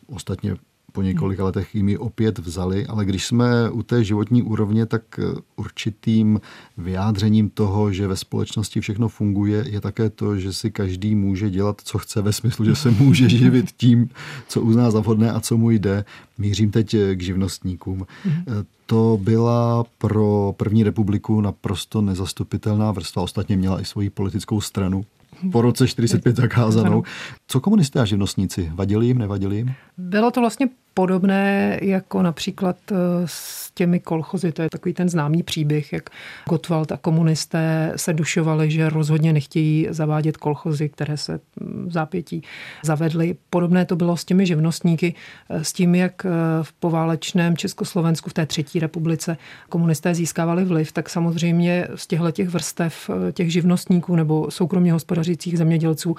Ostatně 0.07 0.55
po 0.91 1.01
několika 1.01 1.43
letech 1.43 1.75
jim 1.75 1.89
ji 1.89 1.97
opět 1.97 2.39
vzali, 2.39 2.87
ale 2.87 3.05
když 3.05 3.25
jsme 3.25 3.69
u 3.69 3.83
té 3.83 4.03
životní 4.03 4.43
úrovně, 4.43 4.85
tak 4.85 5.19
určitým 5.55 6.41
vyjádřením 6.77 7.49
toho, 7.49 7.93
že 7.93 8.07
ve 8.07 8.15
společnosti 8.15 8.81
všechno 8.81 9.09
funguje, 9.09 9.65
je 9.67 9.81
také 9.81 10.09
to, 10.09 10.37
že 10.37 10.53
si 10.53 10.71
každý 10.71 11.15
může 11.15 11.49
dělat, 11.49 11.81
co 11.83 11.97
chce, 11.97 12.21
ve 12.21 12.33
smyslu, 12.33 12.65
že 12.65 12.75
se 12.75 12.91
může 12.91 13.29
živit 13.39 13.71
tím, 13.77 14.09
co 14.47 14.61
uzná 14.61 14.91
za 14.91 14.99
vhodné 14.99 15.31
a 15.31 15.39
co 15.39 15.57
mu 15.57 15.71
jde. 15.71 16.05
Mířím 16.37 16.71
teď 16.71 16.95
k 17.13 17.21
živnostníkům. 17.21 17.99
Mm-hmm. 17.99 18.65
To 18.85 19.19
byla 19.21 19.85
pro 19.97 20.53
první 20.57 20.83
republiku 20.83 21.41
naprosto 21.41 22.01
nezastupitelná 22.01 22.91
vrstva. 22.91 23.21
Ostatně 23.21 23.57
měla 23.57 23.81
i 23.81 23.85
svoji 23.85 24.09
politickou 24.09 24.61
stranu, 24.61 25.05
po 25.51 25.61
roce 25.61 25.87
45 25.87 26.35
zakázanou. 26.35 27.03
Co 27.47 27.59
komunisté 27.59 27.99
a 27.99 28.05
živnostníci? 28.05 28.71
Vadili 28.73 29.05
jim, 29.05 29.17
nevadili 29.17 29.55
jim? 29.55 29.73
Bylo 29.97 30.31
to 30.31 30.39
vlastně 30.39 30.67
podobné 30.99 31.79
jako 31.81 32.21
například 32.21 32.77
eh, 32.91 32.95
s 33.25 33.71
těmi 33.71 33.99
kolchozy. 33.99 34.51
To 34.51 34.61
je 34.61 34.69
takový 34.69 34.93
ten 34.93 35.09
známý 35.09 35.43
příběh, 35.43 35.93
jak 35.93 36.09
Gottwald 36.49 36.91
a 36.91 36.97
komunisté 36.97 37.93
se 37.95 38.13
dušovali, 38.13 38.71
že 38.71 38.89
rozhodně 38.89 39.33
nechtějí 39.33 39.87
zavádět 39.89 40.37
kolchozy, 40.37 40.89
které 40.89 41.17
se 41.17 41.39
v 41.55 41.91
zápětí 41.91 42.41
zavedly. 42.83 43.35
Podobné 43.49 43.85
to 43.85 43.95
bylo 43.95 44.17
s 44.17 44.25
těmi 44.25 44.45
živnostníky, 44.45 45.15
eh, 45.49 45.63
s 45.63 45.73
tím, 45.73 45.95
jak 45.95 46.25
eh, 46.25 46.29
v 46.61 46.73
poválečném 46.73 47.57
Československu 47.57 48.29
v 48.29 48.33
té 48.33 48.45
třetí 48.45 48.79
republice 48.79 49.37
komunisté 49.69 50.15
získávali 50.15 50.65
vliv, 50.65 50.91
tak 50.91 51.09
samozřejmě 51.09 51.87
z 51.95 52.07
těchto 52.07 52.31
těch 52.31 52.49
vrstev 52.49 53.09
těch 53.33 53.51
živnostníků 53.51 54.15
nebo 54.15 54.51
soukromně 54.51 54.91
hospodařících 55.29 55.57
zemědělců 55.57 56.15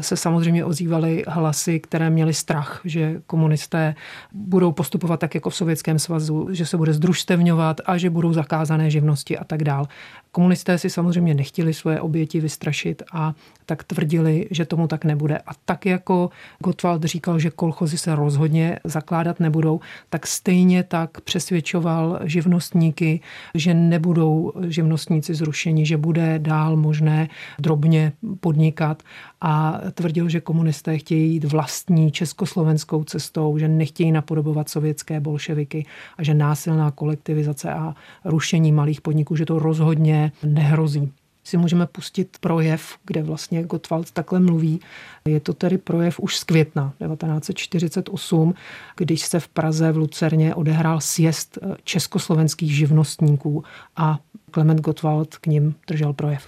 se 0.00 0.16
samozřejmě 0.16 0.64
ozývaly 0.64 1.24
hlasy, 1.28 1.80
které 1.80 2.10
měly 2.10 2.34
strach, 2.34 2.80
že 2.84 3.20
komunisté 3.26 3.94
budou 4.32 4.72
postupovat 4.72 5.20
tak 5.20 5.34
jako 5.34 5.50
v 5.50 5.54
Sovětském 5.56 5.98
svazu, 5.98 6.48
že 6.50 6.66
se 6.66 6.76
bude 6.76 6.92
združstevňovat 6.92 7.80
a 7.86 7.98
že 7.98 8.10
budou 8.10 8.32
zakázané 8.32 8.90
živnosti 8.90 9.38
a 9.38 9.44
tak 9.44 9.64
dál. 9.64 9.86
Komunisté 10.32 10.78
si 10.78 10.90
samozřejmě 10.90 11.34
nechtěli 11.34 11.74
svoje 11.74 12.00
oběti 12.00 12.40
vystrašit 12.40 13.02
a 13.12 13.34
tak 13.66 13.84
tvrdili, 13.84 14.46
že 14.50 14.64
tomu 14.64 14.86
tak 14.86 15.04
nebude. 15.04 15.38
A 15.38 15.50
tak 15.64 15.86
jako 15.86 16.30
Gottwald 16.58 17.04
říkal, 17.04 17.38
že 17.38 17.50
kolchozy 17.50 17.98
se 17.98 18.14
rozhodně 18.14 18.78
zakládat 18.84 19.40
nebudou, 19.40 19.80
tak 20.10 20.26
stejně 20.26 20.82
tak 20.82 21.20
přesvědčoval 21.20 22.20
živnostníky, 22.24 23.20
že 23.54 23.74
nebudou 23.74 24.52
živnostníci 24.66 25.34
zrušeni, 25.34 25.86
že 25.86 25.96
bude 25.96 26.38
dál 26.38 26.76
možné 26.76 27.28
drobně 27.58 28.12
podnikat 28.40 29.02
a 29.40 29.80
tvrdil, 29.94 30.28
že 30.28 30.40
komunisté 30.40 30.98
chtějí 30.98 31.32
jít 31.32 31.44
vlastní 31.44 32.12
československou 32.12 33.04
cestou, 33.04 33.58
že 33.58 33.68
nechtějí 33.68 34.12
napodobovat 34.12 34.68
sovětské 34.68 35.20
bolševiky 35.20 35.86
a 36.18 36.22
že 36.22 36.34
násilná 36.34 36.90
kolektivizace 36.90 37.72
a 37.72 37.94
rušení 38.24 38.72
malých 38.72 39.00
podniků, 39.00 39.36
že 39.36 39.46
to 39.46 39.58
rozhodně 39.58 40.32
nehrozí 40.42 41.12
si 41.44 41.56
můžeme 41.56 41.86
pustit 41.86 42.36
projev, 42.40 42.96
kde 43.04 43.22
vlastně 43.22 43.62
Gottwald 43.62 44.10
takhle 44.10 44.40
mluví. 44.40 44.80
Je 45.24 45.40
to 45.40 45.52
tedy 45.52 45.78
projev 45.78 46.20
už 46.20 46.36
z 46.36 46.44
května 46.44 46.92
1948, 46.98 48.54
když 48.96 49.20
se 49.26 49.40
v 49.40 49.48
Praze 49.48 49.92
v 49.92 49.96
Lucerně 49.96 50.54
odehrál 50.54 51.00
sjezd 51.00 51.58
československých 51.84 52.74
živnostníků 52.76 53.64
a 53.96 54.18
Klement 54.50 54.80
Gottwald 54.80 55.36
k 55.36 55.46
ním 55.46 55.74
držel 55.88 56.12
projev. 56.12 56.42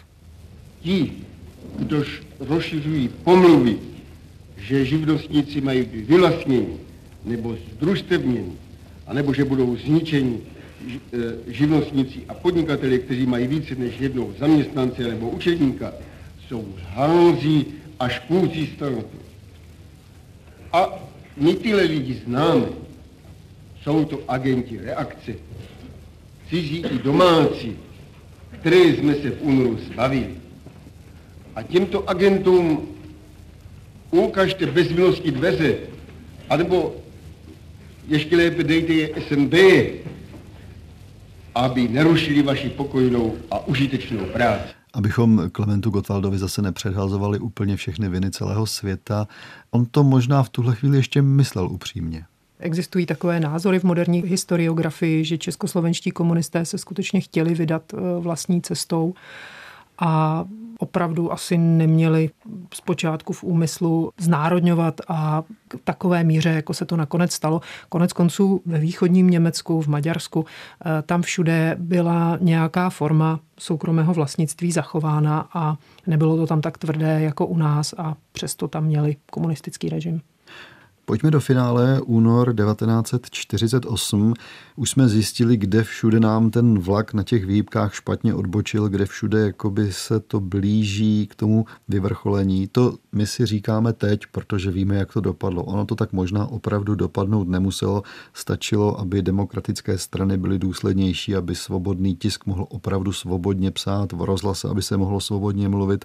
Ti, 0.80 1.12
kdož 1.78 2.22
rozšiřují 2.40 3.08
pomluvy, 3.24 3.76
že 4.56 4.84
živnostníci 4.84 5.60
mají 5.60 5.82
být 5.82 6.08
vylasněni 6.08 6.76
nebo 7.24 7.56
združstevněni, 7.74 8.52
anebo 9.06 9.34
že 9.34 9.44
budou 9.44 9.76
zničeni 9.76 10.38
e, 10.38 11.52
živnostníci 11.52 12.20
a 12.28 12.34
podnikateli, 12.34 12.98
kteří 12.98 13.26
mají 13.26 13.46
více 13.46 13.74
než 13.74 14.00
jednou 14.00 14.34
zaměstnance 14.38 15.02
nebo 15.02 15.30
učedníka, 15.30 15.92
jsou 16.48 16.74
hanzí 16.94 17.66
a 17.98 18.08
škůzí 18.08 18.66
staroty. 18.76 19.16
A 20.72 20.88
my 21.36 21.54
tyhle 21.54 21.82
lidi 21.82 22.22
známe. 22.26 22.66
Jsou 23.82 24.04
to 24.04 24.22
agenti 24.28 24.78
reakce, 24.78 25.34
cizí 26.50 26.76
i 26.78 26.98
domácí, 26.98 27.76
které 28.60 28.76
jsme 28.76 29.14
se 29.14 29.30
v 29.30 29.42
únoru 29.42 29.78
zbavili. 29.92 30.41
A 31.54 31.62
těmto 31.62 32.10
agentům 32.10 32.88
ukažte 34.10 34.66
bez 34.66 34.88
milosti 34.88 35.30
dveře, 35.30 35.74
anebo 36.48 36.94
ještě 38.08 38.36
lépe 38.36 38.64
dejte 38.64 38.92
je 38.92 39.10
SNB, 39.28 39.54
aby 41.54 41.88
nerušili 41.88 42.42
vaši 42.42 42.68
pokojnou 42.68 43.34
a 43.50 43.66
užitečnou 43.66 44.24
práci. 44.24 44.74
Abychom 44.94 45.50
Klementu 45.52 45.90
Gotwaldovi 45.90 46.38
zase 46.38 46.62
nepředhazovali 46.62 47.38
úplně 47.38 47.76
všechny 47.76 48.08
viny 48.08 48.30
celého 48.30 48.66
světa, 48.66 49.28
on 49.70 49.86
to 49.86 50.04
možná 50.04 50.42
v 50.42 50.48
tuhle 50.48 50.74
chvíli 50.74 50.96
ještě 50.96 51.22
myslel 51.22 51.68
upřímně. 51.68 52.24
Existují 52.58 53.06
takové 53.06 53.40
názory 53.40 53.78
v 53.78 53.84
moderní 53.84 54.22
historiografii, 54.22 55.24
že 55.24 55.38
českoslovenští 55.38 56.10
komunisté 56.10 56.64
se 56.64 56.78
skutečně 56.78 57.20
chtěli 57.20 57.54
vydat 57.54 57.82
eh, 57.94 58.20
vlastní 58.20 58.62
cestou 58.62 59.14
a 59.98 60.44
opravdu 60.82 61.32
asi 61.32 61.58
neměli 61.58 62.30
zpočátku 62.74 63.32
v 63.32 63.44
úmyslu 63.44 64.10
znárodňovat 64.18 65.00
a 65.08 65.42
k 65.68 65.76
takové 65.84 66.24
míře, 66.24 66.48
jako 66.48 66.74
se 66.74 66.84
to 66.84 66.96
nakonec 66.96 67.32
stalo. 67.32 67.60
Konec 67.88 68.12
konců 68.12 68.62
ve 68.66 68.78
východním 68.78 69.30
Německu, 69.30 69.80
v 69.80 69.86
Maďarsku, 69.86 70.44
eh, 70.44 71.02
tam 71.02 71.22
všude 71.22 71.76
byla 71.78 72.38
nějaká 72.40 72.90
forma 72.90 73.40
soukromého 73.58 74.14
vlastnictví 74.14 74.72
zachována 74.72 75.48
a 75.54 75.76
nebylo 76.06 76.36
to 76.36 76.46
tam 76.46 76.60
tak 76.60 76.78
tvrdé 76.78 77.20
jako 77.20 77.46
u 77.46 77.56
nás 77.56 77.94
a 77.98 78.14
přesto 78.32 78.68
tam 78.68 78.84
měli 78.84 79.16
komunistický 79.30 79.88
režim. 79.88 80.20
Pojďme 81.12 81.30
do 81.30 81.40
finále. 81.40 82.00
Únor 82.00 82.54
1948. 82.54 84.34
Už 84.76 84.90
jsme 84.90 85.08
zjistili, 85.08 85.56
kde 85.56 85.84
všude 85.84 86.20
nám 86.20 86.50
ten 86.50 86.78
vlak 86.78 87.14
na 87.14 87.22
těch 87.22 87.46
výjibkách 87.46 87.94
špatně 87.94 88.34
odbočil, 88.34 88.88
kde 88.88 89.06
všude 89.06 89.40
jakoby 89.40 89.92
se 89.92 90.20
to 90.20 90.40
blíží 90.40 91.26
k 91.26 91.34
tomu 91.34 91.64
vyvrcholení. 91.88 92.68
To 92.68 92.96
my 93.12 93.26
si 93.26 93.46
říkáme 93.46 93.92
teď, 93.92 94.20
protože 94.32 94.70
víme, 94.70 94.96
jak 94.96 95.12
to 95.12 95.20
dopadlo. 95.20 95.64
Ono 95.64 95.84
to 95.86 95.94
tak 95.94 96.12
možná 96.12 96.46
opravdu 96.46 96.94
dopadnout 96.94 97.48
nemuselo. 97.48 98.02
Stačilo, 98.34 99.00
aby 99.00 99.22
demokratické 99.22 99.98
strany 99.98 100.36
byly 100.36 100.58
důslednější, 100.58 101.36
aby 101.36 101.54
svobodný 101.54 102.16
tisk 102.16 102.46
mohl 102.46 102.66
opravdu 102.68 103.12
svobodně 103.12 103.70
psát 103.70 104.12
v 104.12 104.22
rozhlase, 104.22 104.68
aby 104.68 104.82
se 104.82 104.96
mohlo 104.96 105.20
svobodně 105.20 105.68
mluvit. 105.68 106.04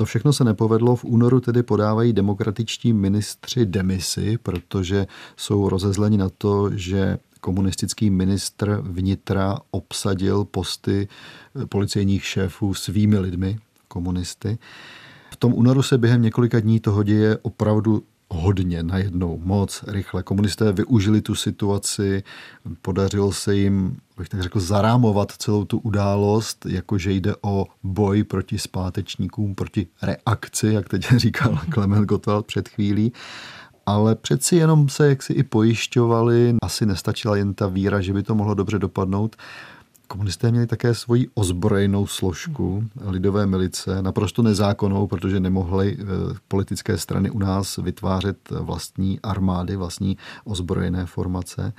To 0.00 0.04
všechno 0.04 0.32
se 0.32 0.44
nepovedlo. 0.44 0.96
V 0.96 1.04
únoru 1.04 1.40
tedy 1.40 1.62
podávají 1.62 2.12
demokratičtí 2.12 2.92
ministři 2.92 3.66
demisi, 3.66 4.38
protože 4.38 5.06
jsou 5.36 5.68
rozezleni 5.68 6.16
na 6.16 6.28
to, 6.38 6.70
že 6.74 7.18
komunistický 7.40 8.10
ministr 8.10 8.80
vnitra 8.82 9.58
obsadil 9.70 10.44
posty 10.44 11.08
policejních 11.68 12.24
šéfů 12.24 12.74
svými 12.74 13.18
lidmi, 13.18 13.58
komunisty. 13.88 14.58
V 15.30 15.36
tom 15.36 15.54
únoru 15.54 15.82
se 15.82 15.98
během 15.98 16.22
několika 16.22 16.60
dní 16.60 16.80
toho 16.80 17.02
děje 17.02 17.38
opravdu 17.42 18.02
hodně 18.30 18.82
najednou, 18.82 19.40
moc 19.44 19.84
rychle. 19.86 20.22
Komunisté 20.22 20.72
využili 20.72 21.20
tu 21.20 21.34
situaci, 21.34 22.22
podařilo 22.82 23.32
se 23.32 23.56
jim, 23.56 23.96
bych 24.18 24.28
tak 24.28 24.42
řekl, 24.42 24.60
zarámovat 24.60 25.32
celou 25.32 25.64
tu 25.64 25.78
událost, 25.78 26.66
jakože 26.66 27.12
jde 27.12 27.34
o 27.42 27.66
boj 27.82 28.24
proti 28.24 28.58
zpátečníkům, 28.58 29.54
proti 29.54 29.86
reakci, 30.02 30.66
jak 30.66 30.88
teď 30.88 31.08
říkal 31.16 31.58
Klement 31.70 32.06
Gottwald 32.06 32.46
před 32.46 32.68
chvílí 32.68 33.12
ale 33.86 34.14
přeci 34.14 34.56
jenom 34.56 34.88
se 34.88 35.08
jaksi 35.08 35.32
i 35.32 35.42
pojišťovali, 35.42 36.56
asi 36.62 36.86
nestačila 36.86 37.36
jen 37.36 37.54
ta 37.54 37.66
víra, 37.66 38.00
že 38.00 38.12
by 38.12 38.22
to 38.22 38.34
mohlo 38.34 38.54
dobře 38.54 38.78
dopadnout. 38.78 39.36
Komunisté 40.10 40.50
měli 40.50 40.66
také 40.66 40.94
svoji 40.94 41.28
ozbrojenou 41.34 42.06
složku 42.06 42.84
lidové 43.06 43.46
milice, 43.46 44.02
naprosto 44.02 44.42
nezákonnou, 44.42 45.06
protože 45.06 45.40
nemohly 45.40 45.96
eh, 46.00 46.04
politické 46.48 46.98
strany 46.98 47.30
u 47.30 47.38
nás 47.38 47.76
vytvářet 47.76 48.36
vlastní 48.50 49.20
armády, 49.20 49.76
vlastní 49.76 50.16
ozbrojené 50.44 51.06
formace. 51.06 51.72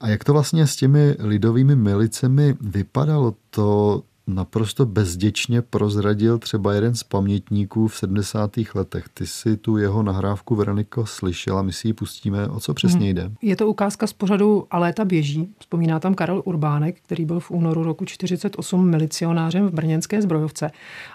A 0.00 0.08
jak 0.08 0.24
to 0.24 0.32
vlastně 0.32 0.66
s 0.66 0.76
těmi 0.76 1.16
lidovými 1.18 1.76
milicemi 1.76 2.56
vypadalo, 2.60 3.34
to 3.50 4.02
naprosto 4.26 4.86
bezděčně 4.86 5.62
prozradil 5.62 6.38
třeba 6.38 6.74
jeden 6.74 6.94
z 6.94 7.02
pamětníků 7.02 7.88
v 7.88 7.96
70. 7.96 8.50
letech. 8.74 9.08
Ty 9.14 9.26
si 9.26 9.56
tu 9.56 9.76
jeho 9.76 10.02
nahrávku 10.02 10.54
Veroniko 10.54 11.06
slyšela, 11.06 11.62
my 11.62 11.72
si 11.72 11.88
ji 11.88 11.92
pustíme. 11.92 12.48
O 12.48 12.60
co 12.60 12.74
přesně 12.74 13.06
hmm. 13.06 13.14
jde? 13.14 13.30
Je 13.42 13.56
to 13.56 13.68
ukázka 13.68 14.06
z 14.06 14.12
pořadu 14.12 14.66
A 14.70 14.78
léta 14.78 15.04
běží. 15.04 15.48
Vzpomíná 15.58 16.00
tam 16.00 16.14
Karel 16.14 16.42
Urbánek, 16.44 17.00
který 17.00 17.24
byl 17.24 17.40
v 17.40 17.50
únoru 17.50 17.82
roku 17.82 18.04
48 18.04 18.90
milicionářem 18.90 19.68
v 19.68 19.72
brněnské 19.72 20.22
zbrojovce. 20.22 20.70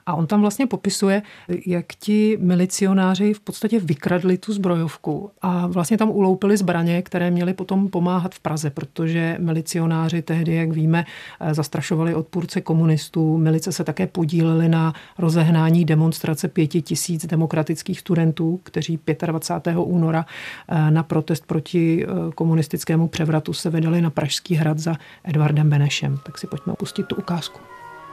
A 0.06 0.14
on 0.14 0.28
tam 0.28 0.42
vlastně 0.42 0.68
popisuje, 0.68 1.22
jak 1.66 1.86
ti 2.00 2.38
milicionáři 2.42 3.34
v 3.34 3.40
podstatě 3.40 3.80
vykradli 3.80 4.38
tu 4.38 4.54
zbrojovku 4.54 5.32
a 5.42 5.68
vlastně 5.68 5.98
tam 5.98 6.10
uloupili 6.10 6.58
zbraně, 6.58 7.02
které 7.02 7.32
měly 7.32 7.54
potom 7.54 7.88
pomáhat 7.88 8.36
v 8.36 8.40
Praze, 8.40 8.70
protože 8.70 9.38
milicionáři 9.40 10.22
tehdy, 10.22 10.56
jak 10.56 10.72
víme, 10.72 11.06
zastrašovali 11.52 12.16
odpůrce 12.16 12.62
komunistů 12.62 12.97
komunistů. 12.98 13.38
Milice 13.38 13.72
se 13.72 13.84
také 13.84 14.08
podílely 14.08 14.70
na 14.70 14.94
rozehnání 15.18 15.86
demonstrace 15.86 16.48
pěti 16.48 16.82
tisíc 16.82 17.26
demokratických 17.26 18.00
studentů, 18.00 18.60
kteří 18.64 19.00
25. 19.26 19.78
února 19.78 20.26
eh, 20.68 20.92
na 20.92 21.04
protest 21.04 21.46
proti 21.46 22.06
eh, 22.06 22.32
komunistickému 22.36 23.08
převratu 23.08 23.54
se 23.54 23.70
vydali 23.70 24.02
na 24.02 24.10
Pražský 24.10 24.56
hrad 24.56 24.80
za 24.80 24.96
Edvardem 25.24 25.70
Benešem. 25.70 26.18
Tak 26.26 26.38
si 26.38 26.48
pojďme 26.48 26.74
opustit 26.74 27.08
tu 27.08 27.16
ukázku. 27.16 27.60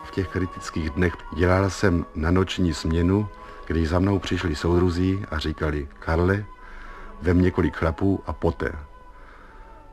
V 0.05 0.11
těch 0.15 0.29
kritických 0.29 0.91
dnech 0.91 1.13
dělal 1.37 1.71
jsem 1.71 2.05
na 2.15 2.31
noční 2.31 2.75
směnu, 2.75 3.29
když 3.67 3.89
za 3.89 3.99
mnou 3.99 4.19
přišli 4.19 4.55
soudruzí 4.57 5.19
a 5.31 5.39
říkali, 5.39 5.89
Karle, 5.99 6.45
vem 7.23 7.41
několik 7.41 7.77
chlapů 7.77 8.21
a 8.27 8.33
poté. 8.33 8.73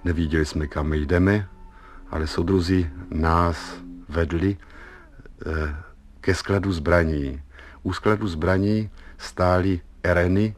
Neviděli 0.04 0.46
jsme, 0.46 0.68
kam 0.68 0.94
jdeme, 0.94 1.48
ale 2.12 2.28
soudruzí 2.28 2.88
nás 3.12 3.82
vedli 4.10 4.58
ke 6.22 6.36
skladu 6.36 6.72
zbraní. 6.72 7.42
U 7.84 7.94
skladu 7.94 8.28
zbraní 8.28 8.90
stály 9.18 9.82
ereny, 10.04 10.56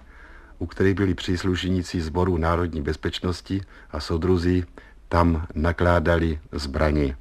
u 0.60 0.66
kterých 0.66 0.96
byli 0.96 1.14
příslušníci 1.14 2.02
sboru 2.02 2.38
národní 2.38 2.82
bezpečnosti 2.82 3.62
a 3.92 4.00
soudruzí 4.00 4.66
tam 5.10 5.48
nakládali 5.56 6.40
zbraně. 6.52 7.18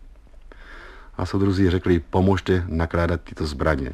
A 1.16 1.26
soudruzí 1.26 1.70
řekli, 1.70 2.00
pomožte 2.00 2.64
nakládat 2.66 3.20
tyto 3.20 3.46
zbraně. 3.46 3.92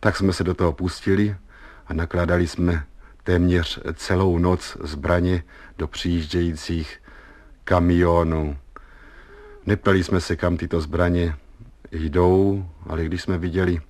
Tak 0.00 0.16
jsme 0.16 0.32
se 0.32 0.44
do 0.44 0.54
toho 0.54 0.72
pustili 0.72 1.36
a 1.86 1.94
nakládali 1.94 2.46
jsme 2.46 2.84
téměř 3.22 3.80
celou 3.94 4.38
noc 4.38 4.76
zbraně 4.80 5.42
do 5.78 5.88
přijíždějících 5.88 7.02
kamionů. 7.64 8.56
Neptali 9.66 10.04
jsme 10.04 10.20
se, 10.20 10.36
kam 10.36 10.56
tyto 10.56 10.80
zbraně 10.80 11.36
jdou, 11.92 12.68
ale 12.86 13.04
když 13.04 13.22
jsme 13.22 13.38
viděli 13.38 13.80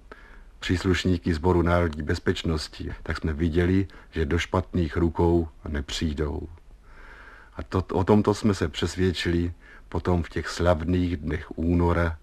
příslušníky 0.60 1.34
Sboru 1.34 1.62
národní 1.62 2.02
bezpečnosti, 2.02 2.94
tak 3.02 3.18
jsme 3.18 3.32
viděli, 3.32 3.86
že 4.10 4.26
do 4.26 4.38
špatných 4.38 4.96
rukou 4.96 5.48
nepřijdou. 5.68 6.48
A 7.56 7.62
to, 7.62 7.84
o 7.92 8.04
tomto 8.04 8.34
jsme 8.34 8.54
se 8.54 8.68
přesvědčili 8.68 9.52
potom 9.88 10.22
v 10.22 10.28
těch 10.28 10.48
slavných 10.48 11.16
dnech 11.16 11.58
února, 11.58 12.18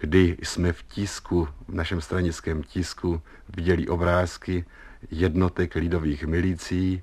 kdy 0.00 0.36
jsme 0.42 0.72
v 0.72 0.82
tisku, 0.82 1.48
v 1.68 1.74
našem 1.74 2.00
stranickém 2.00 2.62
tisku, 2.62 3.22
viděli 3.56 3.88
obrázky 3.88 4.64
jednotek 5.10 5.74
lidových 5.74 6.24
milicí, 6.24 7.02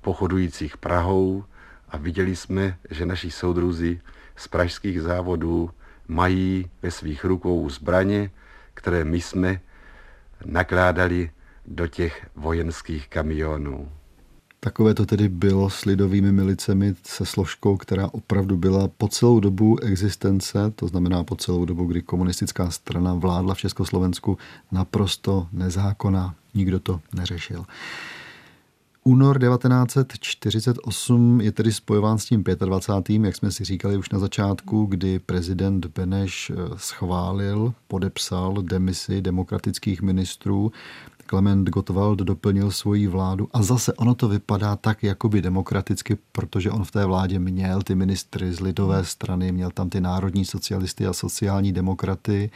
pochodujících 0.00 0.76
Prahou 0.76 1.44
a 1.88 1.96
viděli 1.96 2.36
jsme, 2.36 2.76
že 2.90 3.06
naši 3.06 3.30
soudruzi 3.30 4.00
z 4.36 4.48
pražských 4.48 5.02
závodů 5.02 5.70
mají 6.10 6.70
ve 6.82 6.90
svých 6.90 7.24
rukou 7.24 7.70
zbraně, 7.70 8.30
které 8.74 9.04
my 9.04 9.20
jsme 9.20 9.60
nakládali 10.44 11.30
do 11.66 11.86
těch 11.86 12.26
vojenských 12.36 13.08
kamionů. 13.08 13.88
Takové 14.60 14.94
to 14.94 15.06
tedy 15.06 15.28
bylo 15.28 15.70
s 15.70 15.84
lidovými 15.84 16.32
milicemi 16.32 16.94
se 17.02 17.26
složkou, 17.26 17.76
která 17.76 18.08
opravdu 18.12 18.56
byla 18.56 18.88
po 18.88 19.08
celou 19.08 19.40
dobu 19.40 19.80
existence, 19.80 20.70
to 20.74 20.88
znamená 20.88 21.24
po 21.24 21.36
celou 21.36 21.64
dobu, 21.64 21.84
kdy 21.84 22.02
komunistická 22.02 22.70
strana 22.70 23.14
vládla 23.14 23.54
v 23.54 23.58
Československu, 23.58 24.38
naprosto 24.72 25.48
nezákonná. 25.52 26.34
Nikdo 26.54 26.80
to 26.80 27.00
neřešil. 27.14 27.64
Únor 29.04 29.38
1948 29.38 31.40
je 31.40 31.52
tedy 31.52 31.72
spojován 31.72 32.18
s 32.18 32.24
tím 32.24 32.42
25., 32.42 33.24
jak 33.24 33.36
jsme 33.36 33.52
si 33.52 33.64
říkali 33.64 33.96
už 33.96 34.10
na 34.10 34.18
začátku, 34.18 34.84
kdy 34.84 35.18
prezident 35.18 35.86
Beneš 35.86 36.52
schválil, 36.76 37.74
podepsal 37.88 38.62
demisi 38.62 39.22
demokratických 39.22 40.02
ministrů 40.02 40.72
Klement 41.30 41.68
Gottwald 41.68 42.18
doplnil 42.18 42.70
svoji 42.70 43.06
vládu 43.06 43.48
a 43.52 43.62
zase 43.62 43.92
ono 43.92 44.14
to 44.14 44.28
vypadá 44.28 44.76
tak 44.76 45.02
jakoby 45.02 45.42
demokraticky, 45.42 46.18
protože 46.32 46.70
on 46.70 46.84
v 46.84 46.90
té 46.90 47.06
vládě 47.06 47.38
měl 47.38 47.82
ty 47.82 47.94
ministry 47.94 48.52
z 48.52 48.60
lidové 48.60 49.04
strany, 49.04 49.52
měl 49.52 49.70
tam 49.70 49.90
ty 49.90 50.00
národní 50.00 50.44
socialisty 50.44 51.06
a 51.06 51.12
sociální 51.12 51.72
demokraty 51.72 52.50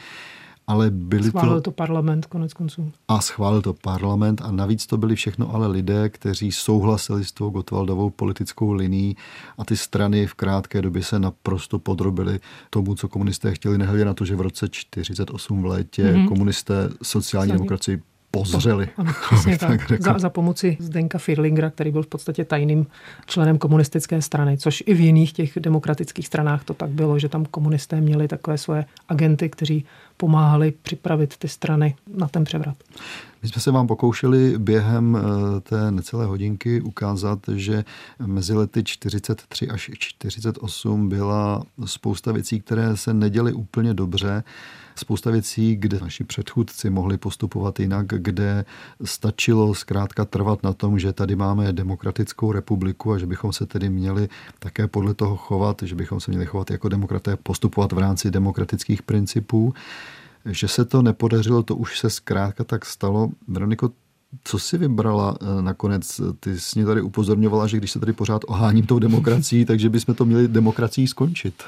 ale 0.67 0.91
byli 0.91 1.29
schválil 1.29 1.55
to... 1.55 1.61
to 1.61 1.71
parlament 1.71 2.27
konec 2.27 2.53
konců. 2.53 2.93
A 3.09 3.21
schválil 3.21 3.63
to 3.63 3.75
parlament 3.75 4.43
a 4.45 4.51
navíc 4.51 4.87
to 4.87 4.97
byli 4.97 5.17
všechno 5.17 5.55
ale 5.55 5.67
lidé, 5.67 6.09
kteří 6.09 6.53
souhlasili 6.53 7.25
s 7.25 7.33
tou 7.33 7.51
Gotwaldovou 7.51 8.11
politickou 8.11 8.73
linií 8.73 9.17
a 9.59 9.65
ty 9.65 9.77
strany 9.77 10.27
v 10.27 10.35
krátké 10.35 10.83
době 10.83 11.03
se 11.03 11.19
naprosto 11.19 11.79
podrobily 11.79 12.41
tomu, 12.71 12.95
co 12.95 13.09
komunisté 13.09 13.55
chtěli, 13.55 13.79
nehledě 13.79 14.05
na 14.05 14.15
to, 14.15 14.25
že 14.25 14.37
v 14.37 14.41
roce 14.41 14.69
48 14.71 15.63
v 15.63 15.67
létě 15.67 16.05
mm-hmm. 16.05 16.29
komunisté 16.29 16.89
sociální 17.03 17.53
demokracii 17.53 18.03
pozřeli. 18.41 18.89
Ano, 18.97 19.13
přesně 19.27 19.59
tak. 19.59 19.89
tak 19.89 20.03
za, 20.03 20.19
za 20.19 20.31
pomoci 20.31 20.77
Zdenka 20.81 21.19
Firlingera, 21.19 21.71
který 21.71 21.91
byl 21.91 22.03
v 22.03 22.07
podstatě 22.07 22.45
tajným 22.45 22.87
členem 23.27 23.59
komunistické 23.59 24.23
strany, 24.23 24.59
což 24.59 24.83
i 24.87 24.95
v 24.95 25.01
jiných 25.01 25.33
těch 25.33 25.53
demokratických 25.61 26.27
stranách 26.27 26.65
to 26.65 26.75
tak 26.75 26.91
bylo, 26.91 27.19
že 27.19 27.29
tam 27.29 27.45
komunisté 27.45 28.01
měli 28.01 28.29
takové 28.29 28.59
svoje 28.59 28.85
agenty, 29.09 29.49
kteří 29.49 29.85
pomáhali 30.25 30.73
připravit 30.83 31.37
ty 31.37 31.49
strany 31.49 31.97
na 32.17 32.29
ten 32.29 32.45
převrat. 32.45 32.77
My 33.43 33.49
jsme 33.49 33.61
se 33.61 33.71
vám 33.71 33.87
pokoušeli 33.87 34.59
během 34.59 35.17
eh, 35.17 35.61
té 35.61 35.91
necelé 35.91 36.27
hodinky 36.27 36.81
ukázat, 36.81 37.39
že 37.55 37.85
mezi 38.27 38.55
lety 38.55 38.85
43 38.85 39.69
až 39.69 39.91
48 39.99 41.09
byla 41.09 41.63
spousta 41.85 42.33
věcí, 42.33 42.61
které 42.61 42.97
se 42.97 43.15
neděly 43.15 43.53
úplně 43.53 43.95
dobře 43.95 44.45
spousta 44.97 45.31
věcí, 45.31 45.77
kde 45.77 46.01
naši 46.01 46.25
předchůdci 46.25 46.91
mohli 46.91 47.19
postupovat 47.19 47.81
jinak, 47.81 48.07
kde 48.07 48.65
stačilo 49.05 49.75
zkrátka 49.75 50.25
trvat 50.25 50.63
na 50.63 50.73
tom, 50.73 50.99
že 50.99 51.13
tady 51.13 51.37
máme 51.37 51.73
demokratickou 51.73 52.53
republiku 52.53 53.13
a 53.13 53.19
že 53.19 53.27
bychom 53.27 53.53
se 53.53 53.67
tedy 53.67 53.89
měli 53.89 54.29
také 54.59 54.87
podle 54.87 55.15
toho 55.15 55.37
chovat, 55.37 55.83
že 55.83 55.95
bychom 55.95 56.21
se 56.21 56.31
měli 56.31 56.47
chovat 56.47 56.71
jako 56.71 56.89
demokraté, 56.89 57.37
postupovat 57.37 57.93
v 57.93 57.99
rámci 57.99 58.31
demokratických 58.31 59.03
principů. 59.03 59.75
Že 60.47 60.69
se 60.69 60.85
to 60.85 61.03
nepodařilo, 61.03 61.63
to 61.63 61.77
už 61.77 61.99
se 61.99 62.11
zkrátka 62.11 62.65
tak 62.65 62.85
stalo. 62.85 63.31
Veroniko, 63.49 63.91
co 64.45 64.59
si 64.59 64.79
vybrala 64.79 65.37
eh, 65.41 65.63
nakonec? 65.63 66.21
Ty 66.41 66.61
jsi 66.61 66.79
mě 66.79 66.87
tady 66.87 67.03
upozorňovala, 67.03 67.67
že 67.67 67.77
když 67.77 67.91
se 67.91 68.01
tady 68.01 68.13
pořád 68.13 68.43
oháním 68.47 68.87
tou 68.87 68.99
demokracií, 68.99 69.65
takže 69.71 69.91
bychom 69.91 70.15
to 70.15 70.25
měli 70.25 70.49
demokracií 70.49 71.07
skončit. 71.07 71.65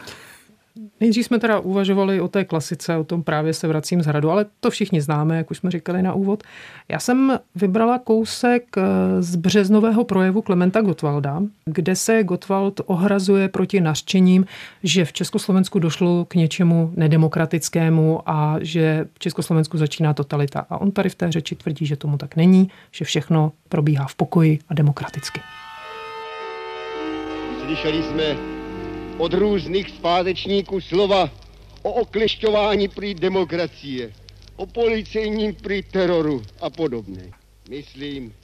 Nejdřív 1.00 1.26
jsme 1.26 1.38
teda 1.38 1.58
uvažovali 1.58 2.20
o 2.20 2.28
té 2.28 2.44
klasice, 2.44 2.96
o 2.96 3.04
tom 3.04 3.22
právě 3.22 3.54
se 3.54 3.68
vracím 3.68 4.02
z 4.02 4.06
hradu, 4.06 4.30
ale 4.30 4.46
to 4.60 4.70
všichni 4.70 5.00
známe, 5.00 5.36
jak 5.36 5.50
už 5.50 5.58
jsme 5.58 5.70
říkali 5.70 6.02
na 6.02 6.12
úvod. 6.12 6.42
Já 6.88 6.98
jsem 7.00 7.38
vybrala 7.54 7.98
kousek 7.98 8.64
eh, 8.76 8.82
z 9.22 9.36
březnového 9.36 10.04
projevu 10.04 10.42
Klementa 10.42 10.80
Gottwalda, 10.80 11.42
kde 11.64 11.96
se 11.96 12.24
Gottwald 12.24 12.80
ohrazuje 12.86 13.48
proti 13.48 13.80
nařčením, 13.80 14.46
že 14.82 15.04
v 15.04 15.12
Československu 15.12 15.78
došlo 15.78 16.24
k 16.24 16.34
něčemu 16.34 16.92
nedemokratickému 16.96 18.20
a 18.26 18.56
že 18.60 19.06
v 19.14 19.18
Československu 19.18 19.78
začíná 19.78 20.14
totalita. 20.14 20.66
A 20.70 20.80
on 20.80 20.90
tady 20.90 21.08
v 21.08 21.14
té 21.14 21.32
řeči 21.32 21.54
tvrdí, 21.54 21.86
že 21.86 21.96
tomu 21.96 22.18
tak 22.18 22.36
není, 22.36 22.70
že 22.92 23.04
všechno 23.04 23.52
probíhá 23.68 24.06
v 24.06 24.14
pokoji 24.14 24.58
a 24.68 24.74
demokraticky. 24.74 25.40
Slyšeli 27.66 28.02
jsme 28.02 28.55
od 29.18 29.32
různých 29.32 29.90
zpátečníků 29.90 30.80
slova 30.80 31.30
o 31.82 31.92
oklešťování 31.92 32.88
prý 32.88 33.14
demokracie, 33.14 34.12
o 34.56 34.66
policejním 34.66 35.54
prý 35.54 35.82
teroru 35.82 36.42
a 36.60 36.70
podobně. 36.70 37.30
Myslím, 37.68 38.34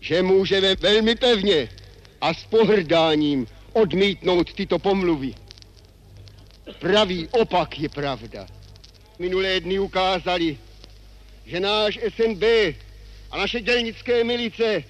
že 0.00 0.22
můžeme 0.22 0.74
velmi 0.74 1.14
pevně 1.14 1.68
a 2.20 2.34
s 2.34 2.44
pohrdáním 2.44 3.46
odmítnout 3.72 4.52
tyto 4.52 4.78
pomluvy. 4.78 5.34
Pravý 6.78 7.28
opak 7.28 7.78
je 7.78 7.88
pravda. 7.88 8.46
Minulé 9.18 9.60
dny 9.60 9.78
ukázali, 9.78 10.58
že 11.46 11.60
náš 11.60 11.98
SNB 12.16 12.42
a 13.30 13.38
naše 13.38 13.60
dělnické 13.60 14.24
milice 14.24 14.84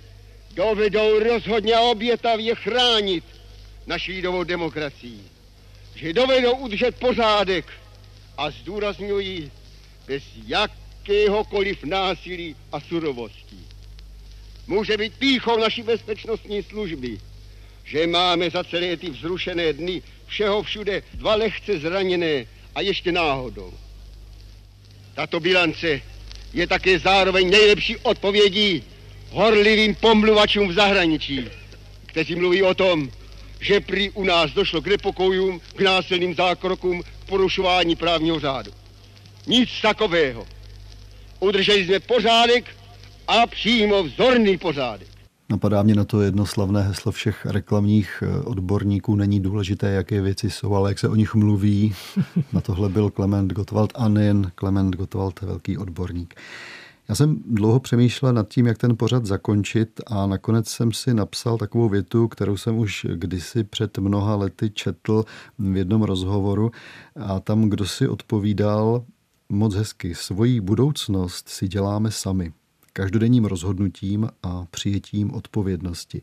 dovedou 0.54 1.18
rozhodně 1.18 1.78
obětavě 1.78 2.54
chránit 2.54 3.24
naší 3.86 4.12
lidovou 4.12 4.44
demokracii. 4.44 5.20
Že 5.94 6.12
dovedou 6.12 6.56
udržet 6.56 6.96
pořádek 6.96 7.72
a 8.36 8.50
zdůrazňují 8.50 9.50
bez 10.06 10.22
jakéhokoliv 10.46 11.84
násilí 11.84 12.56
a 12.72 12.80
surovosti. 12.80 13.56
Může 14.66 14.96
být 14.96 15.14
píchou 15.18 15.58
naší 15.58 15.82
bezpečnostní 15.82 16.62
služby, 16.62 17.20
že 17.84 18.06
máme 18.06 18.50
za 18.50 18.64
celé 18.64 18.96
ty 18.96 19.10
vzrušené 19.10 19.72
dny 19.72 20.02
všeho 20.26 20.62
všude 20.62 21.02
dva 21.14 21.34
lehce 21.34 21.78
zraněné 21.78 22.46
a 22.74 22.80
ještě 22.80 23.12
náhodou. 23.12 23.72
Tato 25.14 25.40
bilance 25.40 26.00
je 26.52 26.66
také 26.66 26.98
zároveň 26.98 27.50
nejlepší 27.50 27.96
odpovědí 27.96 28.84
horlivým 29.30 29.94
pomluvačům 29.94 30.68
v 30.68 30.72
zahraničí, 30.72 31.48
kteří 32.06 32.34
mluví 32.34 32.62
o 32.62 32.74
tom, 32.74 33.10
že 33.62 33.80
prý 33.80 34.10
u 34.10 34.24
nás 34.24 34.50
došlo 34.50 34.82
k 34.82 34.86
nepokojům, 34.86 35.60
k 35.76 35.80
násilným 35.80 36.34
zákrokům, 36.34 37.02
k 37.02 37.28
porušování 37.28 37.96
právního 37.96 38.40
řádu. 38.40 38.70
Nic 39.46 39.68
takového. 39.82 40.46
Udrželi 41.40 41.86
jsme 41.86 42.00
pořádek 42.00 42.64
a 43.28 43.46
přímo 43.46 44.02
vzorný 44.02 44.58
pořádek. 44.58 45.08
Napadá 45.50 45.82
mě 45.82 45.94
na 45.94 46.04
to 46.04 46.20
jedno 46.20 46.46
slavné 46.46 46.82
heslo 46.82 47.12
všech 47.12 47.46
reklamních 47.46 48.22
eh, 48.26 48.42
odborníků. 48.44 49.16
Není 49.16 49.40
důležité, 49.40 49.90
jaké 49.90 50.20
věci 50.20 50.50
jsou, 50.50 50.74
ale 50.74 50.90
jak 50.90 50.98
se 50.98 51.08
o 51.08 51.14
nich 51.14 51.34
mluví. 51.34 51.94
Na 52.52 52.60
tohle 52.60 52.88
byl 52.88 53.10
Klement 53.10 53.52
Gottwald 53.52 53.92
a 53.94 54.08
nejen 54.08 54.52
Klement 54.54 54.96
Gottwald, 54.96 55.40
velký 55.40 55.78
odborník. 55.78 56.34
Já 57.08 57.14
jsem 57.14 57.42
dlouho 57.46 57.80
přemýšlel 57.80 58.32
nad 58.32 58.48
tím, 58.48 58.66
jak 58.66 58.78
ten 58.78 58.96
pořad 58.96 59.26
zakončit 59.26 60.00
a 60.06 60.26
nakonec 60.26 60.68
jsem 60.68 60.92
si 60.92 61.14
napsal 61.14 61.58
takovou 61.58 61.88
větu, 61.88 62.28
kterou 62.28 62.56
jsem 62.56 62.78
už 62.78 63.06
kdysi 63.14 63.64
před 63.64 63.98
mnoha 63.98 64.36
lety 64.36 64.70
četl 64.70 65.24
v 65.58 65.76
jednom 65.76 66.02
rozhovoru 66.02 66.70
a 67.16 67.40
tam 67.40 67.68
kdo 67.68 67.86
si 67.86 68.08
odpovídal 68.08 69.04
moc 69.48 69.74
hezky, 69.74 70.14
svoji 70.14 70.60
budoucnost 70.60 71.48
si 71.48 71.68
děláme 71.68 72.10
sami 72.10 72.52
každodenním 72.92 73.44
rozhodnutím 73.44 74.28
a 74.42 74.64
přijetím 74.70 75.34
odpovědnosti. 75.34 76.22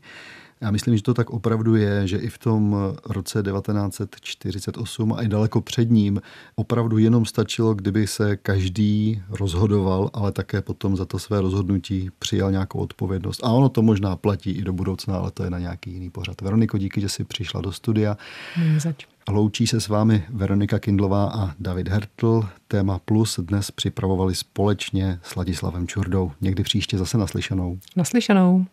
Já 0.62 0.70
myslím, 0.70 0.96
že 0.96 1.02
to 1.02 1.14
tak 1.14 1.30
opravdu 1.30 1.76
je, 1.76 2.06
že 2.06 2.18
i 2.18 2.28
v 2.28 2.38
tom 2.38 2.76
roce 3.06 3.42
1948 3.42 5.12
a 5.12 5.22
i 5.22 5.28
daleko 5.28 5.60
před 5.60 5.90
ním 5.90 6.20
opravdu 6.54 6.98
jenom 6.98 7.24
stačilo, 7.24 7.74
kdyby 7.74 8.06
se 8.06 8.36
každý 8.36 9.22
rozhodoval, 9.30 10.10
ale 10.12 10.32
také 10.32 10.62
potom 10.62 10.96
za 10.96 11.04
to 11.04 11.18
své 11.18 11.40
rozhodnutí 11.40 12.10
přijal 12.18 12.50
nějakou 12.50 12.78
odpovědnost. 12.78 13.44
A 13.44 13.50
ono 13.50 13.68
to 13.68 13.82
možná 13.82 14.16
platí 14.16 14.50
i 14.50 14.62
do 14.62 14.72
budoucna, 14.72 15.16
ale 15.16 15.30
to 15.30 15.44
je 15.44 15.50
na 15.50 15.58
nějaký 15.58 15.92
jiný 15.92 16.10
pořad. 16.10 16.40
Veroniko, 16.40 16.78
díky, 16.78 17.00
že 17.00 17.08
jsi 17.08 17.24
přišla 17.24 17.60
do 17.60 17.72
studia. 17.72 18.16
Zač. 18.78 19.06
Loučí 19.28 19.66
se 19.66 19.80
s 19.80 19.88
vámi 19.88 20.24
Veronika 20.28 20.78
Kindlová 20.78 21.30
a 21.34 21.54
David 21.60 21.88
Hertl. 21.88 22.48
Téma 22.68 22.98
Plus 22.98 23.40
dnes 23.42 23.70
připravovali 23.70 24.34
společně 24.34 25.20
s 25.22 25.36
Ladislavem 25.36 25.86
Čurdou. 25.86 26.32
Někdy 26.40 26.62
příště 26.62 26.98
zase 26.98 27.18
naslyšenou. 27.18 27.78
Naslyšenou. 27.96 28.66